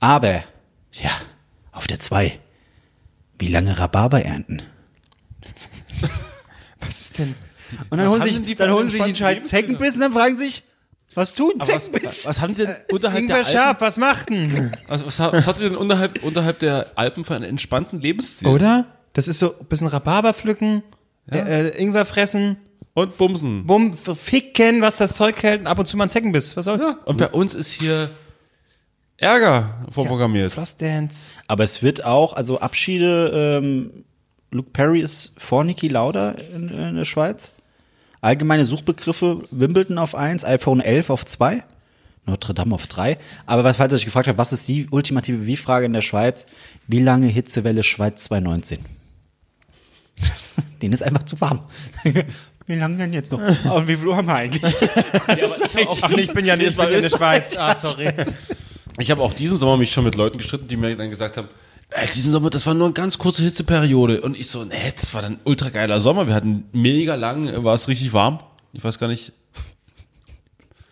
Aber, 0.00 0.42
ja, 0.92 1.10
auf 1.70 1.86
der 1.86 1.98
zwei, 1.98 2.38
wie 3.38 3.48
lange 3.48 3.78
Rhabarber 3.78 4.22
ernten? 4.22 4.62
Denn? 7.18 7.34
Und 7.90 7.98
dann 7.98 8.00
Was 8.00 8.08
holen 8.10 8.20
haben 8.22 8.28
sich, 8.28 8.42
die 8.44 8.54
dann 8.54 8.70
holen 8.72 8.86
sich 8.88 9.00
entspannten 9.00 9.40
scheiß 9.42 9.48
Zeckenbiss 9.48 9.94
und 9.94 10.00
dann 10.00 10.12
fragen 10.12 10.36
sich, 10.36 10.62
was 11.14 11.34
tun 11.34 11.52
Aber 11.58 11.72
was, 11.72 11.84
Zeckenbiss? 11.84 12.26
was 12.26 12.40
haben 12.40 12.54
die 12.54 12.64
denn 12.66 12.76
unterhalb 12.90 13.22
Ingwer 13.22 13.36
der 13.36 13.46
Alpen? 13.46 13.52
Schaf, 13.58 13.76
was 13.80 13.96
macht 13.96 14.30
denn? 14.30 14.72
Was, 14.88 15.06
was, 15.06 15.18
was 15.18 15.46
hat 15.46 15.60
ihr 15.60 15.70
denn 15.70 15.78
unterhalb, 15.78 16.22
unterhalb 16.24 16.58
der 16.58 16.88
Alpen 16.96 17.24
für 17.24 17.34
einen 17.34 17.44
entspannten 17.44 18.00
Lebensstil? 18.00 18.48
Oder? 18.48 18.86
Das 19.12 19.28
ist 19.28 19.38
so 19.38 19.58
ein 19.58 19.66
bisschen 19.66 19.86
Rhabarber 19.86 20.34
pflücken, 20.34 20.82
äh, 21.30 21.38
äh, 21.68 21.80
Ingwer 21.82 22.04
fressen, 22.04 22.56
Und 22.94 23.16
Bumsen. 23.16 23.64
bumm, 23.66 23.92
ficken, 23.96 24.82
was 24.82 24.96
das 24.96 25.14
Zeug 25.14 25.40
hält 25.42 25.60
und 25.60 25.66
ab 25.68 25.78
und 25.78 25.86
zu 25.86 25.96
mal 25.96 26.04
ein 26.04 26.10
Zeckenbiss. 26.10 26.56
Was 26.56 26.64
soll's? 26.64 26.96
Und 27.04 27.18
bei 27.18 27.28
uns 27.28 27.54
ist 27.54 27.70
hier 27.70 28.10
Ärger 29.16 29.86
vorprogrammiert. 29.92 30.52
Flossdance. 30.52 31.32
Aber 31.46 31.62
es 31.64 31.82
wird 31.82 32.04
auch, 32.04 32.32
also 32.34 32.58
Abschiede, 32.58 33.60
ähm, 33.62 34.04
Luke 34.54 34.70
Perry 34.72 35.00
ist 35.00 35.32
vor 35.36 35.64
Niki 35.64 35.88
Lauda 35.88 36.30
in, 36.54 36.68
in 36.68 36.94
der 36.94 37.04
Schweiz. 37.04 37.52
Allgemeine 38.20 38.64
Suchbegriffe, 38.64 39.42
Wimbledon 39.50 39.98
auf 39.98 40.14
1, 40.14 40.44
iPhone 40.44 40.80
11 40.80 41.10
auf 41.10 41.26
2, 41.26 41.64
Notre 42.24 42.54
Dame 42.54 42.72
auf 42.76 42.86
3. 42.86 43.18
Aber 43.46 43.64
was, 43.64 43.76
falls 43.78 43.92
ihr 43.92 43.96
euch 43.96 44.04
gefragt 44.04 44.28
habt, 44.28 44.38
was 44.38 44.52
ist 44.52 44.68
die 44.68 44.86
ultimative 44.90 45.44
Wie-Frage 45.44 45.86
in 45.86 45.92
der 45.92 46.02
Schweiz? 46.02 46.46
Wie 46.86 47.00
lange 47.00 47.26
Hitzewelle 47.26 47.82
Schweiz 47.82 48.22
2019? 48.24 48.78
Denen 50.82 50.94
ist 50.94 51.02
einfach 51.02 51.24
zu 51.24 51.40
warm. 51.40 51.62
Wie 52.66 52.76
lange 52.76 52.96
denn 52.96 53.12
jetzt 53.12 53.30
noch? 53.30 53.40
Und 53.40 53.88
wie 53.88 53.94
viel 53.96 54.06
Uhr 54.06 54.16
haben 54.16 54.26
wir 54.26 54.36
eigentlich? 54.36 54.62
Das 55.26 55.38
ist 55.42 55.62
eigentlich- 55.76 56.02
Ach 56.02 56.10
ich 56.12 56.32
bin 56.32 56.46
ja 56.46 56.56
nicht 56.56 56.70
ich 56.70 56.76
bin 56.78 56.88
ja 56.88 56.94
in 56.96 57.02
der. 57.02 57.10
Schweiz. 57.10 57.58
Ah, 57.58 57.74
sorry. 57.74 58.10
Ich 58.98 59.10
habe 59.10 59.20
auch 59.20 59.34
diesen 59.34 59.58
Sommer 59.58 59.76
mich 59.76 59.92
schon 59.92 60.04
mit 60.04 60.14
Leuten 60.14 60.38
gestritten, 60.38 60.66
die 60.66 60.78
mir 60.78 60.96
dann 60.96 61.10
gesagt 61.10 61.36
haben, 61.36 61.48
ey, 61.94 62.08
diesen 62.14 62.32
Sommer, 62.32 62.50
das 62.50 62.66
war 62.66 62.74
nur 62.74 62.86
eine 62.86 62.94
ganz 62.94 63.18
kurze 63.18 63.42
Hitzeperiode. 63.42 64.20
Und 64.20 64.38
ich 64.38 64.48
so, 64.48 64.64
nee, 64.64 64.92
das 65.00 65.14
war 65.14 65.22
dann 65.22 65.38
ultra 65.44 65.70
geiler 65.70 66.00
Sommer. 66.00 66.26
Wir 66.26 66.34
hatten 66.34 66.64
mega 66.72 67.14
lang, 67.14 67.48
äh, 67.48 67.64
war 67.64 67.74
es 67.74 67.88
richtig 67.88 68.12
warm. 68.12 68.40
Ich 68.72 68.82
weiß 68.82 68.98
gar 68.98 69.08
nicht. 69.08 69.32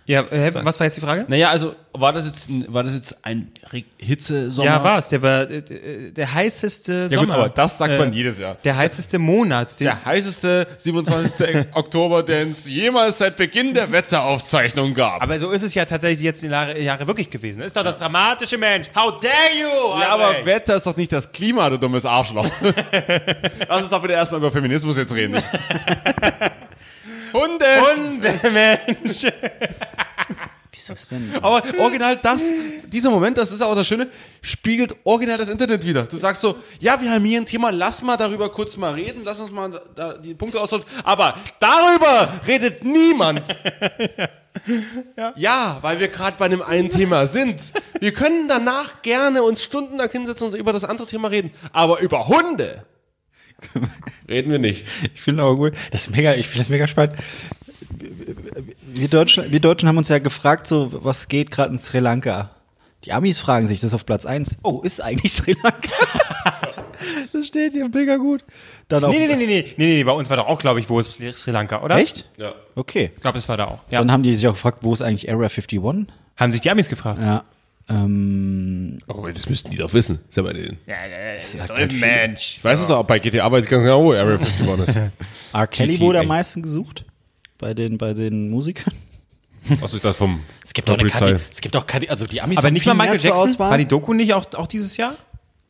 Ja, 0.04 0.22
äh, 0.22 0.52
was 0.64 0.80
war 0.80 0.86
jetzt 0.86 0.96
die 0.96 1.00
Frage? 1.00 1.24
Naja, 1.28 1.50
also 1.50 1.76
war 1.92 2.12
das 2.12 2.26
jetzt 2.26 2.48
ein, 2.48 2.64
war 2.68 2.82
das 2.82 2.92
jetzt 2.92 3.24
ein 3.24 3.52
Hitzesommer? 3.98 4.66
Ja, 4.68 4.82
war's. 4.82 5.10
Der 5.10 5.22
war 5.22 5.48
äh, 5.48 5.58
äh, 5.58 6.10
der 6.10 6.34
heißeste 6.34 7.08
Ja 7.08 7.18
gut, 7.18 7.28
Sommer. 7.28 7.34
aber 7.34 7.48
das 7.50 7.78
sagt 7.78 7.92
Äh, 7.92 7.98
man 7.98 8.12
jedes 8.12 8.38
Jahr. 8.38 8.56
Der 8.64 8.76
heißeste 8.76 9.20
Monat. 9.20 9.78
Der 9.78 10.04
heißeste 10.04 10.66
27. 10.78 11.66
Oktober, 11.74 12.24
den 12.24 12.50
es 12.50 12.66
jemals 12.66 13.18
seit 13.18 13.36
Beginn 13.36 13.74
der 13.74 13.92
Wetteraufzeichnung 13.92 14.92
gab. 14.94 15.22
aber 15.22 15.38
so 15.38 15.50
ist 15.50 15.62
es 15.62 15.72
ja 15.74 15.84
tatsächlich 15.84 16.18
die 16.18 16.26
letzten 16.26 16.50
Jahre, 16.50 16.80
Jahre 16.80 17.06
wirklich 17.06 17.30
gewesen. 17.30 17.58
Das 17.60 17.68
ist 17.68 17.76
doch 17.76 17.84
das 17.84 17.98
dramatische 17.98 18.58
Mensch. 18.58 18.88
How 18.96 19.20
dare 19.20 19.32
you? 19.60 20.00
ja, 20.00 20.08
aber 20.08 20.26
Albrecht? 20.26 20.46
Wetter 20.46 20.76
ist 20.76 20.86
doch 20.86 20.96
nicht 20.96 21.12
das 21.12 21.30
Klima, 21.30 21.70
du 21.70 21.78
dummes 21.78 22.04
Arschloch. 22.04 22.48
Lass 23.68 23.82
uns 23.82 23.90
doch 23.90 24.02
bitte 24.02 24.14
erstmal 24.14 24.40
über 24.40 24.50
Feminismus 24.50 24.96
jetzt 24.96 25.14
reden. 25.14 25.36
Hunde! 27.32 27.64
Hundemensch. 27.94 29.26
Wieso 30.74 30.94
ist 30.94 31.10
denn? 31.10 31.30
Aber 31.42 31.62
original 31.78 32.16
das, 32.16 32.40
dieser 32.86 33.10
Moment, 33.10 33.36
das 33.36 33.52
ist 33.52 33.60
auch 33.60 33.74
das 33.74 33.86
Schöne, 33.86 34.08
spiegelt 34.40 34.96
original 35.04 35.36
das 35.36 35.50
Internet 35.50 35.84
wieder. 35.84 36.04
Du 36.04 36.16
sagst 36.16 36.40
so, 36.40 36.56
ja, 36.80 36.98
wir 36.98 37.12
haben 37.12 37.24
hier 37.26 37.38
ein 37.38 37.44
Thema, 37.44 37.70
lass 37.70 38.00
mal 38.00 38.16
darüber 38.16 38.48
kurz 38.50 38.78
mal 38.78 38.94
reden, 38.94 39.20
lass 39.22 39.38
uns 39.38 39.50
mal 39.50 39.82
da 39.94 40.14
die 40.14 40.32
Punkte 40.32 40.58
ausholen. 40.58 40.84
Aber 41.04 41.36
darüber 41.60 42.40
redet 42.46 42.84
niemand. 42.84 43.42
ja. 45.36 45.78
weil 45.82 46.00
wir 46.00 46.08
gerade 46.08 46.38
bei 46.38 46.46
einem 46.46 46.62
einen 46.62 46.88
Thema 46.88 47.26
sind. 47.26 47.60
Wir 48.00 48.14
können 48.14 48.48
danach 48.48 49.02
gerne 49.02 49.42
uns 49.42 49.62
stundenlang 49.62 50.10
hinsetzen 50.10 50.48
und 50.48 50.54
über 50.54 50.72
das 50.72 50.84
andere 50.84 51.06
Thema 51.06 51.28
reden. 51.28 51.50
Aber 51.72 52.00
über 52.00 52.28
Hunde 52.28 52.86
reden 54.28 54.50
wir 54.50 54.58
nicht. 54.58 54.86
Ich 55.14 55.22
finde 55.22 55.42
aber 55.42 55.56
gut. 55.56 55.74
Das 55.90 56.06
ist 56.06 56.10
mega, 56.10 56.34
ich 56.34 56.46
finde 56.46 56.60
das 56.60 56.68
mega 56.70 56.88
spannend. 56.88 57.16
Wir 58.94 59.08
Deutschen, 59.08 59.50
wir 59.50 59.60
Deutschen 59.60 59.88
haben 59.88 59.96
uns 59.98 60.08
ja 60.08 60.18
gefragt, 60.18 60.66
so, 60.66 60.90
was 61.04 61.28
geht 61.28 61.50
gerade 61.50 61.72
in 61.72 61.78
Sri 61.78 61.98
Lanka? 61.98 62.50
Die 63.04 63.12
Amis 63.12 63.38
fragen 63.40 63.66
sich, 63.66 63.80
das 63.80 63.88
ist 63.88 63.94
auf 63.94 64.06
Platz 64.06 64.26
1. 64.26 64.58
Oh, 64.62 64.80
ist 64.82 65.00
eigentlich 65.00 65.32
Sri 65.34 65.56
Lanka? 65.62 65.90
das 67.32 67.46
steht 67.46 67.72
hier 67.72 67.88
mega 67.88 68.16
gut. 68.16 68.44
Dann 68.88 69.04
auch, 69.04 69.10
Nee, 69.10 69.18
nee, 69.18 69.26
nee, 69.26 69.36
nee, 69.36 69.46
nee, 69.46 69.74
nee, 69.76 69.84
nee, 69.96 70.04
bei 70.04 70.12
uns 70.12 70.30
war 70.30 70.36
doch 70.36 70.46
auch, 70.46 70.58
glaube 70.58 70.80
ich, 70.80 70.88
wo 70.88 71.00
ist 71.00 71.14
Sri 71.36 71.50
Lanka, 71.50 71.82
oder? 71.82 71.96
Echt? 71.96 72.28
Ja. 72.36 72.54
Okay. 72.74 73.10
Ich 73.14 73.20
glaube, 73.20 73.38
das 73.38 73.48
war 73.48 73.56
da 73.56 73.66
auch. 73.66 73.80
Ja. 73.90 73.98
Dann 73.98 74.12
haben 74.12 74.22
die 74.22 74.34
sich 74.34 74.46
auch 74.46 74.52
gefragt, 74.52 74.78
wo 74.82 74.92
ist 74.92 75.02
eigentlich 75.02 75.28
Area 75.28 75.48
51? 75.48 75.80
Haben 76.36 76.52
sich 76.52 76.60
die 76.60 76.70
Amis 76.70 76.88
gefragt. 76.88 77.20
Ja. 77.22 77.44
Ähm, 77.88 79.00
Oh, 79.08 79.26
das 79.26 79.48
müssten 79.48 79.70
die 79.70 79.76
doch 79.78 79.92
wissen. 79.92 80.20
Ist 80.28 80.36
ja 80.36 80.42
bei 80.42 80.52
denen. 80.52 80.78
Ja, 80.86 80.94
ja, 81.06 81.40
sagt 81.40 81.76
halt. 81.78 81.92
Mensch. 82.00 82.58
Ich 82.58 82.64
weiß 82.64 82.80
es 82.80 82.86
doch, 82.86 83.02
bei 83.04 83.18
GTA 83.18 83.50
weiß 83.50 83.64
ich 83.64 83.70
ganz 83.70 83.82
genau, 83.82 84.04
wo 84.04 84.12
Area 84.12 84.36
51 84.38 84.88
ist. 84.88 84.96
R. 85.52 85.66
Kelly 85.66 86.00
wurde 86.00 86.20
am 86.20 86.28
meisten 86.28 86.62
gesucht. 86.62 87.04
Bei 87.62 87.74
den, 87.74 87.96
bei 87.96 88.12
den 88.12 88.50
Musikern. 88.50 88.92
Was 89.78 89.94
ist 89.94 90.04
das 90.04 90.16
vom 90.16 90.40
Es 90.64 90.74
gibt 90.74 90.88
doch 90.88 90.94
eine 90.94 91.04
Polizei? 91.08 91.34
Kati, 91.34 91.44
es 91.48 91.60
gibt 91.60 91.76
doch 91.76 91.86
Kati, 91.86 92.08
also 92.08 92.26
die 92.26 92.40
Amis 92.40 92.58
Aber 92.58 92.66
haben 92.66 92.72
nicht 92.72 92.82
viel 92.82 92.92
mal 92.92 93.04
Michael 93.06 93.22
mehr 93.22 93.38
Jackson? 93.38 93.58
War 93.60 93.78
die 93.78 93.86
Doku 93.86 94.12
nicht 94.14 94.34
auch, 94.34 94.52
auch 94.54 94.66
dieses 94.66 94.96
Jahr? 94.96 95.14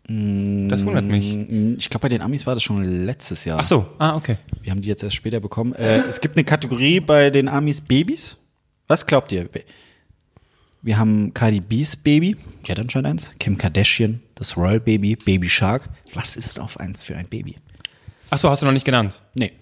Das 0.04 0.84
wundert 0.86 1.04
mich. 1.04 1.34
Mm, 1.34 1.74
Ich 1.76 1.90
glaube, 1.90 2.00
bei 2.04 2.08
den 2.08 2.22
Amis 2.22 2.46
war 2.46 2.54
das 2.54 2.62
schon 2.62 2.82
letztes 3.04 3.44
Jahr. 3.44 3.58
Ach 3.60 3.64
so, 3.66 3.86
ah, 3.98 4.16
okay. 4.16 4.38
Wir 4.62 4.70
haben 4.70 4.80
die 4.80 4.88
jetzt 4.88 5.02
erst 5.02 5.16
später 5.16 5.38
bekommen. 5.38 5.74
Äh, 5.74 5.98
es 6.08 6.22
gibt 6.22 6.34
eine 6.38 6.44
Kategorie 6.44 6.98
bei 7.00 7.28
den 7.28 7.46
Amis 7.46 7.82
Babys. 7.82 8.38
Was 8.88 9.06
glaubt 9.06 9.30
ihr? 9.30 9.46
Wir 10.80 10.98
haben 10.98 11.34
Cardi 11.34 11.60
B's 11.60 11.94
Baby. 11.94 12.38
Die 12.66 12.72
hat 12.72 12.78
anscheinend 12.78 13.08
eins. 13.10 13.32
Kim 13.38 13.58
Kardashian, 13.58 14.22
das 14.34 14.56
Royal 14.56 14.80
Baby, 14.80 15.14
Baby 15.14 15.50
Shark. 15.50 15.90
Was 16.14 16.36
ist 16.36 16.58
auf 16.58 16.80
eins 16.80 17.04
für 17.04 17.16
ein 17.16 17.28
Baby? 17.28 17.56
Ach 18.30 18.38
so, 18.38 18.48
hast 18.48 18.62
du 18.62 18.66
noch 18.66 18.72
nicht 18.72 18.86
genannt. 18.86 19.20
Nee. 19.34 19.52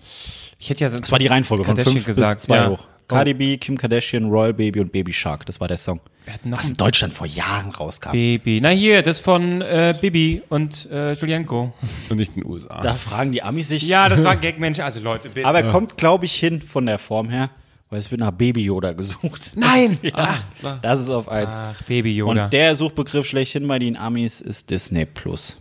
Ich 0.61 0.69
hätte 0.71 0.85
ja 0.85 0.91
Das 0.91 1.11
war 1.11 1.19
die 1.19 1.27
Reihenfolge 1.27 1.65
von 1.65 1.77
fünf 1.77 2.05
gesagt, 2.05 2.37
bis 2.37 2.43
zwei 2.45 2.57
ja. 2.57 2.69
hoch. 2.69 2.87
Cardi 3.09 3.35
B, 3.35 3.57
Kim 3.57 3.77
Kardashian, 3.77 4.27
Royal 4.27 4.53
Baby 4.53 4.81
und 4.81 4.93
Baby 4.93 5.13
Shark. 5.13 5.45
Das 5.47 5.59
war 5.59 5.67
der 5.67 5.79
Song. 5.79 6.01
Wir 6.25 6.35
hatten 6.35 6.51
noch 6.51 6.59
Was 6.59 6.69
in 6.69 6.77
Deutschland 6.77 7.13
vor 7.13 7.27
Jahren 7.27 7.71
rauskam. 7.71 8.13
Baby. 8.13 8.61
Na 8.63 8.69
hier, 8.69 9.03
das 9.03 9.19
von 9.19 9.63
äh, 9.63 9.95
Bibi 10.01 10.43
und 10.49 10.89
äh, 10.93 11.15
Julienko. 11.15 11.73
Und 12.09 12.17
nicht 12.17 12.37
in 12.37 12.43
den 12.43 12.51
USA. 12.51 12.81
Da 12.83 12.95
fragen 12.95 13.33
die 13.33 13.43
Amis 13.43 13.69
sich. 13.69 13.83
Ja, 13.83 14.09
das 14.09 14.23
war 14.23 14.37
Gag, 14.37 14.61
Mensch. 14.61 14.79
Also 14.79 15.01
Leute, 15.01 15.31
bitte. 15.31 15.47
Aber 15.47 15.63
er 15.63 15.71
kommt, 15.71 15.97
glaube 15.97 16.27
ich, 16.27 16.35
hin 16.35 16.63
von 16.63 16.87
der 16.87 16.99
Form 16.99 17.31
her, 17.31 17.51
weil 17.89 17.99
es 17.99 18.11
wird 18.13 18.21
nach 18.21 18.31
Baby 18.31 18.63
Yoda 18.63 18.93
gesucht. 18.93 19.53
Nein! 19.57 19.99
Ja, 20.03 20.39
das 20.83 21.01
ist 21.01 21.11
auf 21.11 21.29
eins. 21.29 21.57
Ach, 21.59 21.83
Baby 21.89 22.15
Yoda. 22.15 22.45
Und 22.45 22.53
der 22.53 22.77
Suchbegriff 22.77 23.27
schlechthin 23.27 23.67
bei 23.67 23.79
den 23.79 23.97
Amis 23.97 24.41
ist 24.41 24.71
Disney 24.71 25.07
Plus. 25.07 25.57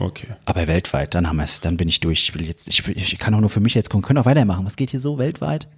Okay. 0.00 0.28
Aber 0.46 0.66
weltweit, 0.66 1.14
dann 1.14 1.28
haben 1.28 1.36
wir 1.36 1.44
es. 1.44 1.60
Dann 1.60 1.76
bin 1.76 1.88
ich 1.88 2.00
durch. 2.00 2.20
Ich 2.22 2.34
will 2.34 2.46
jetzt, 2.46 2.68
ich, 2.68 2.86
will, 2.86 2.96
ich 2.96 3.18
kann 3.18 3.34
auch 3.34 3.40
nur 3.40 3.50
für 3.50 3.60
mich 3.60 3.74
jetzt 3.74 3.90
kommen. 3.90 4.02
Können 4.02 4.18
auch 4.18 4.24
weitermachen. 4.24 4.64
Was 4.64 4.76
geht 4.76 4.90
hier 4.90 5.00
so 5.00 5.18
weltweit? 5.18 5.68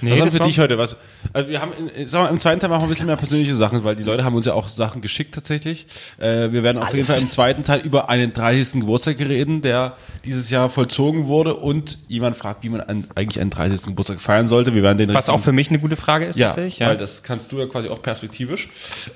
nee, 0.00 0.12
Was 0.12 0.20
haben 0.20 0.30
für 0.30 0.38
dich 0.40 0.58
heute? 0.58 0.78
Was? 0.78 0.96
Also 1.32 1.48
wir 1.48 1.60
haben, 1.60 1.72
in, 1.94 2.08
sag 2.08 2.22
mal, 2.22 2.28
im 2.28 2.38
zweiten 2.38 2.60
Teil 2.60 2.70
machen 2.70 2.82
wir 2.82 2.86
ein 2.86 2.90
bisschen 2.90 3.06
mehr 3.06 3.16
persönliche 3.16 3.54
Sachen, 3.54 3.84
weil 3.84 3.96
die 3.96 4.02
Leute 4.02 4.24
haben 4.24 4.34
uns 4.34 4.46
ja 4.46 4.54
auch 4.54 4.68
Sachen 4.68 5.02
geschickt 5.02 5.34
tatsächlich. 5.34 5.86
Äh, 6.18 6.52
wir 6.52 6.62
werden 6.62 6.82
auf 6.82 6.94
jeden 6.94 7.06
Fall 7.06 7.20
im 7.20 7.30
zweiten 7.30 7.64
Teil 7.64 7.80
über 7.80 8.08
einen 8.08 8.32
30. 8.32 8.80
Geburtstag 8.80 9.18
reden, 9.20 9.62
der 9.62 9.96
dieses 10.24 10.50
Jahr 10.50 10.70
vollzogen 10.70 11.26
wurde 11.26 11.54
und 11.54 11.98
jemand 12.08 12.36
fragt, 12.36 12.62
wie 12.62 12.70
man 12.70 12.80
einen, 12.80 13.06
eigentlich 13.14 13.40
einen 13.40 13.50
30. 13.50 13.82
Geburtstag 13.86 14.20
feiern 14.20 14.48
sollte. 14.48 14.74
Wir 14.74 14.82
werden 14.82 14.98
den 14.98 15.12
Was 15.12 15.28
auch 15.28 15.40
für 15.40 15.52
mich 15.52 15.68
eine 15.68 15.78
gute 15.78 15.96
Frage 15.96 16.26
ist 16.26 16.38
ja, 16.38 16.48
tatsächlich. 16.48 16.86
weil 16.86 16.96
das 16.96 17.22
kannst 17.22 17.52
du 17.52 17.58
ja 17.58 17.66
quasi 17.66 17.88
auch 17.88 18.02
perspektivisch 18.02 18.68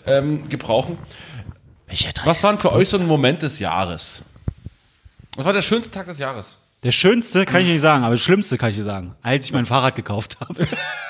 ähm, 0.07 0.49
gebrauchen. 0.49 0.99
Welcher 1.87 2.13
30. 2.13 2.27
Was 2.27 2.43
war 2.43 2.53
denn 2.53 2.61
für 2.61 2.73
euch 2.73 2.89
so 2.89 2.99
ein 2.99 3.07
Moment 3.07 3.43
des 3.43 3.59
Jahres? 3.59 4.23
Was 5.37 5.45
war 5.45 5.53
der 5.53 5.63
schönste 5.63 5.91
Tag 5.91 6.07
des 6.07 6.19
Jahres? 6.19 6.57
Der 6.83 6.93
schönste 6.93 7.45
kann 7.45 7.61
ich 7.63 7.69
nicht 7.69 7.81
sagen, 7.81 8.05
aber 8.05 8.15
das 8.15 8.23
schlimmste 8.23 8.57
kann 8.57 8.71
ich 8.71 8.77
dir 8.77 8.85
sagen, 8.85 9.15
als 9.23 9.47
ich 9.47 9.53
mein 9.53 9.67
Fahrrad 9.67 9.95
gekauft 9.97 10.39
habe. 10.41 10.67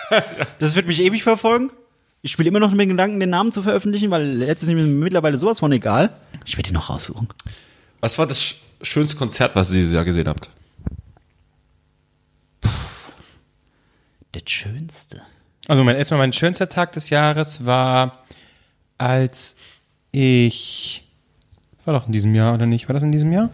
das 0.58 0.74
wird 0.74 0.86
mich 0.86 1.00
ewig 1.00 1.22
verfolgen. 1.22 1.70
Ich 2.22 2.32
spiele 2.32 2.48
immer 2.48 2.58
noch 2.60 2.70
mit 2.72 2.80
dem 2.80 2.88
Gedanken, 2.90 3.20
den 3.20 3.30
Namen 3.30 3.52
zu 3.52 3.62
veröffentlichen, 3.62 4.10
weil 4.10 4.42
jetzt 4.42 4.62
ist 4.62 4.68
mir 4.68 4.74
mittlerweile 4.82 5.38
sowas 5.38 5.60
von 5.60 5.72
egal. 5.72 6.12
Ich 6.44 6.56
werde 6.56 6.70
ihn 6.70 6.74
noch 6.74 6.90
raussuchen. 6.90 7.28
Was 8.00 8.18
war 8.18 8.26
das 8.26 8.40
sch- 8.42 8.54
schönste 8.82 9.16
Konzert, 9.16 9.54
was 9.54 9.70
ihr 9.70 9.76
dieses 9.78 9.94
Jahr 9.94 10.04
gesehen 10.04 10.28
habt? 10.28 10.50
Das 14.32 14.42
schönste. 14.46 15.22
Also 15.66 15.84
mein, 15.84 15.96
erstmal 15.96 16.18
mein 16.18 16.32
schönster 16.32 16.68
Tag 16.68 16.92
des 16.92 17.10
Jahres 17.10 17.64
war, 17.64 18.24
als 18.98 19.56
ich. 20.12 21.04
War 21.90 21.98
doch 21.98 22.06
in 22.06 22.12
diesem 22.12 22.36
Jahr, 22.36 22.54
oder 22.54 22.66
nicht? 22.66 22.88
War 22.88 22.94
das 22.94 23.02
in 23.02 23.10
diesem 23.10 23.32
Jahr? 23.32 23.50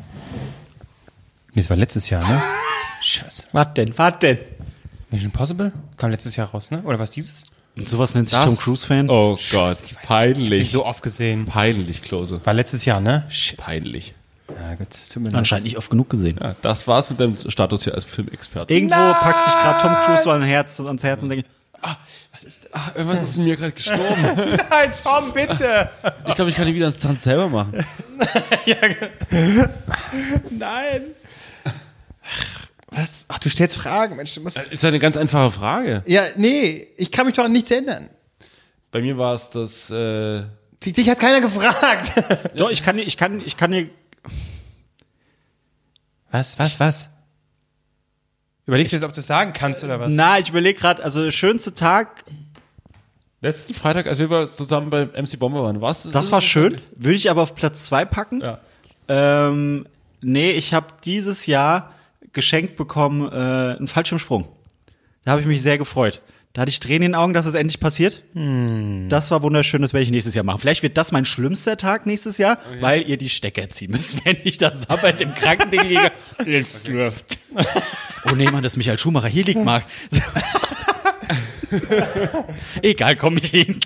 Nee, 1.55 1.63
das 1.63 1.71
war 1.71 1.77
letztes 1.79 2.11
Jahr, 2.11 2.23
ne? 2.23 2.43
Scheiße. 3.01 3.47
Was 3.53 3.73
denn? 3.73 3.97
Was 3.97 4.19
denn? 4.19 4.37
Mission 5.11 5.31
Impossible? 5.31 5.73
Kam 5.97 6.11
letztes 6.11 6.37
Jahr 6.37 6.49
raus, 6.49 6.71
ne? 6.71 6.83
Oder 6.83 6.99
was 6.99 7.11
dieses? 7.11 7.47
Und 7.79 7.89
sowas 7.89 8.15
nennt 8.15 8.29
sich 8.29 8.39
Tom 8.39 8.55
Cruise-Fan. 8.55 9.09
Oh 9.09 9.37
Gott, 9.37 9.41
Ich 9.41 9.55
weiß 9.55 9.83
nicht, 9.85 10.03
peinlich. 10.03 10.45
Ich 10.49 10.51
hab 10.53 10.67
den 10.67 10.71
so 10.71 10.85
oft 10.85 11.03
gesehen. 11.03 11.47
Peinlich, 11.47 12.03
Klose. 12.03 12.43
War 12.45 12.53
letztes 12.53 12.85
Jahr, 12.85 13.01
ne? 13.01 13.25
Shit. 13.31 13.57
Peinlich. 13.57 14.13
Ja, 14.55 14.75
gut, 14.75 14.89
es 14.91 15.09
tut 15.09 15.23
mir 15.23 15.31
leid. 15.31 15.39
Anscheinend 15.39 15.65
nicht 15.65 15.79
oft 15.79 15.89
genug 15.89 16.11
gesehen. 16.11 16.39
Ja, 16.39 16.57
das 16.61 16.87
war's 16.87 17.09
mit 17.09 17.19
deinem 17.19 17.39
Status 17.39 17.85
hier 17.85 17.95
als 17.95 18.05
Filmexperte. 18.05 18.71
Irgendwo 18.75 18.97
packt 18.97 19.47
sich 19.47 19.55
gerade 19.55 19.81
Tom 19.81 19.95
Cruise 20.05 20.25
so 20.25 20.31
ein 20.31 20.43
Herz, 20.43 20.79
ans 20.79 21.03
Herz 21.03 21.23
und 21.23 21.31
denkt, 21.31 21.49
Was 22.33 22.45
ist, 22.45 22.69
ah, 22.75 22.91
irgendwas 22.95 23.23
ist 23.23 23.37
in 23.37 23.45
mir 23.45 23.57
gerade 23.57 23.73
gestorben. 23.73 24.23
Nein, 24.71 24.93
Tom, 25.03 25.33
bitte! 25.33 25.91
Ich 26.27 26.35
glaube, 26.35 26.51
ich 26.51 26.57
kann 26.57 26.67
die 26.67 26.75
wieder 26.75 26.89
ins 26.89 27.01
Tanz 27.01 27.25
selber 27.25 27.49
machen. 27.49 27.85
Nein! 30.51 31.03
Was? 32.91 33.27
Ach, 33.29 33.39
du 33.39 33.51
stellst 33.51 33.77
Fragen, 33.77 34.17
Mensch, 34.17 34.35
du 34.35 34.41
musst. 34.41 34.59
Ist 34.59 34.83
ja 34.83 34.89
eine 34.89 34.99
ganz 34.99 35.17
einfache 35.17 35.51
Frage. 35.51 36.03
Ja, 36.07 36.23
nee, 36.37 36.89
ich 36.97 37.13
kann 37.13 37.27
mich 37.27 37.35
doch 37.35 37.45
an 37.45 37.53
nichts 37.53 37.71
ändern. 37.71 38.09
Bei 38.91 39.01
mir 39.01 39.19
war 39.19 39.35
es 39.35 39.51
das, 39.51 39.91
äh, 39.91 40.45
Dich 40.85 40.95
dich 40.95 41.11
hat 41.11 41.19
keiner 41.19 41.41
gefragt. 41.41 42.13
doch, 42.57 42.71
ich 42.71 42.83
kann 42.83 42.97
dir, 42.97 43.03
ich 43.03 43.17
kann, 43.17 43.43
ich 43.45 43.57
kann 43.57 43.71
dir, 43.71 43.89
Was, 46.31 46.59
was, 46.59 46.81
was? 46.81 47.11
Überlegst 48.67 48.93
du 48.93 48.97
jetzt, 48.97 49.05
ob 49.05 49.13
du 49.13 49.21
es 49.21 49.27
sagen 49.27 49.53
kannst 49.53 49.85
oder 49.85 50.01
was? 50.01 50.13
na, 50.13 50.39
ich 50.39 50.51
überlege 50.51 50.79
gerade, 50.79 51.03
also 51.03 51.23
der 51.23 51.31
schönste 51.31 51.73
Tag, 51.73 52.25
letzten 53.41 53.75
Freitag, 53.75 54.09
als 54.09 54.19
wir 54.19 54.47
zusammen 54.47 54.91
beim 54.91 55.11
MC 55.11 55.39
Bomber 55.39 55.63
waren, 55.63 55.81
was? 55.81 56.11
das 56.11 56.33
war 56.33 56.43
schön, 56.43 56.81
würde 56.97 57.15
ich 57.15 57.31
aber 57.31 57.43
auf 57.43 57.55
Platz 57.55 57.87
zwei 57.87 58.05
packen. 58.05 58.41
Ja. 58.41 58.59
Ähm, 59.09 59.87
nee, 60.21 60.51
ich 60.51 60.75
habe 60.75 60.89
dieses 61.05 61.47
Jahr 61.47 61.95
geschenkt 62.33 62.77
bekommen 62.77 63.29
äh, 63.31 63.77
einen 63.77 63.87
Fallschirmsprung. 63.87 64.49
Da 65.25 65.33
habe 65.33 65.41
ich 65.41 65.47
mich 65.47 65.63
sehr 65.63 65.79
gefreut. 65.79 66.21
Da 66.57 66.63
hatte 66.63 66.71
ich 66.71 66.81
Tränen 66.81 67.03
in 67.03 67.13
den 67.13 67.15
Augen, 67.17 67.35
dass 67.35 67.45
es 67.45 67.53
endlich 67.53 67.81
passiert. 67.81 68.23
Das 68.33 69.31
war 69.31 69.43
wunderschön, 69.43 69.83
das 69.83 69.93
werde 69.93 70.05
ich 70.05 70.11
nächstes 70.11 70.35
Jahr 70.35 70.43
machen. 70.43 70.59
Vielleicht 70.59 70.83
wird 70.83 70.97
das 70.97 71.13
mein 71.13 71.27
schlimmster 71.27 71.77
Tag 71.77 72.07
nächstes 72.07 72.39
Jahr, 72.39 72.57
weil 72.81 73.07
ihr 73.07 73.19
die 73.19 73.29
Stecker 73.29 73.69
ziehen 73.69 73.91
müsst, 73.91 74.17
wenn 74.25 74.39
ich 74.43 74.57
das 74.57 74.85
Sabbat 74.85 75.21
im 75.21 75.35
Krankending 75.35 75.83
liege. 75.83 76.11
ihr 76.47 76.65
dürft. 76.87 77.37
Oh 78.25 78.35
nee, 78.35 78.51
Mann, 78.51 78.63
dass 78.63 78.79
Michael 78.79 78.97
Schumacher 78.97 79.29
hier 79.29 79.45
liegt, 79.45 79.63
Marc. 79.63 79.85
Egal, 82.81 83.17
komm 83.17 83.37
ich 83.37 83.51
hin. 83.51 83.79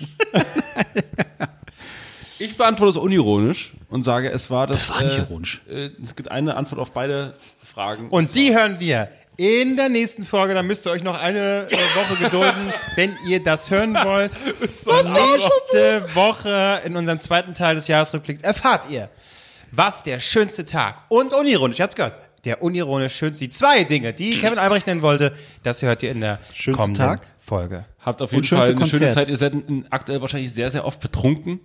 Ich 2.39 2.55
beantworte 2.55 2.91
es 2.91 2.97
unironisch 3.03 3.73
und 3.89 4.03
sage, 4.03 4.29
es 4.29 4.49
war 4.49 4.65
das. 4.65 4.87
Das 4.87 4.95
war 4.95 5.03
nicht 5.03 5.17
äh, 5.17 5.21
ironisch. 5.23 5.61
Äh, 5.69 5.89
es 6.01 6.15
gibt 6.15 6.31
eine 6.31 6.55
Antwort 6.55 6.79
auf 6.79 6.93
beide 6.93 7.33
Fragen. 7.73 8.07
Und 8.07 8.33
die 8.33 8.55
hören 8.55 8.79
wir 8.79 9.09
in 9.41 9.75
der 9.75 9.89
nächsten 9.89 10.23
Folge. 10.23 10.53
Da 10.53 10.61
müsst 10.61 10.85
ihr 10.85 10.91
euch 10.91 11.01
noch 11.01 11.19
eine 11.19 11.65
äh, 11.67 11.75
Woche 11.95 12.23
gedulden, 12.23 12.71
wenn 12.95 13.17
ihr 13.25 13.43
das 13.43 13.71
hören 13.71 13.95
wollt. 13.95 14.31
Nächste 14.59 16.15
Woche 16.15 16.81
in 16.85 16.95
unserem 16.95 17.19
zweiten 17.19 17.55
Teil 17.55 17.73
des 17.73 17.87
Jahresrückblicks 17.87 18.43
erfahrt 18.43 18.91
ihr, 18.91 19.09
was 19.71 20.03
der 20.03 20.19
schönste 20.19 20.63
Tag 20.65 21.05
und 21.09 21.33
unironisch, 21.33 21.79
ihr 21.79 21.83
habt's 21.83 21.95
gehört, 21.95 22.19
der 22.45 22.61
unironisch 22.61 23.15
schönste, 23.15 23.45
die 23.45 23.51
zwei 23.51 23.83
Dinge, 23.83 24.13
die 24.13 24.39
Kevin 24.39 24.59
Albrecht 24.59 24.85
nennen 24.85 25.01
wollte, 25.01 25.33
das 25.63 25.81
hört 25.81 26.03
ihr 26.03 26.11
in 26.11 26.21
der 26.21 26.37
Schönste 26.53 26.83
kommenden 26.83 27.03
Tag? 27.03 27.27
Folge. 27.39 27.85
Habt 28.03 28.21
auf 28.21 28.33
Und 28.33 28.43
jeden 28.49 28.57
Fall 28.57 28.71
eine 28.75 28.87
schöne. 28.87 29.09
Zeit. 29.11 29.29
Ihr 29.29 29.37
seid 29.37 29.53
aktuell 29.91 30.21
wahrscheinlich 30.21 30.51
sehr, 30.51 30.71
sehr 30.71 30.85
oft 30.85 30.99
betrunken. 31.01 31.59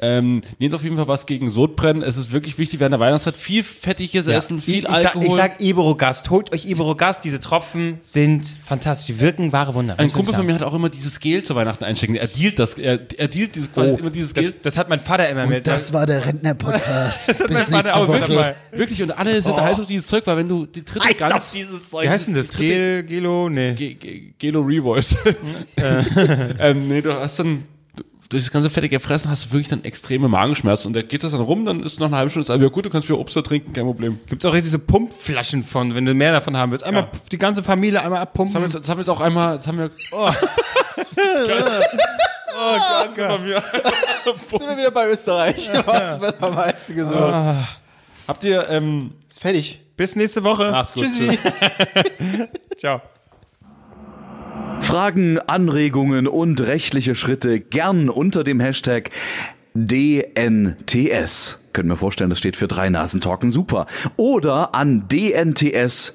Ähm, 0.00 0.42
nehmt 0.58 0.74
auf 0.74 0.82
jeden 0.84 0.96
Fall 0.96 1.08
was 1.08 1.24
gegen 1.24 1.50
Sodbrennen. 1.50 2.02
Es 2.02 2.18
ist 2.18 2.30
wirklich 2.30 2.58
wichtig 2.58 2.78
während 2.78 2.92
der 2.92 3.00
Weihnachtszeit. 3.00 3.34
Viel 3.36 3.62
fettiges 3.64 4.26
Essen, 4.26 4.60
viel 4.60 4.84
ich, 4.84 4.88
ich, 4.88 4.96
sag, 4.96 5.16
Alkohol. 5.16 5.26
ich 5.26 5.32
sag 5.34 5.60
Iberogast, 5.60 6.30
holt 6.30 6.52
euch 6.52 6.66
Iberogast, 6.66 7.24
diese 7.24 7.40
Tropfen 7.40 7.96
sind 8.00 8.54
fantastisch, 8.64 9.06
die 9.06 9.18
wirken 9.20 9.50
wahre 9.52 9.74
Wunder. 9.74 9.98
ein 9.98 10.12
Kumpel 10.12 10.34
von 10.34 10.44
mir 10.46 10.54
hat 10.54 10.62
auch 10.62 10.74
immer 10.74 10.88
dieses 10.90 11.18
Gel 11.20 11.42
zu 11.42 11.54
Weihnachten 11.56 11.82
einstecken. 11.84 12.14
Er 12.16 12.28
dealt 12.28 12.58
das, 12.58 12.74
er, 12.74 13.00
er 13.16 13.28
dealt 13.28 13.56
dieses, 13.56 13.72
quasi 13.72 13.94
immer 13.94 14.10
dieses 14.10 14.34
Gel. 14.34 14.44
das, 14.44 14.60
das 14.60 14.76
hat 14.76 14.88
mein 14.90 15.00
Vater 15.00 15.28
immer 15.30 15.46
mit. 15.46 15.66
Das 15.66 15.92
war 15.92 16.04
der 16.06 16.24
Rentner-Podcast. 16.24 17.34
Mein 17.50 17.64
Vater 17.64 17.96
auch 17.96 18.06
mit 18.08 18.20
Woche. 18.22 18.30
dabei. 18.32 18.54
Wirklich, 18.72 19.02
und 19.02 19.10
alle 19.18 19.40
sind 19.42 19.56
heiß 19.56 19.80
auf 19.80 19.86
dieses 19.86 20.06
Zeug, 20.06 20.24
weil 20.26 20.36
wenn 20.36 20.48
du 20.48 20.66
die 20.66 20.84
dritte 20.84 21.14
ganz, 21.14 21.52
dieses 21.52 21.92
Wie 21.92 22.08
heißt 22.08 22.26
denn 22.28 22.34
das? 22.34 22.50
Gel, 22.50 23.02
Gelo? 23.04 23.48
Nee. 23.48 23.72
Ge- 23.72 23.94
Ge- 23.94 24.32
Gelo 24.38 24.60
Revoice. 24.60 25.16
ähm, 26.60 26.88
nee, 26.88 27.00
du 27.02 27.12
hast 27.14 27.38
dann, 27.38 27.64
du- 27.96 28.02
durch 28.28 28.42
das 28.44 28.52
ganze 28.52 28.68
fettige 28.70 29.00
Fressen 29.00 29.30
hast 29.30 29.46
du 29.46 29.52
wirklich 29.52 29.68
dann 29.68 29.84
extreme 29.84 30.28
Magenschmerzen 30.28 30.88
und 30.88 30.92
da 30.96 31.02
geht 31.02 31.22
das 31.24 31.32
dann 31.32 31.40
rum, 31.40 31.64
dann 31.66 31.82
ist 31.82 31.98
nach 32.00 32.06
einer 32.08 32.16
halben 32.18 32.30
Stunde, 32.30 32.52
ist, 32.52 32.60
ja 32.62 32.68
gut, 32.68 32.84
du 32.86 32.90
kannst 32.90 33.08
wieder 33.08 33.18
Obst 33.18 33.34
da 33.36 33.42
trinken, 33.42 33.72
kein 33.72 33.84
Problem. 33.84 34.20
Gibt's 34.26 34.44
auch 34.44 34.52
richtig 34.52 34.70
so 34.72 34.78
Pumpflaschen 34.78 35.62
von, 35.62 35.94
wenn 35.94 36.04
du 36.04 36.14
mehr 36.14 36.32
davon 36.32 36.56
haben 36.56 36.72
willst. 36.72 36.84
Einmal 36.84 37.04
Ja. 37.04 37.08
die 37.32 37.38
ganze 37.38 37.62
Familie 37.62 38.00
einmal 38.02 38.18
Das 38.20 38.20
haben 38.20 38.28
abpumpen. 38.28 38.54
wir 38.62 38.68
jetzt, 38.68 38.88
haben 38.88 38.96
wir 38.98 39.02
jetzt 39.02 39.08
auch 39.10 39.20
einmal, 39.20 39.56
das 39.56 39.66
haben 39.66 39.78
wir, 39.78 39.90
Oh. 40.12 40.30
von 43.14 43.44
mir. 43.44 43.62
Sind 44.50 44.60
wir 44.68 44.76
wieder 44.76 44.90
bei 44.90 45.10
Österreich. 45.10 45.70
Was 45.86 46.20
wird 46.20 46.42
am 46.42 46.54
meisten 46.54 46.96
gesungen? 46.96 47.66
Habt 48.26 48.44
ihr, 48.44 48.68
ähm, 48.68 49.12
Ist 49.30 49.40
fertig. 49.40 49.80
Bis 49.96 50.16
nächste 50.16 50.44
Woche. 50.44 50.70
macht's 50.70 50.92
gut. 50.92 51.04
Tschüssi. 51.04 51.38
Ciao. 52.76 53.00
Fragen, 54.80 55.38
Anregungen 55.38 56.26
und 56.26 56.60
rechtliche 56.60 57.14
Schritte 57.14 57.60
gern 57.60 58.08
unter 58.08 58.44
dem 58.44 58.60
Hashtag 58.60 59.10
DNTS. 59.74 61.58
Können 61.72 61.88
wir 61.88 61.96
vorstellen, 61.96 62.30
das 62.30 62.38
steht 62.38 62.56
für 62.56 62.68
drei 62.68 62.88
Nasen 62.88 63.20
talken 63.20 63.50
super. 63.50 63.86
Oder 64.16 64.74
an 64.74 65.06
dnts.gmx.net. 65.08 66.14